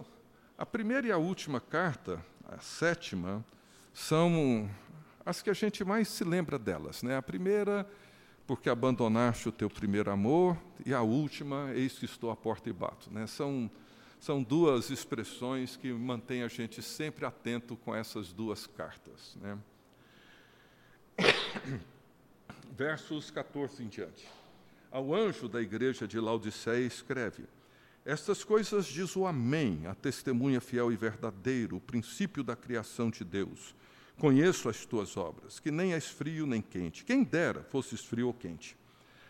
a 0.56 0.64
primeira 0.64 1.08
e 1.08 1.12
a 1.12 1.18
última 1.18 1.60
carta, 1.60 2.24
a 2.48 2.58
sétima, 2.58 3.44
são 3.92 4.70
as 5.24 5.42
que 5.42 5.50
a 5.50 5.52
gente 5.52 5.84
mais 5.84 6.08
se 6.08 6.24
lembra 6.24 6.58
delas. 6.58 7.02
Né? 7.02 7.16
A 7.16 7.22
primeira, 7.22 7.86
porque 8.46 8.70
abandonaste 8.70 9.48
o 9.48 9.52
teu 9.52 9.68
primeiro 9.68 10.10
amor, 10.10 10.56
e 10.84 10.94
a 10.94 11.02
última, 11.02 11.72
eis 11.74 11.98
que 11.98 12.04
estou 12.06 12.30
à 12.30 12.36
porta 12.36 12.70
e 12.70 12.72
bato. 12.72 13.12
Né? 13.12 13.26
São, 13.26 13.70
são 14.18 14.42
duas 14.42 14.88
expressões 14.88 15.76
que 15.76 15.92
mantêm 15.92 16.42
a 16.42 16.48
gente 16.48 16.80
sempre 16.80 17.26
atento 17.26 17.76
com 17.76 17.94
essas 17.94 18.32
duas 18.32 18.66
cartas. 18.66 19.36
Né? 19.40 19.58
Versos 22.76 23.30
14 23.30 23.82
em 23.82 23.88
diante. 23.88 24.28
Ao 24.90 25.14
anjo 25.14 25.48
da 25.48 25.60
igreja 25.60 26.06
de 26.06 26.18
Laodiceia 26.18 26.86
escreve: 26.86 27.44
estas 28.04 28.44
coisas 28.44 28.86
diz 28.86 29.16
o 29.16 29.26
Amém, 29.26 29.86
a 29.86 29.94
testemunha 29.94 30.60
fiel 30.60 30.92
e 30.92 30.96
verdadeiro, 30.96 31.76
o 31.76 31.80
princípio 31.80 32.44
da 32.44 32.54
criação 32.54 33.10
de 33.10 33.24
Deus. 33.24 33.74
Conheço 34.16 34.68
as 34.68 34.86
tuas 34.86 35.16
obras, 35.16 35.58
que 35.58 35.70
nem 35.70 35.92
és 35.92 36.06
frio 36.06 36.46
nem 36.46 36.62
quente. 36.62 37.04
Quem 37.04 37.24
dera 37.24 37.64
fosses 37.64 38.04
frio 38.04 38.28
ou 38.28 38.32
quente. 38.32 38.76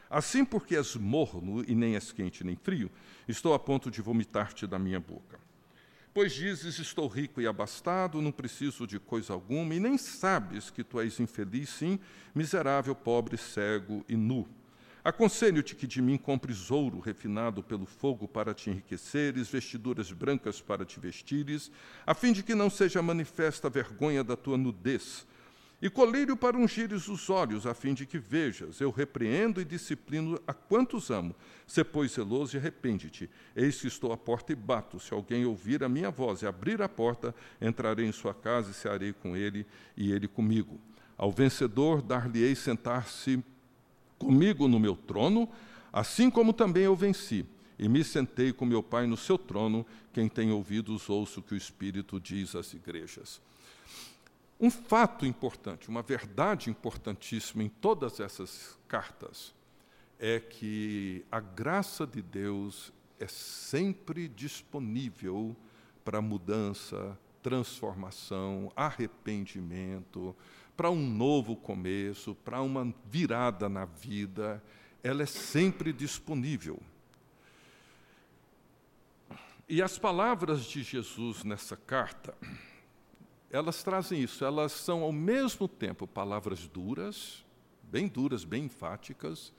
Assim, 0.08 0.44
porque 0.44 0.76
és 0.76 0.94
morno 0.94 1.64
e 1.66 1.74
nem 1.74 1.94
és 1.94 2.12
quente 2.12 2.44
nem 2.44 2.54
frio, 2.54 2.90
estou 3.26 3.54
a 3.54 3.58
ponto 3.58 3.90
de 3.90 4.00
vomitar-te 4.02 4.66
da 4.66 4.78
minha 4.78 5.00
boca. 5.00 5.40
Pois 6.16 6.32
dizes: 6.32 6.78
Estou 6.78 7.08
rico 7.08 7.42
e 7.42 7.46
abastado, 7.46 8.22
não 8.22 8.32
preciso 8.32 8.86
de 8.86 8.98
coisa 8.98 9.34
alguma, 9.34 9.74
e 9.74 9.78
nem 9.78 9.98
sabes 9.98 10.70
que 10.70 10.82
tu 10.82 10.98
és 10.98 11.20
infeliz, 11.20 11.68
sim, 11.68 11.98
miserável, 12.34 12.94
pobre, 12.94 13.36
cego 13.36 14.02
e 14.08 14.16
nu. 14.16 14.48
Aconselho-te 15.04 15.76
que 15.76 15.86
de 15.86 16.00
mim 16.00 16.16
compres 16.16 16.70
ouro 16.70 17.00
refinado 17.00 17.62
pelo 17.62 17.84
fogo 17.84 18.26
para 18.26 18.54
te 18.54 18.70
enriqueceres, 18.70 19.50
vestiduras 19.50 20.10
brancas 20.10 20.58
para 20.58 20.86
te 20.86 20.98
vestires, 20.98 21.70
a 22.06 22.14
fim 22.14 22.32
de 22.32 22.42
que 22.42 22.54
não 22.54 22.70
seja 22.70 23.02
manifesta 23.02 23.68
a 23.68 23.70
vergonha 23.70 24.24
da 24.24 24.38
tua 24.38 24.56
nudez. 24.56 25.26
E 25.80 25.90
colírio 25.90 26.36
para 26.36 26.56
ungires 26.56 27.06
os 27.06 27.28
olhos, 27.28 27.66
a 27.66 27.74
fim 27.74 27.92
de 27.92 28.06
que 28.06 28.18
vejas. 28.18 28.80
Eu 28.80 28.90
repreendo 28.90 29.60
e 29.60 29.64
disciplino 29.64 30.40
a 30.46 30.54
quantos 30.54 31.10
amo. 31.10 31.34
Se, 31.66 31.84
pois, 31.84 32.12
zeloso 32.12 32.56
e 32.56 32.58
arrepende-te. 32.58 33.28
Eis 33.54 33.80
que 33.80 33.86
estou 33.86 34.10
à 34.10 34.16
porta 34.16 34.52
e 34.52 34.56
bato. 34.56 34.98
Se 34.98 35.12
alguém 35.12 35.44
ouvir 35.44 35.84
a 35.84 35.88
minha 35.88 36.10
voz 36.10 36.40
e 36.40 36.46
abrir 36.46 36.80
a 36.80 36.88
porta, 36.88 37.34
entrarei 37.60 38.06
em 38.06 38.12
sua 38.12 38.32
casa 38.32 38.70
e 38.70 38.74
cearei 38.74 39.12
com 39.12 39.36
ele 39.36 39.66
e 39.96 40.10
ele 40.12 40.26
comigo. 40.26 40.80
Ao 41.18 41.30
vencedor 41.30 42.00
dar-lhe-ei 42.00 42.54
sentar-se 42.54 43.44
comigo 44.18 44.68
no 44.68 44.80
meu 44.80 44.96
trono, 44.96 45.46
assim 45.92 46.30
como 46.30 46.54
também 46.54 46.84
eu 46.84 46.96
venci, 46.96 47.44
e 47.78 47.88
me 47.88 48.02
sentei 48.02 48.52
com 48.52 48.64
meu 48.64 48.82
Pai 48.82 49.06
no 49.06 49.16
seu 49.16 49.36
trono. 49.36 49.84
Quem 50.12 50.26
tem 50.26 50.50
ouvidos, 50.50 51.10
ouça 51.10 51.40
o 51.40 51.42
que 51.42 51.52
o 51.52 51.56
Espírito 51.56 52.18
diz 52.18 52.54
às 52.54 52.72
igrejas. 52.72 53.40
Um 54.58 54.70
fato 54.70 55.26
importante, 55.26 55.88
uma 55.88 56.02
verdade 56.02 56.70
importantíssima 56.70 57.62
em 57.62 57.68
todas 57.68 58.20
essas 58.20 58.78
cartas 58.88 59.54
é 60.18 60.40
que 60.40 61.24
a 61.30 61.40
graça 61.40 62.06
de 62.06 62.22
Deus 62.22 62.90
é 63.20 63.28
sempre 63.28 64.28
disponível 64.28 65.54
para 66.04 66.22
mudança, 66.22 67.18
transformação, 67.42 68.72
arrependimento, 68.74 70.34
para 70.76 70.90
um 70.90 71.06
novo 71.06 71.54
começo, 71.54 72.34
para 72.34 72.60
uma 72.62 72.94
virada 73.04 73.68
na 73.68 73.84
vida, 73.84 74.62
ela 75.02 75.22
é 75.22 75.26
sempre 75.26 75.92
disponível. 75.92 76.80
E 79.68 79.82
as 79.82 79.98
palavras 79.98 80.64
de 80.64 80.82
Jesus 80.82 81.42
nessa 81.44 81.76
carta, 81.76 82.34
elas 83.50 83.82
trazem 83.82 84.22
isso, 84.22 84.44
elas 84.44 84.72
são 84.72 85.02
ao 85.02 85.12
mesmo 85.12 85.68
tempo 85.68 86.06
palavras 86.06 86.66
duras, 86.66 87.44
bem 87.82 88.08
duras, 88.08 88.44
bem 88.44 88.64
enfáticas, 88.64 89.52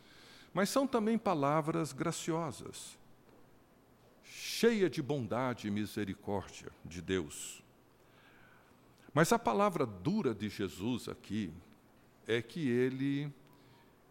mas 0.54 0.70
são 0.70 0.88
também 0.88 1.18
palavras 1.18 1.94
graciosas, 1.94 2.98
cheia 4.24 4.90
de 4.90 5.02
bondade 5.02 5.68
e 5.68 5.72
misericórdia 5.72 6.72
de 6.84 7.02
Deus. 7.02 7.64
Mas 9.14 9.32
a 9.32 9.40
palavra 9.40 9.86
dura 9.86 10.36
de 10.36 10.50
Jesus 10.50 11.08
aqui 11.08 11.52
é 12.28 12.42
que 12.42 12.68
ele 12.68 13.32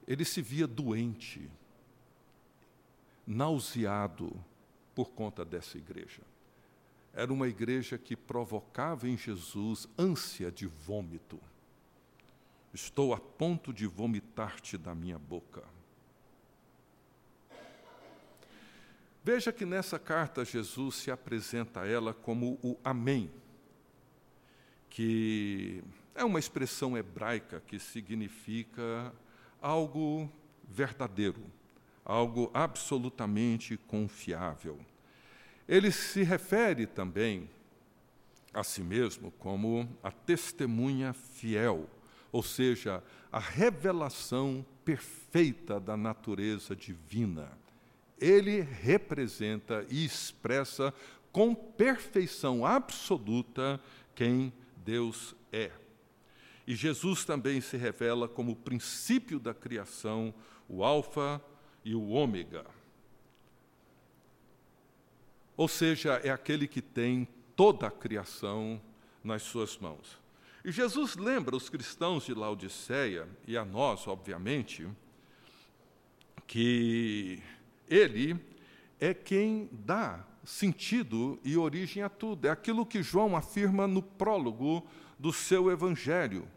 ele 0.07 0.25
se 0.25 0.41
via 0.41 0.67
doente, 0.67 1.51
nauseado 3.27 4.33
por 4.95 5.11
conta 5.11 5.45
dessa 5.45 5.77
igreja. 5.77 6.23
Era 7.17 7.33
uma 7.33 7.49
igreja 7.49 7.99
que 7.99 8.15
provocava 8.15 9.09
em 9.09 9.17
Jesus 9.17 9.89
ânsia 9.99 10.53
de 10.53 10.69
vômito. 10.69 11.41
Estou 12.73 13.13
a 13.13 13.19
ponto 13.19 13.73
de 13.73 13.89
vomitar-te 13.89 14.79
da 14.79 14.95
minha 14.95 15.19
boca. 15.19 15.65
Veja 19.25 19.53
que 19.53 19.67
nessa 19.67 19.99
carta 19.99 20.45
Jesus 20.45 20.95
se 20.95 21.11
apresenta 21.11 21.81
a 21.81 21.89
ela 21.89 22.15
como 22.15 22.61
o 22.63 22.79
Amém 22.85 23.29
que 24.97 25.85
é 26.15 26.25
uma 26.25 26.39
expressão 26.39 26.97
hebraica 26.97 27.63
que 27.67 27.79
significa 27.79 29.13
algo 29.61 30.27
verdadeiro, 30.67 31.43
algo 32.03 32.51
absolutamente 32.55 33.77
confiável. 33.77 34.79
Ele 35.69 35.91
se 35.91 36.23
refere 36.23 36.87
também 36.87 37.49
a 38.55 38.63
si 38.63 38.83
mesmo 38.83 39.31
como 39.33 39.89
a 40.03 40.11
testemunha 40.11 41.13
fiel, 41.13 41.91
ou 42.33 42.43
seja, 42.43 43.03
a 43.31 43.39
revelação 43.39 44.65
perfeita 44.85 45.79
da 45.79 45.97
natureza 45.97 46.75
divina. 46.75 47.51
Ele 48.19 48.61
representa 48.61 49.85
e 49.91 50.05
expressa 50.05 50.95
com 51.31 51.55
perfeição 51.55 52.65
absoluta 52.65 53.79
quem 54.15 54.53
Deus 54.85 55.35
é. 55.53 55.71
E 56.67 56.75
Jesus 56.75 57.25
também 57.25 57.61
se 57.61 57.77
revela 57.77 58.27
como 58.27 58.53
o 58.53 58.57
princípio 58.57 59.39
da 59.39 59.53
criação, 59.53 60.33
o 60.69 60.83
Alfa 60.83 61.43
e 61.85 61.95
o 61.95 62.09
Ômega. 62.09 62.65
Ou 65.57 65.69
seja, 65.69 66.21
é 66.23 66.31
aquele 66.31 66.69
que 66.69 66.83
tem 66.83 67.27
toda 67.55 67.87
a 67.87 67.91
criação 67.91 68.81
nas 69.25 69.43
suas 69.43 69.79
mãos. 69.79 70.19
E 70.65 70.71
Jesus 70.71 71.17
lembra 71.17 71.57
os 71.57 71.69
cristãos 71.69 72.25
de 72.25 72.35
Laodiceia, 72.35 73.29
e 73.47 73.57
a 73.57 73.65
nós, 73.65 74.07
obviamente, 74.07 74.87
que 76.47 77.43
Ele 77.89 78.39
é 79.01 79.15
quem 79.15 79.69
dá 79.73 80.25
sentido 80.45 81.39
e 81.45 81.57
origem 81.57 82.03
a 82.03 82.09
tudo. 82.09 82.47
É 82.47 82.51
aquilo 82.51 82.87
que 82.87 83.03
João 83.03 83.37
afirma 83.37 83.87
no 83.87 84.03
prólogo 84.03 84.87
do 85.19 85.33
seu 85.33 85.71
evangelho. 85.71 86.49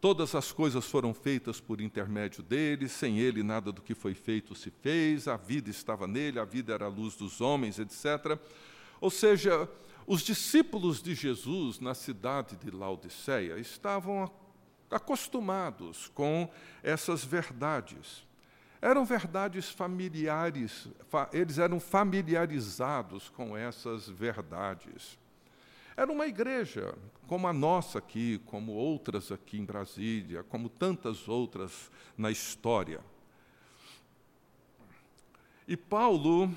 Todas 0.00 0.34
as 0.34 0.50
coisas 0.50 0.86
foram 0.86 1.12
feitas 1.12 1.60
por 1.60 1.78
intermédio 1.78 2.42
dele, 2.42 2.88
sem 2.88 3.18
ele 3.18 3.42
nada 3.42 3.70
do 3.70 3.82
que 3.82 3.94
foi 3.94 4.14
feito 4.14 4.54
se 4.54 4.70
fez, 4.70 5.28
a 5.28 5.36
vida 5.36 5.68
estava 5.68 6.06
nele, 6.06 6.40
a 6.40 6.44
vida 6.44 6.72
era 6.72 6.86
a 6.86 6.88
luz 6.88 7.16
dos 7.16 7.42
homens, 7.42 7.78
etc. 7.78 8.38
Ou 8.98 9.10
seja, 9.10 9.68
os 10.06 10.22
discípulos 10.22 11.02
de 11.02 11.14
Jesus 11.14 11.80
na 11.80 11.94
cidade 11.94 12.56
de 12.56 12.70
Laodiceia 12.70 13.58
estavam 13.58 14.30
acostumados 14.90 16.10
com 16.14 16.50
essas 16.82 17.22
verdades. 17.22 18.26
Eram 18.80 19.04
verdades 19.04 19.68
familiares, 19.68 20.88
eles 21.30 21.58
eram 21.58 21.78
familiarizados 21.78 23.28
com 23.28 23.54
essas 23.54 24.08
verdades. 24.08 25.18
Era 26.00 26.10
uma 26.10 26.26
igreja, 26.26 26.94
como 27.26 27.46
a 27.46 27.52
nossa 27.52 27.98
aqui, 27.98 28.40
como 28.46 28.72
outras 28.72 29.30
aqui 29.30 29.58
em 29.58 29.66
Brasília, 29.66 30.42
como 30.42 30.70
tantas 30.70 31.28
outras 31.28 31.90
na 32.16 32.30
história. 32.30 33.02
E 35.68 35.76
Paulo, 35.76 36.50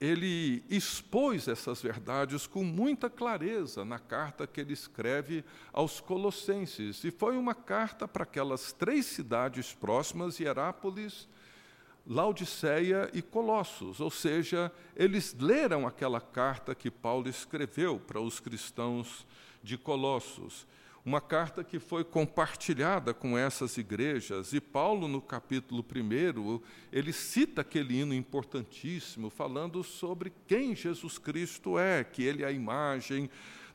ele 0.00 0.64
expôs 0.68 1.46
essas 1.46 1.80
verdades 1.80 2.44
com 2.48 2.64
muita 2.64 3.08
clareza 3.08 3.84
na 3.84 4.00
carta 4.00 4.48
que 4.48 4.60
ele 4.60 4.72
escreve 4.72 5.44
aos 5.72 6.00
Colossenses. 6.00 7.04
E 7.04 7.12
foi 7.12 7.36
uma 7.36 7.54
carta 7.54 8.08
para 8.08 8.24
aquelas 8.24 8.72
três 8.72 9.06
cidades 9.06 9.72
próximas, 9.72 10.40
Hierápolis, 10.40 11.28
Laodiceia 12.08 13.10
e 13.12 13.20
Colossos, 13.20 14.00
ou 14.00 14.10
seja, 14.10 14.72
eles 14.96 15.36
leram 15.38 15.86
aquela 15.86 16.22
carta 16.22 16.74
que 16.74 16.90
Paulo 16.90 17.28
escreveu 17.28 17.98
para 17.98 18.18
os 18.18 18.40
cristãos 18.40 19.26
de 19.62 19.76
Colossos. 19.76 20.66
Uma 21.04 21.20
carta 21.20 21.62
que 21.62 21.78
foi 21.78 22.04
compartilhada 22.04 23.12
com 23.12 23.36
essas 23.36 23.76
igrejas, 23.76 24.54
e 24.54 24.60
Paulo, 24.60 25.06
no 25.06 25.20
capítulo 25.20 25.84
1, 25.84 26.60
ele 26.90 27.12
cita 27.12 27.60
aquele 27.60 28.00
hino 28.00 28.14
importantíssimo, 28.14 29.28
falando 29.28 29.84
sobre 29.84 30.32
quem 30.46 30.74
Jesus 30.74 31.18
Cristo 31.18 31.78
é, 31.78 32.04
que 32.04 32.22
ele 32.22 32.42
é 32.42 32.46
a 32.46 32.52
imagem 32.52 33.28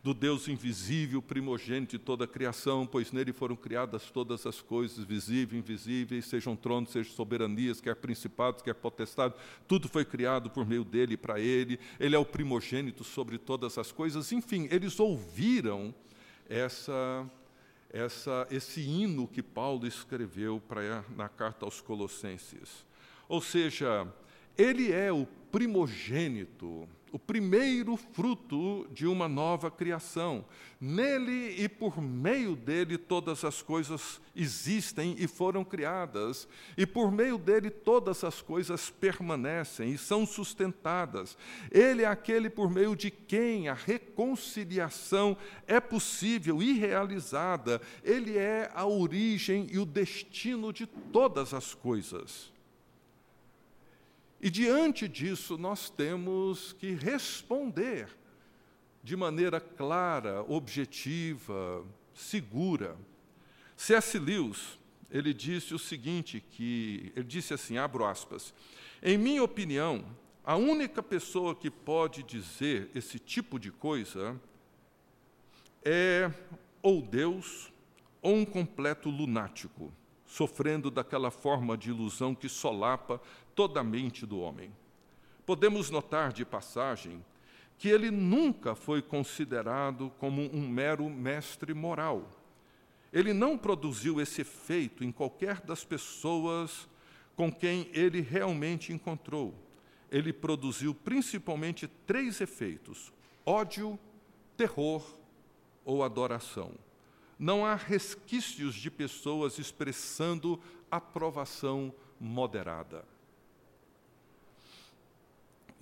do 0.03 0.13
Deus 0.13 0.49
invisível, 0.49 1.21
primogênito 1.21 1.97
de 1.97 2.03
toda 2.03 2.25
a 2.25 2.27
criação, 2.27 2.85
pois 2.85 3.13
nele 3.13 3.31
foram 3.31 3.55
criadas 3.55 4.11
todas 4.11 4.45
as 4.45 4.59
coisas, 4.59 5.05
visíveis 5.05 5.53
e 5.53 5.57
invisíveis, 5.57 6.25
sejam 6.25 6.57
tronos, 6.57 6.91
sejam 6.91 7.13
soberanias, 7.13 7.79
quer 7.79 7.95
principados, 7.95 8.61
quer 8.61 8.73
potestades, 8.75 9.39
tudo 9.65 9.87
foi 9.87 10.03
criado 10.03 10.49
por 10.49 10.65
meio 10.67 10.83
dele 10.83 11.13
e 11.13 11.17
para 11.17 11.39
ele, 11.39 11.79
ele 11.97 12.17
é 12.17 12.19
o 12.19 12.25
primogênito 12.25 13.01
sobre 13.01 13.37
todas 13.37 13.77
as 13.77 13.93
coisas. 13.93 14.33
Enfim, 14.33 14.67
eles 14.69 14.99
ouviram 14.99 15.95
essa, 16.49 17.25
essa, 17.89 18.45
esse 18.51 18.81
hino 18.81 19.25
que 19.25 19.41
Paulo 19.41 19.87
escreveu 19.87 20.61
pra, 20.67 21.05
na 21.15 21.29
carta 21.29 21.63
aos 21.63 21.79
Colossenses. 21.79 22.85
Ou 23.29 23.39
seja, 23.39 24.05
ele 24.57 24.91
é 24.91 25.13
o 25.13 25.25
primogênito 25.49 26.89
o 27.13 27.19
primeiro 27.19 27.95
fruto 27.95 28.87
de 28.91 29.05
uma 29.05 29.29
nova 29.29 29.69
criação. 29.69 30.43
Nele 30.81 31.61
e 31.63 31.69
por 31.69 32.01
meio 32.01 32.55
dele 32.55 32.97
todas 32.97 33.45
as 33.45 33.61
coisas 33.61 34.19
existem 34.35 35.15
e 35.19 35.27
foram 35.27 35.63
criadas, 35.63 36.47
e 36.75 36.87
por 36.87 37.11
meio 37.11 37.37
dele 37.37 37.69
todas 37.69 38.23
as 38.23 38.41
coisas 38.41 38.89
permanecem 38.89 39.91
e 39.91 39.97
são 39.97 40.25
sustentadas. 40.25 41.37
Ele 41.69 42.01
é 42.01 42.07
aquele 42.07 42.49
por 42.49 42.71
meio 42.71 42.95
de 42.95 43.11
quem 43.11 43.69
a 43.69 43.75
reconciliação 43.75 45.37
é 45.67 45.79
possível 45.79 46.63
e 46.63 46.73
realizada. 46.73 47.79
Ele 48.03 48.39
é 48.39 48.71
a 48.73 48.87
origem 48.87 49.67
e 49.71 49.77
o 49.77 49.85
destino 49.85 50.73
de 50.73 50.87
todas 50.87 51.53
as 51.53 51.75
coisas. 51.75 52.52
E 54.45 54.49
diante 54.49 55.07
disso, 55.07 55.57
nós 55.57 55.89
temos 55.89 56.73
que 56.73 56.91
responder 56.95 58.09
de 59.01 59.15
maneira 59.15 59.61
clara, 59.61 60.43
objetiva, 60.49 61.81
segura. 62.13 62.97
C.S. 63.77 64.19
Lewis, 64.19 64.77
ele 65.09 65.33
disse 65.33 65.73
o 65.73 65.79
seguinte, 65.79 66.43
que 66.51 67.13
ele 67.15 67.23
disse 67.23 67.53
assim, 67.53 67.77
abro 67.77 68.03
aspas: 68.05 68.53
"Em 69.01 69.17
minha 69.17 69.41
opinião, 69.41 70.03
a 70.43 70.57
única 70.57 71.01
pessoa 71.01 71.55
que 71.55 71.71
pode 71.71 72.21
dizer 72.21 72.91
esse 72.93 73.17
tipo 73.19 73.57
de 73.57 73.71
coisa 73.71 74.37
é 75.85 76.29
ou 76.81 77.01
Deus 77.01 77.71
ou 78.21 78.35
um 78.35 78.43
completo 78.43 79.09
lunático, 79.09 79.89
sofrendo 80.25 80.91
daquela 80.91 81.31
forma 81.31 81.77
de 81.77 81.91
ilusão 81.91 82.35
que 82.35 82.49
solapa 82.49 83.21
toda 83.55 83.79
a 83.79 83.83
mente 83.83 84.25
do 84.25 84.39
homem. 84.39 84.71
Podemos 85.45 85.89
notar 85.89 86.31
de 86.31 86.45
passagem 86.45 87.23
que 87.77 87.89
ele 87.89 88.09
nunca 88.09 88.75
foi 88.75 89.01
considerado 89.01 90.11
como 90.17 90.41
um 90.55 90.67
mero 90.67 91.09
mestre 91.09 91.73
moral. 91.73 92.29
Ele 93.11 93.33
não 93.33 93.57
produziu 93.57 94.21
esse 94.21 94.41
efeito 94.41 95.03
em 95.03 95.11
qualquer 95.11 95.61
das 95.61 95.83
pessoas 95.83 96.87
com 97.35 97.51
quem 97.51 97.89
ele 97.93 98.21
realmente 98.21 98.93
encontrou. 98.93 99.53
Ele 100.09 100.31
produziu 100.31 100.93
principalmente 100.93 101.87
três 102.07 102.39
efeitos: 102.39 103.11
ódio, 103.45 103.99
terror 104.55 105.03
ou 105.83 106.03
adoração. 106.03 106.71
Não 107.37 107.65
há 107.65 107.75
resquícios 107.75 108.75
de 108.75 108.89
pessoas 108.89 109.57
expressando 109.57 110.59
aprovação 110.89 111.93
moderada. 112.19 113.12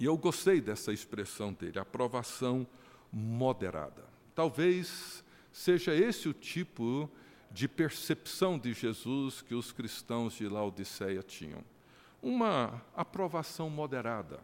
E 0.02 0.06
eu 0.06 0.18
gostei 0.18 0.60
dessa 0.60 0.92
expressão 0.92 1.54
dele, 1.54 1.78
aprovação 1.78 2.66
moderada. 3.14 4.04
Talvez 4.34 5.24
seja 5.54 5.94
esse 5.94 6.28
o 6.28 6.34
tipo 6.34 7.08
de 7.52 7.68
percepção 7.68 8.58
de 8.58 8.74
Jesus 8.74 9.44
que 9.44 9.54
os 9.54 9.72
cristãos 9.72 10.34
de 10.34 10.48
Laodiceia 10.48 11.22
tinham. 11.22 11.64
Uma 12.20 12.84
aprovação 12.96 13.70
moderada. 13.70 14.40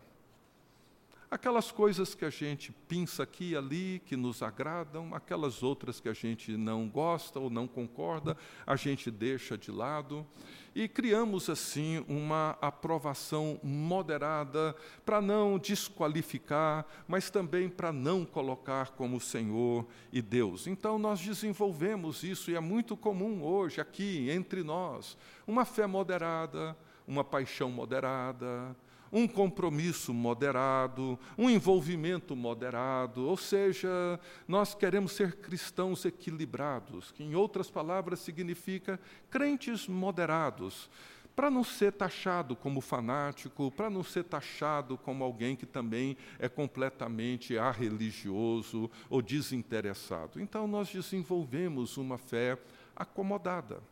Aquelas 1.30 1.74
coisas 1.74 2.16
que 2.16 2.24
a 2.24 2.30
gente 2.30 2.72
pinça 2.72 3.24
aqui 3.24 3.50
e 3.50 3.58
ali, 3.58 4.02
que 4.06 4.16
nos 4.16 4.42
agradam, 4.42 5.14
aquelas 5.14 5.62
outras 5.62 6.00
que 6.00 6.08
a 6.08 6.14
gente 6.14 6.56
não 6.56 6.88
gosta 6.88 7.38
ou 7.38 7.50
não 7.50 7.68
concorda, 7.68 8.38
a 8.66 8.78
gente 8.78 9.12
deixa 9.12 9.58
de 9.58 9.70
lado. 9.70 10.26
E 10.74 10.88
criamos, 10.88 11.50
assim, 11.50 12.06
uma 12.08 12.58
aprovação 12.62 13.60
moderada 13.62 14.74
para 15.06 15.20
não 15.20 15.60
desqualificar, 15.60 16.86
mas 17.06 17.30
também 17.30 17.68
para 17.68 17.92
não 17.92 18.24
colocar 18.24 18.92
como 18.92 19.20
Senhor 19.20 19.86
e 20.14 20.22
Deus. 20.22 20.66
Então, 20.66 20.98
nós 20.98 21.20
desenvolvemos 21.20 22.24
isso, 22.24 22.50
e 22.50 22.56
é 22.56 22.62
muito 22.62 22.96
comum 22.96 23.44
hoje, 23.44 23.82
aqui, 23.82 24.30
entre 24.30 24.64
nós, 24.64 25.18
uma 25.46 25.66
fé 25.66 25.86
moderada, 25.86 26.78
uma 27.06 27.24
paixão 27.24 27.70
moderada, 27.70 28.74
um 29.12 29.28
compromisso 29.28 30.14
moderado, 30.14 31.18
um 31.38 31.50
envolvimento 31.50 32.36
moderado, 32.36 33.26
ou 33.26 33.38
seja, 33.38 34.20
nós 34.48 34.74
queremos 34.74 35.12
ser 35.14 35.36
cristãos 35.36 36.06
equilibrados, 36.06 37.12
que 37.12 37.24
em 37.24 37.36
outras 37.36 37.70
palavras 37.70 38.20
significa 38.20 39.00
crentes 39.30 39.88
moderados, 39.88 40.90
para 41.38 41.52
não 41.52 41.64
ser 41.64 41.92
taxado 41.94 42.56
como 42.56 42.82
fanático, 42.82 43.70
para 43.70 43.92
não 43.92 44.02
ser 44.04 44.24
taxado 44.24 44.98
como 44.98 45.24
alguém 45.24 45.56
que 45.56 45.68
também 45.68 46.18
é 46.40 46.50
completamente 46.50 47.56
arreligioso 47.60 48.90
ou 49.08 49.22
desinteressado. 49.22 50.42
Então 50.42 50.66
nós 50.66 50.90
desenvolvemos 50.90 51.96
uma 51.96 52.18
fé 52.18 52.58
acomodada. 52.96 53.84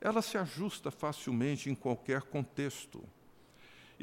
Ela 0.00 0.22
se 0.22 0.38
ajusta 0.38 0.92
facilmente 0.92 1.68
em 1.68 1.74
qualquer 1.74 2.22
contexto. 2.22 3.02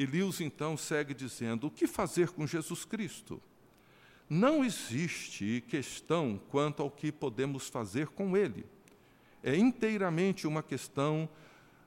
E 0.01 0.05
Lewis 0.07 0.41
então 0.41 0.75
segue 0.75 1.13
dizendo: 1.13 1.67
o 1.67 1.69
que 1.69 1.85
fazer 1.85 2.31
com 2.31 2.47
Jesus 2.47 2.83
Cristo? 2.83 3.39
Não 4.27 4.65
existe 4.65 5.63
questão 5.67 6.41
quanto 6.49 6.81
ao 6.81 6.89
que 6.89 7.11
podemos 7.11 7.67
fazer 7.67 8.07
com 8.07 8.35
Ele. 8.35 8.65
É 9.43 9.55
inteiramente 9.55 10.47
uma 10.47 10.63
questão 10.63 11.29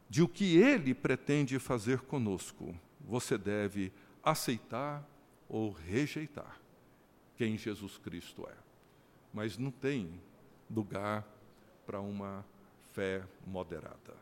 de 0.08 0.22
o 0.22 0.28
que 0.28 0.56
Ele 0.56 0.94
pretende 0.94 1.58
fazer 1.58 2.02
conosco. 2.02 2.72
Você 3.00 3.36
deve 3.36 3.92
aceitar 4.22 5.04
ou 5.48 5.72
rejeitar 5.72 6.60
quem 7.36 7.58
Jesus 7.58 7.98
Cristo 7.98 8.46
é. 8.48 8.54
Mas 9.32 9.58
não 9.58 9.72
tem 9.72 10.20
lugar 10.70 11.26
para 11.84 12.00
uma 12.00 12.46
fé 12.92 13.24
moderada. 13.44 14.14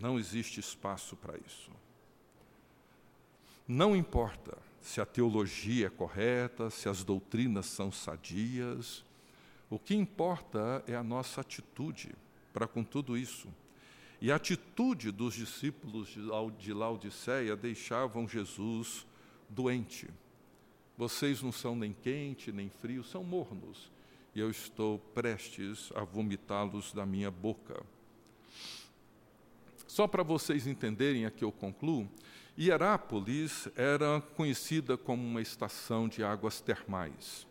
Não 0.00 0.18
existe 0.18 0.58
espaço 0.58 1.14
para 1.16 1.36
isso. 1.36 1.70
Não 3.66 3.94
importa 3.96 4.58
se 4.80 5.00
a 5.00 5.06
teologia 5.06 5.86
é 5.86 5.90
correta, 5.90 6.70
se 6.70 6.88
as 6.88 7.04
doutrinas 7.04 7.66
são 7.66 7.92
sadias, 7.92 9.04
o 9.70 9.78
que 9.78 9.94
importa 9.94 10.82
é 10.86 10.94
a 10.94 11.02
nossa 11.02 11.40
atitude. 11.40 12.14
para 12.52 12.66
com 12.66 12.84
tudo 12.84 13.16
isso. 13.16 13.48
E 14.20 14.30
a 14.30 14.36
atitude 14.36 15.10
dos 15.10 15.34
discípulos 15.34 16.14
de 16.58 16.72
Laodiceia 16.72 17.56
deixavam 17.56 18.28
Jesus 18.28 19.06
doente. 19.48 20.08
Vocês 20.96 21.42
não 21.42 21.50
são 21.50 21.74
nem 21.74 21.92
quente 21.92 22.52
nem 22.52 22.68
frio, 22.68 23.02
são 23.02 23.24
mornos, 23.24 23.90
e 24.34 24.40
eu 24.40 24.50
estou 24.50 24.98
prestes 25.14 25.90
a 25.94 26.04
vomitá-los 26.04 26.92
da 26.92 27.06
minha 27.06 27.30
boca. 27.30 27.82
Só 29.86 30.06
para 30.06 30.22
vocês 30.22 30.66
entenderem, 30.66 31.26
aqui 31.26 31.44
eu 31.44 31.50
concluo, 31.50 32.08
Hierápolis 32.58 33.68
era 33.76 34.20
conhecida 34.36 34.96
como 34.96 35.22
uma 35.22 35.40
estação 35.40 36.06
de 36.06 36.22
águas 36.22 36.60
termais. 36.60 37.46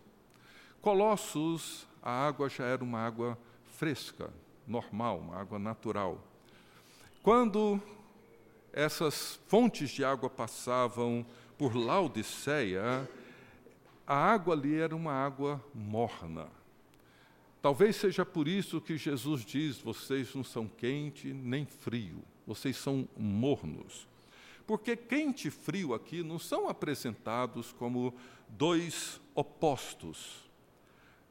Colossos, 0.80 1.88
a 2.04 2.28
água 2.28 2.48
já 2.50 2.66
era 2.66 2.84
uma 2.84 3.00
água 3.00 3.38
fresca, 3.78 4.32
normal, 4.68 5.20
uma 5.20 5.38
água 5.38 5.58
natural. 5.58 6.24
Quando 7.24 7.82
essas 8.72 9.40
fontes 9.48 9.90
de 9.90 10.04
água 10.06 10.30
passavam 10.30 11.26
por 11.58 11.76
Laodiceia, 11.76 13.10
a 14.06 14.16
água 14.16 14.54
ali 14.54 14.76
era 14.76 14.96
uma 14.96 15.14
água 15.14 15.64
morna. 15.74 16.48
Talvez 17.62 17.96
seja 17.96 18.26
por 18.26 18.48
isso 18.48 18.82
que 18.82 18.98
Jesus 18.98 19.46
diz: 19.46 19.80
vocês 19.80 20.34
não 20.36 20.44
são 20.44 20.68
quente 20.68 21.34
nem 21.34 21.66
frio, 21.66 22.24
vocês 22.46 22.78
são 22.78 23.08
mornos. 23.18 24.11
Porque 24.72 24.96
quente 24.96 25.50
e 25.50 25.52
frio 25.52 25.94
aqui 25.94 26.24
não 26.24 26.40
são 26.40 26.70
apresentados 26.70 27.74
como 27.74 28.14
dois 28.48 29.20
opostos. 29.36 30.50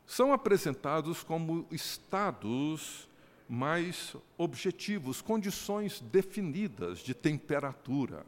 São 0.05 0.31
apresentados 0.31 1.23
como 1.23 1.67
estados 1.71 3.09
mais 3.49 4.15
objetivos, 4.37 5.23
condições 5.23 6.03
definidas 6.03 6.99
de 6.99 7.15
temperatura. 7.15 8.27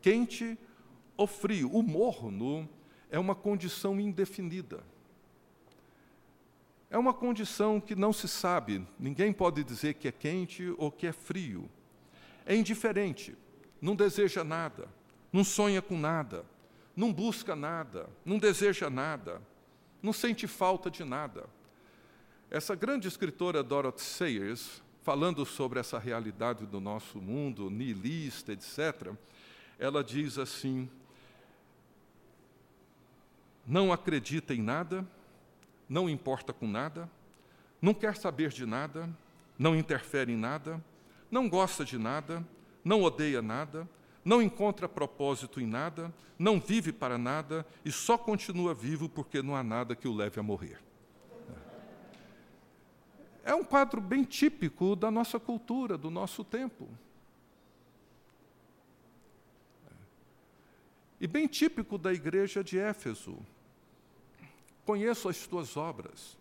Quente 0.00 0.56
ou 1.18 1.26
frio. 1.26 1.70
O 1.70 1.82
morno 1.82 2.66
é 3.10 3.18
uma 3.18 3.34
condição 3.34 4.00
indefinida. 4.00 4.82
É 6.88 6.96
uma 6.96 7.12
condição 7.12 7.78
que 7.78 7.94
não 7.94 8.10
se 8.10 8.26
sabe, 8.26 8.86
ninguém 8.98 9.34
pode 9.34 9.62
dizer 9.62 9.92
que 9.96 10.08
é 10.08 10.12
quente 10.12 10.74
ou 10.78 10.90
que 10.90 11.06
é 11.06 11.12
frio. 11.12 11.68
É 12.46 12.56
indiferente 12.56 13.36
não 13.80 13.96
deseja 13.96 14.44
nada, 14.44 14.88
não 15.32 15.44
sonha 15.44 15.80
com 15.80 15.98
nada, 15.98 16.44
não 16.94 17.12
busca 17.12 17.56
nada, 17.56 18.08
não 18.24 18.38
deseja 18.38 18.90
nada, 18.90 19.40
não 20.02 20.12
sente 20.12 20.46
falta 20.46 20.90
de 20.90 21.04
nada. 21.04 21.46
Essa 22.50 22.74
grande 22.74 23.06
escritora 23.08 23.62
Dorothy 23.62 24.02
Sayers, 24.02 24.82
falando 25.02 25.46
sobre 25.46 25.78
essa 25.78 25.98
realidade 25.98 26.66
do 26.66 26.80
nosso 26.80 27.20
mundo, 27.20 27.70
nihilista, 27.70 28.52
etc., 28.52 29.12
ela 29.78 30.04
diz 30.04 30.36
assim: 30.36 30.90
não 33.66 33.92
acredita 33.92 34.52
em 34.52 34.60
nada, 34.60 35.06
não 35.88 36.08
importa 36.10 36.52
com 36.52 36.66
nada, 36.66 37.08
não 37.80 37.94
quer 37.94 38.16
saber 38.16 38.50
de 38.50 38.66
nada, 38.66 39.08
não 39.58 39.76
interfere 39.76 40.32
em 40.32 40.36
nada, 40.36 40.82
não 41.30 41.48
gosta 41.48 41.84
de 41.84 41.96
nada, 41.96 42.44
não 42.84 43.02
odeia 43.02 43.42
nada, 43.42 43.88
não 44.24 44.42
encontra 44.42 44.88
propósito 44.88 45.60
em 45.60 45.66
nada, 45.66 46.12
não 46.38 46.60
vive 46.60 46.92
para 46.92 47.18
nada 47.18 47.66
e 47.84 47.92
só 47.92 48.16
continua 48.16 48.74
vivo 48.74 49.08
porque 49.08 49.42
não 49.42 49.54
há 49.54 49.62
nada 49.62 49.94
que 49.94 50.08
o 50.08 50.14
leve 50.14 50.38
a 50.40 50.42
morrer. 50.42 50.80
É 53.44 53.54
um 53.54 53.64
quadro 53.64 54.00
bem 54.00 54.22
típico 54.24 54.94
da 54.94 55.10
nossa 55.10 55.40
cultura, 55.40 55.96
do 55.96 56.10
nosso 56.10 56.44
tempo. 56.44 56.88
E 61.20 61.26
bem 61.26 61.46
típico 61.46 61.98
da 61.98 62.12
igreja 62.12 62.62
de 62.64 62.78
Éfeso. 62.78 63.38
Conheço 64.86 65.28
as 65.28 65.46
tuas 65.46 65.76
obras. 65.76 66.36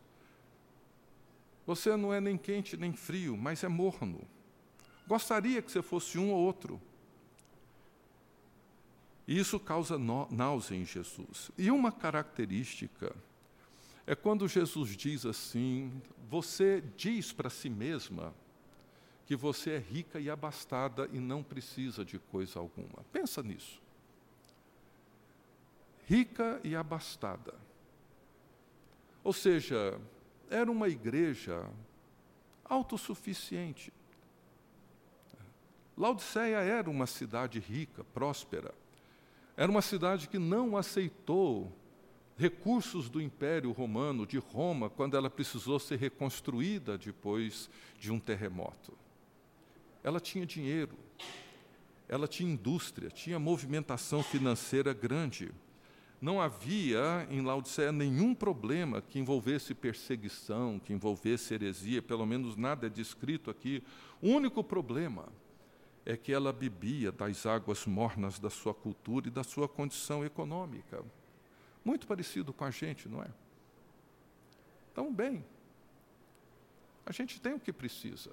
Você 1.65 1.95
não 1.95 2.13
é 2.13 2.21
nem 2.21 2.37
quente 2.37 2.77
nem 2.77 2.93
frio, 2.93 3.35
mas 3.35 3.63
é 3.63 3.67
morno. 3.67 4.21
Gostaria 5.09 5.59
que 5.59 5.71
você 5.71 5.81
fosse 5.81 6.19
um 6.19 6.31
ou 6.31 6.37
outro. 6.37 6.79
E 9.27 9.39
isso 9.39 9.59
causa 9.59 9.97
náusea 9.97 10.77
em 10.77 10.85
Jesus. 10.85 11.49
E 11.57 11.71
uma 11.71 11.91
característica 11.91 13.15
é 14.05 14.13
quando 14.13 14.47
Jesus 14.47 14.95
diz 14.95 15.25
assim: 15.25 15.99
você 16.29 16.83
diz 16.95 17.31
para 17.31 17.49
si 17.49 17.71
mesma 17.71 18.35
que 19.25 19.35
você 19.35 19.71
é 19.71 19.77
rica 19.79 20.19
e 20.19 20.29
abastada 20.29 21.09
e 21.11 21.19
não 21.19 21.41
precisa 21.41 22.05
de 22.05 22.19
coisa 22.19 22.59
alguma. 22.59 23.03
Pensa 23.11 23.41
nisso. 23.41 23.81
Rica 26.05 26.61
e 26.63 26.75
abastada. 26.75 27.55
Ou 29.23 29.33
seja, 29.33 29.99
era 30.51 30.71
uma 30.71 30.87
igreja 30.87 31.67
autossuficiente. 32.63 33.91
Laodiceia 35.99 36.59
era 36.59 36.89
uma 36.89 37.05
cidade 37.05 37.59
rica, 37.59 38.05
próspera. 38.05 38.73
Era 39.57 39.69
uma 39.69 39.81
cidade 39.81 40.29
que 40.29 40.39
não 40.39 40.77
aceitou 40.77 41.69
recursos 42.37 43.09
do 43.09 43.21
Império 43.21 43.73
Romano, 43.73 44.25
de 44.25 44.37
Roma, 44.37 44.89
quando 44.89 45.17
ela 45.17 45.29
precisou 45.29 45.77
ser 45.77 45.99
reconstruída 45.99 46.97
depois 46.97 47.69
de 47.99 48.13
um 48.13 48.17
terremoto. 48.17 48.97
Ela 50.01 50.21
tinha 50.21 50.45
dinheiro, 50.45 50.95
ela 52.07 52.29
tinha 52.29 52.49
indústria, 52.49 53.09
tinha 53.09 53.37
movimentação 53.37 54.23
financeira 54.23 54.93
grande. 54.93 55.51
Não 56.21 56.41
havia 56.41 57.27
em 57.29 57.41
Laodiceia 57.41 57.91
nenhum 57.91 58.33
problema 58.33 59.01
que 59.01 59.19
envolvesse 59.19 59.75
perseguição, 59.75 60.79
que 60.79 60.93
envolvesse 60.93 61.53
heresia, 61.53 62.01
pelo 62.01 62.25
menos 62.25 62.55
nada 62.55 62.87
é 62.87 62.89
descrito 62.89 63.51
aqui. 63.51 63.83
O 64.21 64.29
único 64.29 64.63
problema 64.63 65.27
é 66.09 66.17
que 66.17 66.33
ela 66.33 66.51
bebia 66.51 67.11
das 67.11 67.45
águas 67.45 67.85
mornas 67.85 68.39
da 68.39 68.49
sua 68.49 68.73
cultura 68.73 69.27
e 69.27 69.31
da 69.31 69.43
sua 69.43 69.69
condição 69.69 70.25
econômica. 70.25 71.05
Muito 71.85 72.07
parecido 72.07 72.51
com 72.51 72.65
a 72.65 72.71
gente, 72.71 73.07
não 73.07 73.21
é? 73.21 73.29
Então, 74.91 75.13
bem, 75.13 75.45
a 77.05 77.11
gente 77.11 77.39
tem 77.39 77.53
o 77.53 77.59
que 77.59 77.71
precisa. 77.71 78.31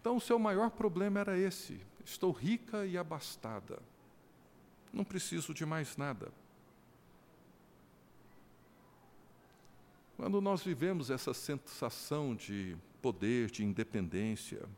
Então, 0.00 0.16
o 0.16 0.20
seu 0.20 0.38
maior 0.38 0.70
problema 0.70 1.18
era 1.18 1.36
esse: 1.36 1.80
estou 2.04 2.30
rica 2.30 2.86
e 2.86 2.96
abastada, 2.96 3.82
não 4.92 5.02
preciso 5.02 5.52
de 5.52 5.66
mais 5.66 5.96
nada. 5.96 6.30
Quando 10.16 10.40
nós 10.40 10.62
vivemos 10.62 11.10
essa 11.10 11.34
sensação 11.34 12.32
de 12.32 12.76
poder, 13.00 13.50
de 13.50 13.64
independência, 13.64 14.68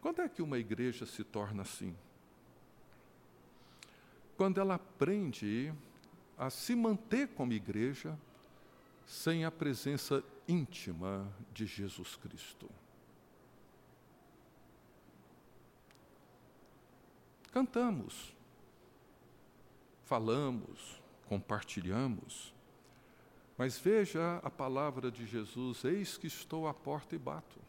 quando 0.00 0.22
é 0.22 0.28
que 0.28 0.42
uma 0.42 0.58
igreja 0.58 1.04
se 1.06 1.24
torna 1.24 1.62
assim? 1.62 1.96
Quando 4.36 4.60
ela 4.60 4.74
aprende 4.74 5.72
a 6.36 6.48
se 6.50 6.76
manter 6.76 7.28
como 7.28 7.52
igreja 7.52 8.16
sem 9.04 9.44
a 9.44 9.50
presença 9.50 10.22
íntima 10.46 11.30
de 11.52 11.66
Jesus 11.66 12.14
Cristo. 12.16 12.70
Cantamos, 17.50 18.36
falamos, 20.04 21.02
compartilhamos, 21.26 22.54
mas 23.56 23.78
veja 23.78 24.36
a 24.44 24.50
palavra 24.50 25.10
de 25.10 25.26
Jesus: 25.26 25.84
Eis 25.84 26.16
que 26.16 26.28
estou 26.28 26.68
à 26.68 26.74
porta 26.74 27.16
e 27.16 27.18
bato 27.18 27.67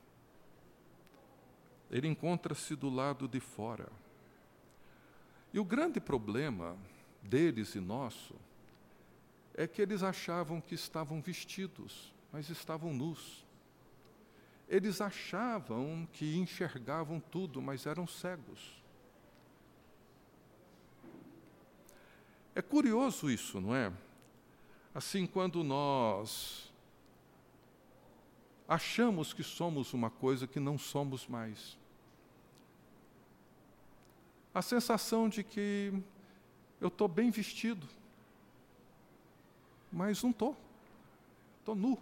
ele 1.89 2.07
encontra-se 2.07 2.75
do 2.75 2.89
lado 2.89 3.27
de 3.27 3.39
fora. 3.39 3.89
E 5.51 5.59
o 5.59 5.65
grande 5.65 5.99
problema 5.99 6.77
deles 7.23 7.73
e 7.75 7.79
nosso 7.79 8.35
é 9.55 9.67
que 9.67 9.81
eles 9.81 10.03
achavam 10.03 10.61
que 10.61 10.75
estavam 10.75 11.21
vestidos, 11.21 12.13
mas 12.31 12.49
estavam 12.49 12.93
nus. 12.93 13.43
Eles 14.67 15.01
achavam 15.01 16.07
que 16.13 16.37
enxergavam 16.37 17.19
tudo, 17.19 17.59
mas 17.59 17.87
eram 17.87 18.05
cegos. 18.05 18.79
É 22.53 22.61
curioso 22.61 23.31
isso, 23.31 23.59
não 23.59 23.75
é? 23.75 23.91
Assim, 24.93 25.25
quando 25.25 25.63
nós 25.63 26.71
achamos 28.67 29.33
que 29.33 29.41
somos 29.41 29.93
uma 29.93 30.11
coisa 30.11 30.45
que 30.45 30.59
não 30.59 30.77
somos 30.77 31.25
mais 31.25 31.78
a 34.59 34.61
sensação 34.61 35.29
de 35.29 35.41
que 35.41 35.93
eu 36.81 36.89
estou 36.89 37.07
bem 37.07 37.31
vestido, 37.31 37.87
mas 39.89 40.21
não 40.21 40.31
estou, 40.31 40.57
estou 41.59 41.75
nu, 41.75 41.97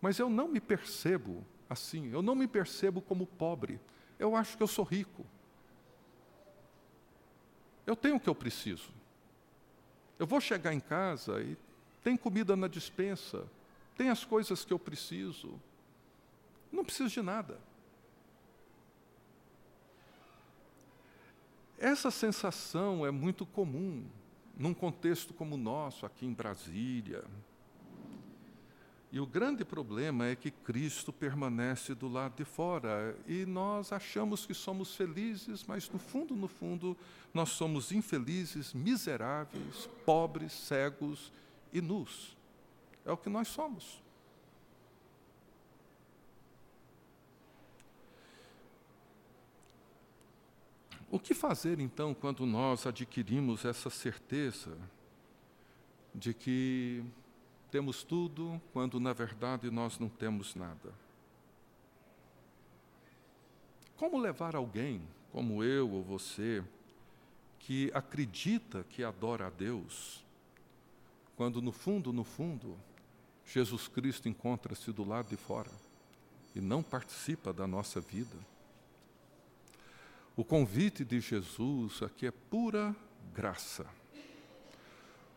Mas 0.00 0.18
eu 0.18 0.30
não 0.30 0.48
me 0.48 0.58
percebo 0.58 1.44
assim, 1.68 2.10
eu 2.12 2.22
não 2.22 2.34
me 2.34 2.48
percebo 2.48 3.02
como 3.02 3.26
pobre. 3.26 3.78
Eu 4.18 4.34
acho 4.34 4.56
que 4.56 4.62
eu 4.62 4.66
sou 4.66 4.86
rico. 4.86 5.26
Eu 7.86 7.94
tenho 7.94 8.16
o 8.16 8.20
que 8.20 8.28
eu 8.28 8.34
preciso. 8.34 8.90
Eu 10.18 10.26
vou 10.26 10.40
chegar 10.40 10.72
em 10.72 10.80
casa 10.80 11.42
e 11.42 11.58
tem 12.02 12.16
comida 12.16 12.56
na 12.56 12.68
dispensa, 12.68 13.46
tem 13.98 14.08
as 14.08 14.24
coisas 14.24 14.64
que 14.64 14.72
eu 14.72 14.78
preciso. 14.78 15.60
Não 16.72 16.84
preciso 16.84 17.10
de 17.10 17.20
nada. 17.20 17.67
Essa 21.78 22.10
sensação 22.10 23.06
é 23.06 23.10
muito 23.10 23.46
comum 23.46 24.04
num 24.56 24.74
contexto 24.74 25.32
como 25.32 25.54
o 25.54 25.58
nosso, 25.58 26.04
aqui 26.04 26.26
em 26.26 26.32
Brasília. 26.32 27.24
E 29.12 29.20
o 29.20 29.26
grande 29.26 29.64
problema 29.64 30.26
é 30.26 30.34
que 30.34 30.50
Cristo 30.50 31.12
permanece 31.12 31.94
do 31.94 32.08
lado 32.08 32.34
de 32.36 32.44
fora 32.44 33.16
e 33.26 33.46
nós 33.46 33.92
achamos 33.92 34.44
que 34.44 34.52
somos 34.52 34.94
felizes, 34.96 35.64
mas 35.66 35.88
no 35.88 35.98
fundo, 35.98 36.34
no 36.34 36.48
fundo, 36.48 36.96
nós 37.32 37.50
somos 37.50 37.92
infelizes, 37.92 38.74
miseráveis, 38.74 39.88
pobres, 40.04 40.52
cegos 40.52 41.32
e 41.72 41.80
nus. 41.80 42.36
É 43.06 43.12
o 43.12 43.16
que 43.16 43.30
nós 43.30 43.48
somos. 43.48 44.02
O 51.10 51.18
que 51.18 51.32
fazer 51.32 51.80
então 51.80 52.12
quando 52.12 52.44
nós 52.44 52.86
adquirimos 52.86 53.64
essa 53.64 53.88
certeza 53.88 54.76
de 56.14 56.34
que 56.34 57.02
temos 57.70 58.02
tudo, 58.02 58.60
quando 58.72 59.00
na 59.00 59.14
verdade 59.14 59.70
nós 59.70 59.98
não 59.98 60.08
temos 60.08 60.54
nada? 60.54 60.92
Como 63.96 64.18
levar 64.18 64.54
alguém, 64.54 65.00
como 65.32 65.64
eu 65.64 65.90
ou 65.90 66.02
você, 66.02 66.62
que 67.58 67.90
acredita 67.94 68.84
que 68.84 69.02
adora 69.02 69.46
a 69.46 69.50
Deus, 69.50 70.24
quando 71.36 71.62
no 71.62 71.72
fundo, 71.72 72.12
no 72.12 72.22
fundo, 72.22 72.76
Jesus 73.46 73.88
Cristo 73.88 74.28
encontra-se 74.28 74.92
do 74.92 75.04
lado 75.04 75.30
de 75.30 75.36
fora 75.36 75.70
e 76.54 76.60
não 76.60 76.82
participa 76.82 77.50
da 77.52 77.66
nossa 77.66 77.98
vida? 77.98 78.36
O 80.38 80.44
convite 80.44 81.04
de 81.04 81.18
Jesus 81.18 82.00
aqui 82.00 82.24
é 82.24 82.30
pura 82.30 82.94
graça. 83.34 83.84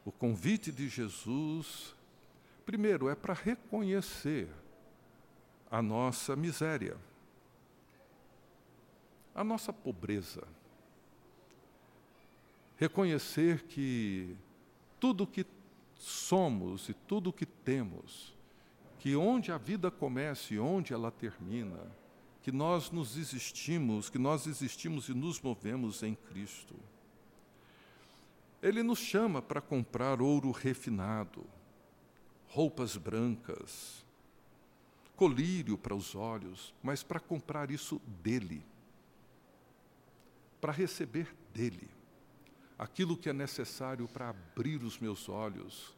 O 0.05 0.11
convite 0.11 0.71
de 0.71 0.87
Jesus, 0.87 1.95
primeiro, 2.67 3.09
é 3.09 3.15
para 3.15 3.33
reconhecer 3.33 4.47
a 5.71 5.81
nossa 5.81 6.35
miséria, 6.35 6.95
a 9.33 9.43
nossa 9.43 9.73
pobreza. 9.73 10.47
Reconhecer 12.77 13.63
que 13.63 14.37
tudo 14.99 15.25
que 15.25 15.47
somos 15.95 16.89
e 16.89 16.93
tudo 16.93 17.33
que 17.33 17.47
temos, 17.47 18.35
que 18.99 19.15
onde 19.15 19.51
a 19.51 19.57
vida 19.57 19.89
começa 19.89 20.53
e 20.53 20.59
onde 20.59 20.93
ela 20.93 21.09
termina, 21.09 21.89
que 22.41 22.51
nós 22.51 22.89
nos 22.89 23.17
existimos, 23.17 24.09
que 24.09 24.17
nós 24.17 24.47
existimos 24.47 25.09
e 25.09 25.13
nos 25.13 25.39
movemos 25.39 26.01
em 26.01 26.15
Cristo. 26.15 26.75
Ele 28.61 28.81
nos 28.83 28.99
chama 28.99 29.41
para 29.41 29.61
comprar 29.61 30.21
ouro 30.21 30.51
refinado, 30.51 31.45
roupas 32.47 32.97
brancas, 32.97 34.05
colírio 35.15 35.77
para 35.77 35.95
os 35.95 36.15
olhos, 36.15 36.73
mas 36.81 37.03
para 37.03 37.19
comprar 37.19 37.69
isso 37.69 38.01
dele, 38.23 38.63
para 40.59 40.71
receber 40.71 41.35
dele 41.53 41.89
aquilo 42.81 43.15
que 43.15 43.29
é 43.29 43.33
necessário 43.33 44.07
para 44.07 44.29
abrir 44.29 44.81
os 44.81 44.97
meus 44.97 45.29
olhos, 45.29 45.95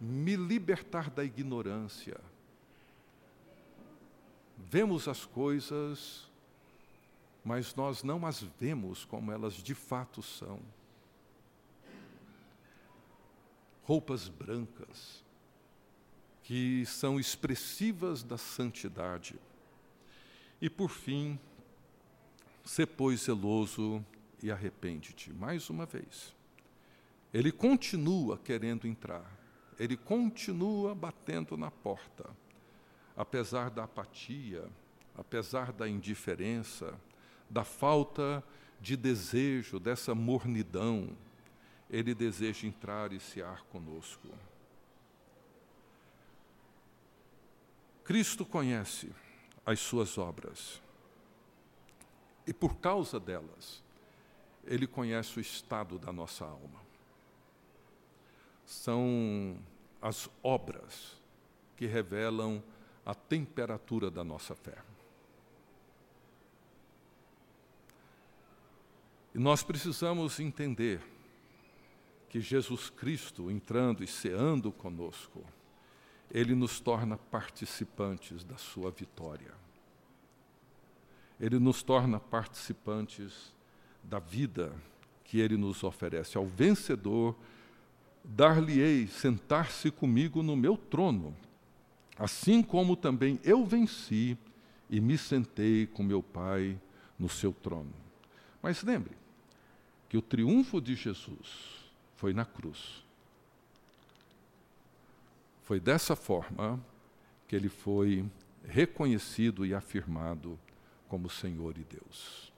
me 0.00 0.36
libertar 0.36 1.10
da 1.10 1.24
ignorância 1.24 2.20
Vemos 4.56 5.08
as 5.08 5.24
coisas, 5.24 6.30
mas 7.44 7.74
nós 7.74 8.02
não 8.02 8.24
as 8.26 8.40
vemos 8.40 9.04
como 9.04 9.32
elas 9.32 9.54
de 9.54 9.74
fato 9.74 10.22
são. 10.22 10.60
Roupas 13.82 14.28
brancas, 14.28 15.22
que 16.42 16.86
são 16.86 17.20
expressivas 17.20 18.22
da 18.22 18.38
santidade. 18.38 19.34
E 20.60 20.70
por 20.70 20.88
fim, 20.88 21.38
se 22.64 22.86
pois 22.86 23.22
zeloso 23.22 24.04
e 24.42 24.50
arrepende-te. 24.50 25.32
Mais 25.32 25.68
uma 25.68 25.84
vez. 25.84 26.34
Ele 27.32 27.50
continua 27.50 28.38
querendo 28.38 28.86
entrar, 28.86 29.30
ele 29.78 29.96
continua 29.96 30.94
batendo 30.94 31.56
na 31.56 31.70
porta 31.70 32.30
apesar 33.16 33.70
da 33.70 33.84
apatia, 33.84 34.68
apesar 35.16 35.72
da 35.72 35.88
indiferença, 35.88 36.98
da 37.48 37.64
falta 37.64 38.42
de 38.80 38.96
desejo, 38.96 39.78
dessa 39.78 40.14
mornidão, 40.14 41.16
ele 41.88 42.14
deseja 42.14 42.66
entrar 42.66 43.12
e 43.12 43.20
cear 43.20 43.62
conosco. 43.64 44.28
Cristo 48.04 48.44
conhece 48.44 49.10
as 49.64 49.80
suas 49.80 50.18
obras. 50.18 50.82
E 52.46 52.52
por 52.52 52.76
causa 52.76 53.18
delas, 53.18 53.82
ele 54.66 54.86
conhece 54.86 55.38
o 55.38 55.40
estado 55.40 55.98
da 55.98 56.12
nossa 56.12 56.44
alma. 56.44 56.82
São 58.66 59.58
as 60.02 60.28
obras 60.42 61.16
que 61.76 61.86
revelam 61.86 62.62
a 63.04 63.14
temperatura 63.14 64.10
da 64.10 64.24
nossa 64.24 64.54
fé. 64.54 64.78
E 69.34 69.38
nós 69.38 69.62
precisamos 69.62 70.38
entender 70.38 71.00
que 72.28 72.40
Jesus 72.40 72.88
Cristo, 72.88 73.50
entrando 73.50 74.02
e 74.02 74.06
ceando 74.06 74.72
conosco, 74.72 75.44
ele 76.30 76.54
nos 76.54 76.80
torna 76.80 77.16
participantes 77.16 78.44
da 78.44 78.56
sua 78.56 78.90
vitória. 78.90 79.52
Ele 81.38 81.58
nos 81.58 81.82
torna 81.82 82.18
participantes 82.18 83.52
da 84.02 84.18
vida 84.18 84.74
que 85.24 85.40
ele 85.40 85.56
nos 85.56 85.82
oferece. 85.82 86.36
Ao 86.36 86.46
vencedor, 86.46 87.36
dar-lhe-ei 88.22 89.06
sentar-se 89.06 89.90
comigo 89.90 90.42
no 90.42 90.56
meu 90.56 90.76
trono, 90.76 91.36
Assim 92.18 92.62
como 92.62 92.96
também 92.96 93.40
eu 93.42 93.64
venci 93.64 94.38
e 94.88 95.00
me 95.00 95.18
sentei 95.18 95.86
com 95.86 96.02
meu 96.02 96.22
Pai 96.22 96.78
no 97.18 97.28
seu 97.28 97.52
trono. 97.52 97.92
Mas 98.62 98.82
lembre 98.82 99.16
que 100.08 100.16
o 100.16 100.22
triunfo 100.22 100.80
de 100.80 100.94
Jesus 100.94 101.90
foi 102.16 102.32
na 102.32 102.44
cruz. 102.44 103.04
Foi 105.62 105.80
dessa 105.80 106.14
forma 106.14 106.78
que 107.48 107.56
ele 107.56 107.68
foi 107.68 108.24
reconhecido 108.66 109.66
e 109.66 109.74
afirmado 109.74 110.58
como 111.08 111.28
Senhor 111.28 111.76
e 111.76 111.84
Deus. 111.84 112.52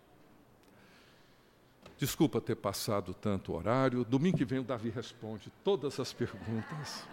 Desculpa 1.99 2.41
ter 2.41 2.57
passado 2.57 3.15
tanto 3.15 3.55
horário. 3.55 4.05
Domingo 4.05 4.37
que 4.37 4.45
vem 4.45 4.59
o 4.59 4.65
Davi 4.65 4.91
responde 4.91 5.51
todas 5.65 5.99
as 5.99 6.13
perguntas. 6.13 7.07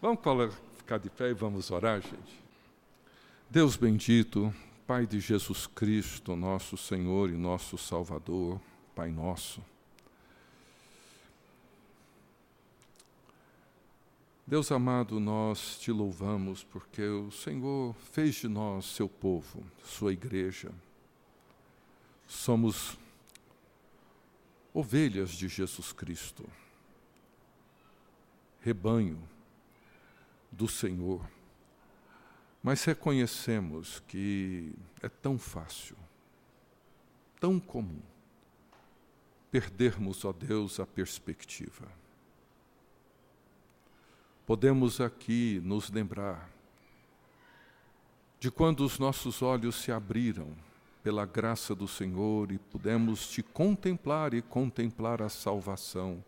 Vamos 0.00 0.20
ficar 0.88 0.96
de 0.96 1.10
pé 1.10 1.28
e 1.28 1.34
vamos 1.34 1.70
orar, 1.70 2.00
gente. 2.00 2.42
Deus 3.50 3.76
bendito, 3.76 4.54
Pai 4.86 5.06
de 5.06 5.20
Jesus 5.20 5.66
Cristo, 5.66 6.34
nosso 6.34 6.78
Senhor 6.78 7.28
e 7.28 7.34
nosso 7.34 7.76
Salvador, 7.76 8.58
Pai 8.94 9.10
nosso. 9.10 9.62
Deus 14.46 14.72
amado, 14.72 15.20
nós 15.20 15.78
te 15.78 15.92
louvamos 15.92 16.64
porque 16.64 17.02
o 17.02 17.30
Senhor 17.30 17.94
fez 18.10 18.36
de 18.36 18.48
nós 18.48 18.86
seu 18.86 19.10
povo, 19.10 19.62
sua 19.84 20.14
igreja. 20.14 20.72
Somos 22.26 22.96
ovelhas 24.72 25.32
de 25.32 25.48
Jesus 25.48 25.92
Cristo, 25.92 26.48
rebanho 28.62 29.22
do 30.50 30.68
Senhor. 30.68 31.24
Mas 32.62 32.84
reconhecemos 32.84 34.02
que 34.08 34.74
é 35.02 35.08
tão 35.08 35.38
fácil, 35.38 35.96
tão 37.40 37.58
comum, 37.60 38.02
perdermos, 39.50 40.24
ó 40.24 40.32
Deus, 40.32 40.80
a 40.80 40.86
perspectiva. 40.86 41.88
podemos 44.44 44.98
aqui 44.98 45.60
nos 45.62 45.90
lembrar 45.90 46.48
de 48.40 48.50
quando 48.50 48.80
os 48.80 48.98
nossos 48.98 49.42
olhos 49.42 49.76
se 49.76 49.92
abriram 49.92 50.48
pela 51.02 51.26
graça 51.26 51.74
do 51.74 51.86
Senhor 51.86 52.50
e 52.50 52.58
pudemos 52.58 53.28
te 53.28 53.42
contemplar 53.42 54.32
e 54.32 54.40
contemplar 54.40 55.20
a 55.20 55.28
salvação 55.28 56.24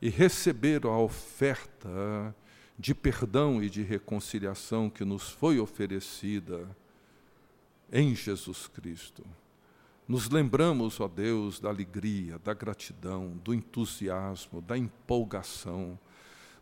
e 0.00 0.08
receber 0.08 0.86
a 0.86 0.96
oferta 0.96 2.34
de 2.78 2.94
perdão 2.94 3.62
e 3.62 3.70
de 3.70 3.82
reconciliação 3.82 4.90
que 4.90 5.04
nos 5.04 5.30
foi 5.30 5.58
oferecida 5.58 6.68
em 7.90 8.14
Jesus 8.14 8.66
Cristo. 8.66 9.24
Nos 10.06 10.28
lembramos, 10.28 11.00
ó 11.00 11.08
Deus, 11.08 11.58
da 11.58 11.68
alegria, 11.68 12.38
da 12.38 12.54
gratidão, 12.54 13.30
do 13.42 13.54
entusiasmo, 13.54 14.60
da 14.60 14.76
empolgação, 14.76 15.98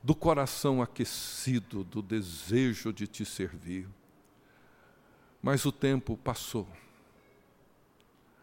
do 0.03 0.15
coração 0.15 0.81
aquecido, 0.81 1.83
do 1.85 2.01
desejo 2.01 2.93
de 2.93 3.07
te 3.07 3.25
servir. 3.25 3.89
Mas 5.43 5.65
o 5.67 5.73
tempo 5.73 6.17
passou. 6.17 6.67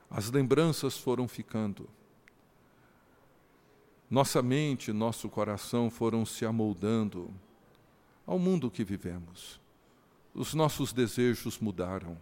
As 0.10 0.30
lembranças 0.30 0.98
foram 0.98 1.28
ficando. 1.28 1.90
Nossa 4.10 4.42
mente, 4.42 4.92
nosso 4.92 5.30
coração 5.30 5.90
foram 5.90 6.26
se 6.26 6.46
amoldando 6.46 7.34
ao 8.26 8.40
mundo 8.40 8.72
que 8.72 8.84
vivemos. 8.84 9.60
Os 10.34 10.54
nossos 10.54 10.94
desejos 10.94 11.60
mudaram. 11.60 12.18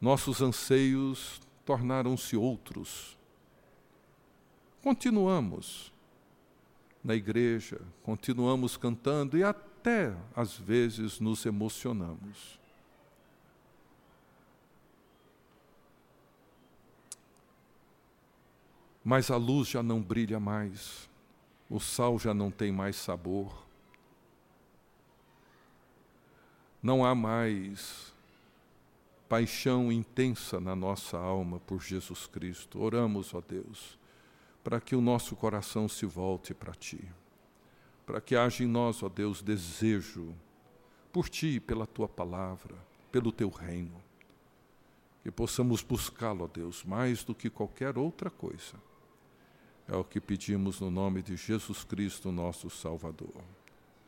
Nossos 0.00 0.42
anseios 0.42 1.40
tornaram-se 1.64 2.36
outros. 2.36 3.16
Continuamos 4.82 5.92
na 7.02 7.14
igreja, 7.14 7.80
continuamos 8.02 8.76
cantando 8.76 9.36
e 9.36 9.42
até 9.42 10.14
às 10.34 10.56
vezes 10.56 11.20
nos 11.20 11.44
emocionamos. 11.46 12.58
Mas 19.02 19.30
a 19.30 19.36
luz 19.36 19.68
já 19.68 19.82
não 19.82 20.00
brilha 20.00 20.40
mais, 20.40 21.08
o 21.68 21.78
sal 21.78 22.18
já 22.18 22.32
não 22.32 22.50
tem 22.50 22.72
mais 22.72 22.96
sabor, 22.96 23.63
não 26.84 27.02
há 27.02 27.14
mais 27.14 28.12
paixão 29.26 29.90
intensa 29.90 30.60
na 30.60 30.76
nossa 30.76 31.16
alma 31.16 31.58
por 31.58 31.80
Jesus 31.80 32.26
Cristo. 32.26 32.78
Oramos, 32.78 33.32
ó 33.32 33.40
Deus, 33.40 33.98
para 34.62 34.78
que 34.78 34.94
o 34.94 35.00
nosso 35.00 35.34
coração 35.34 35.88
se 35.88 36.04
volte 36.04 36.52
para 36.52 36.74
Ti, 36.74 37.02
para 38.04 38.20
que 38.20 38.36
haja 38.36 38.62
em 38.62 38.66
nós, 38.66 39.02
ó 39.02 39.08
Deus, 39.08 39.40
desejo 39.40 40.34
por 41.10 41.30
Ti, 41.30 41.58
pela 41.58 41.86
Tua 41.86 42.06
palavra, 42.06 42.76
pelo 43.10 43.32
Teu 43.32 43.48
reino, 43.48 43.98
que 45.22 45.30
possamos 45.30 45.82
buscá-lo, 45.82 46.44
ó 46.44 46.46
Deus, 46.46 46.84
mais 46.84 47.24
do 47.24 47.34
que 47.34 47.48
qualquer 47.48 47.96
outra 47.96 48.28
coisa 48.28 48.76
é 49.88 49.96
o 49.96 50.04
que 50.04 50.20
pedimos 50.20 50.80
no 50.80 50.90
nome 50.90 51.22
de 51.22 51.34
Jesus 51.34 51.82
Cristo, 51.82 52.30
nosso 52.30 52.68
Salvador. 52.68 53.42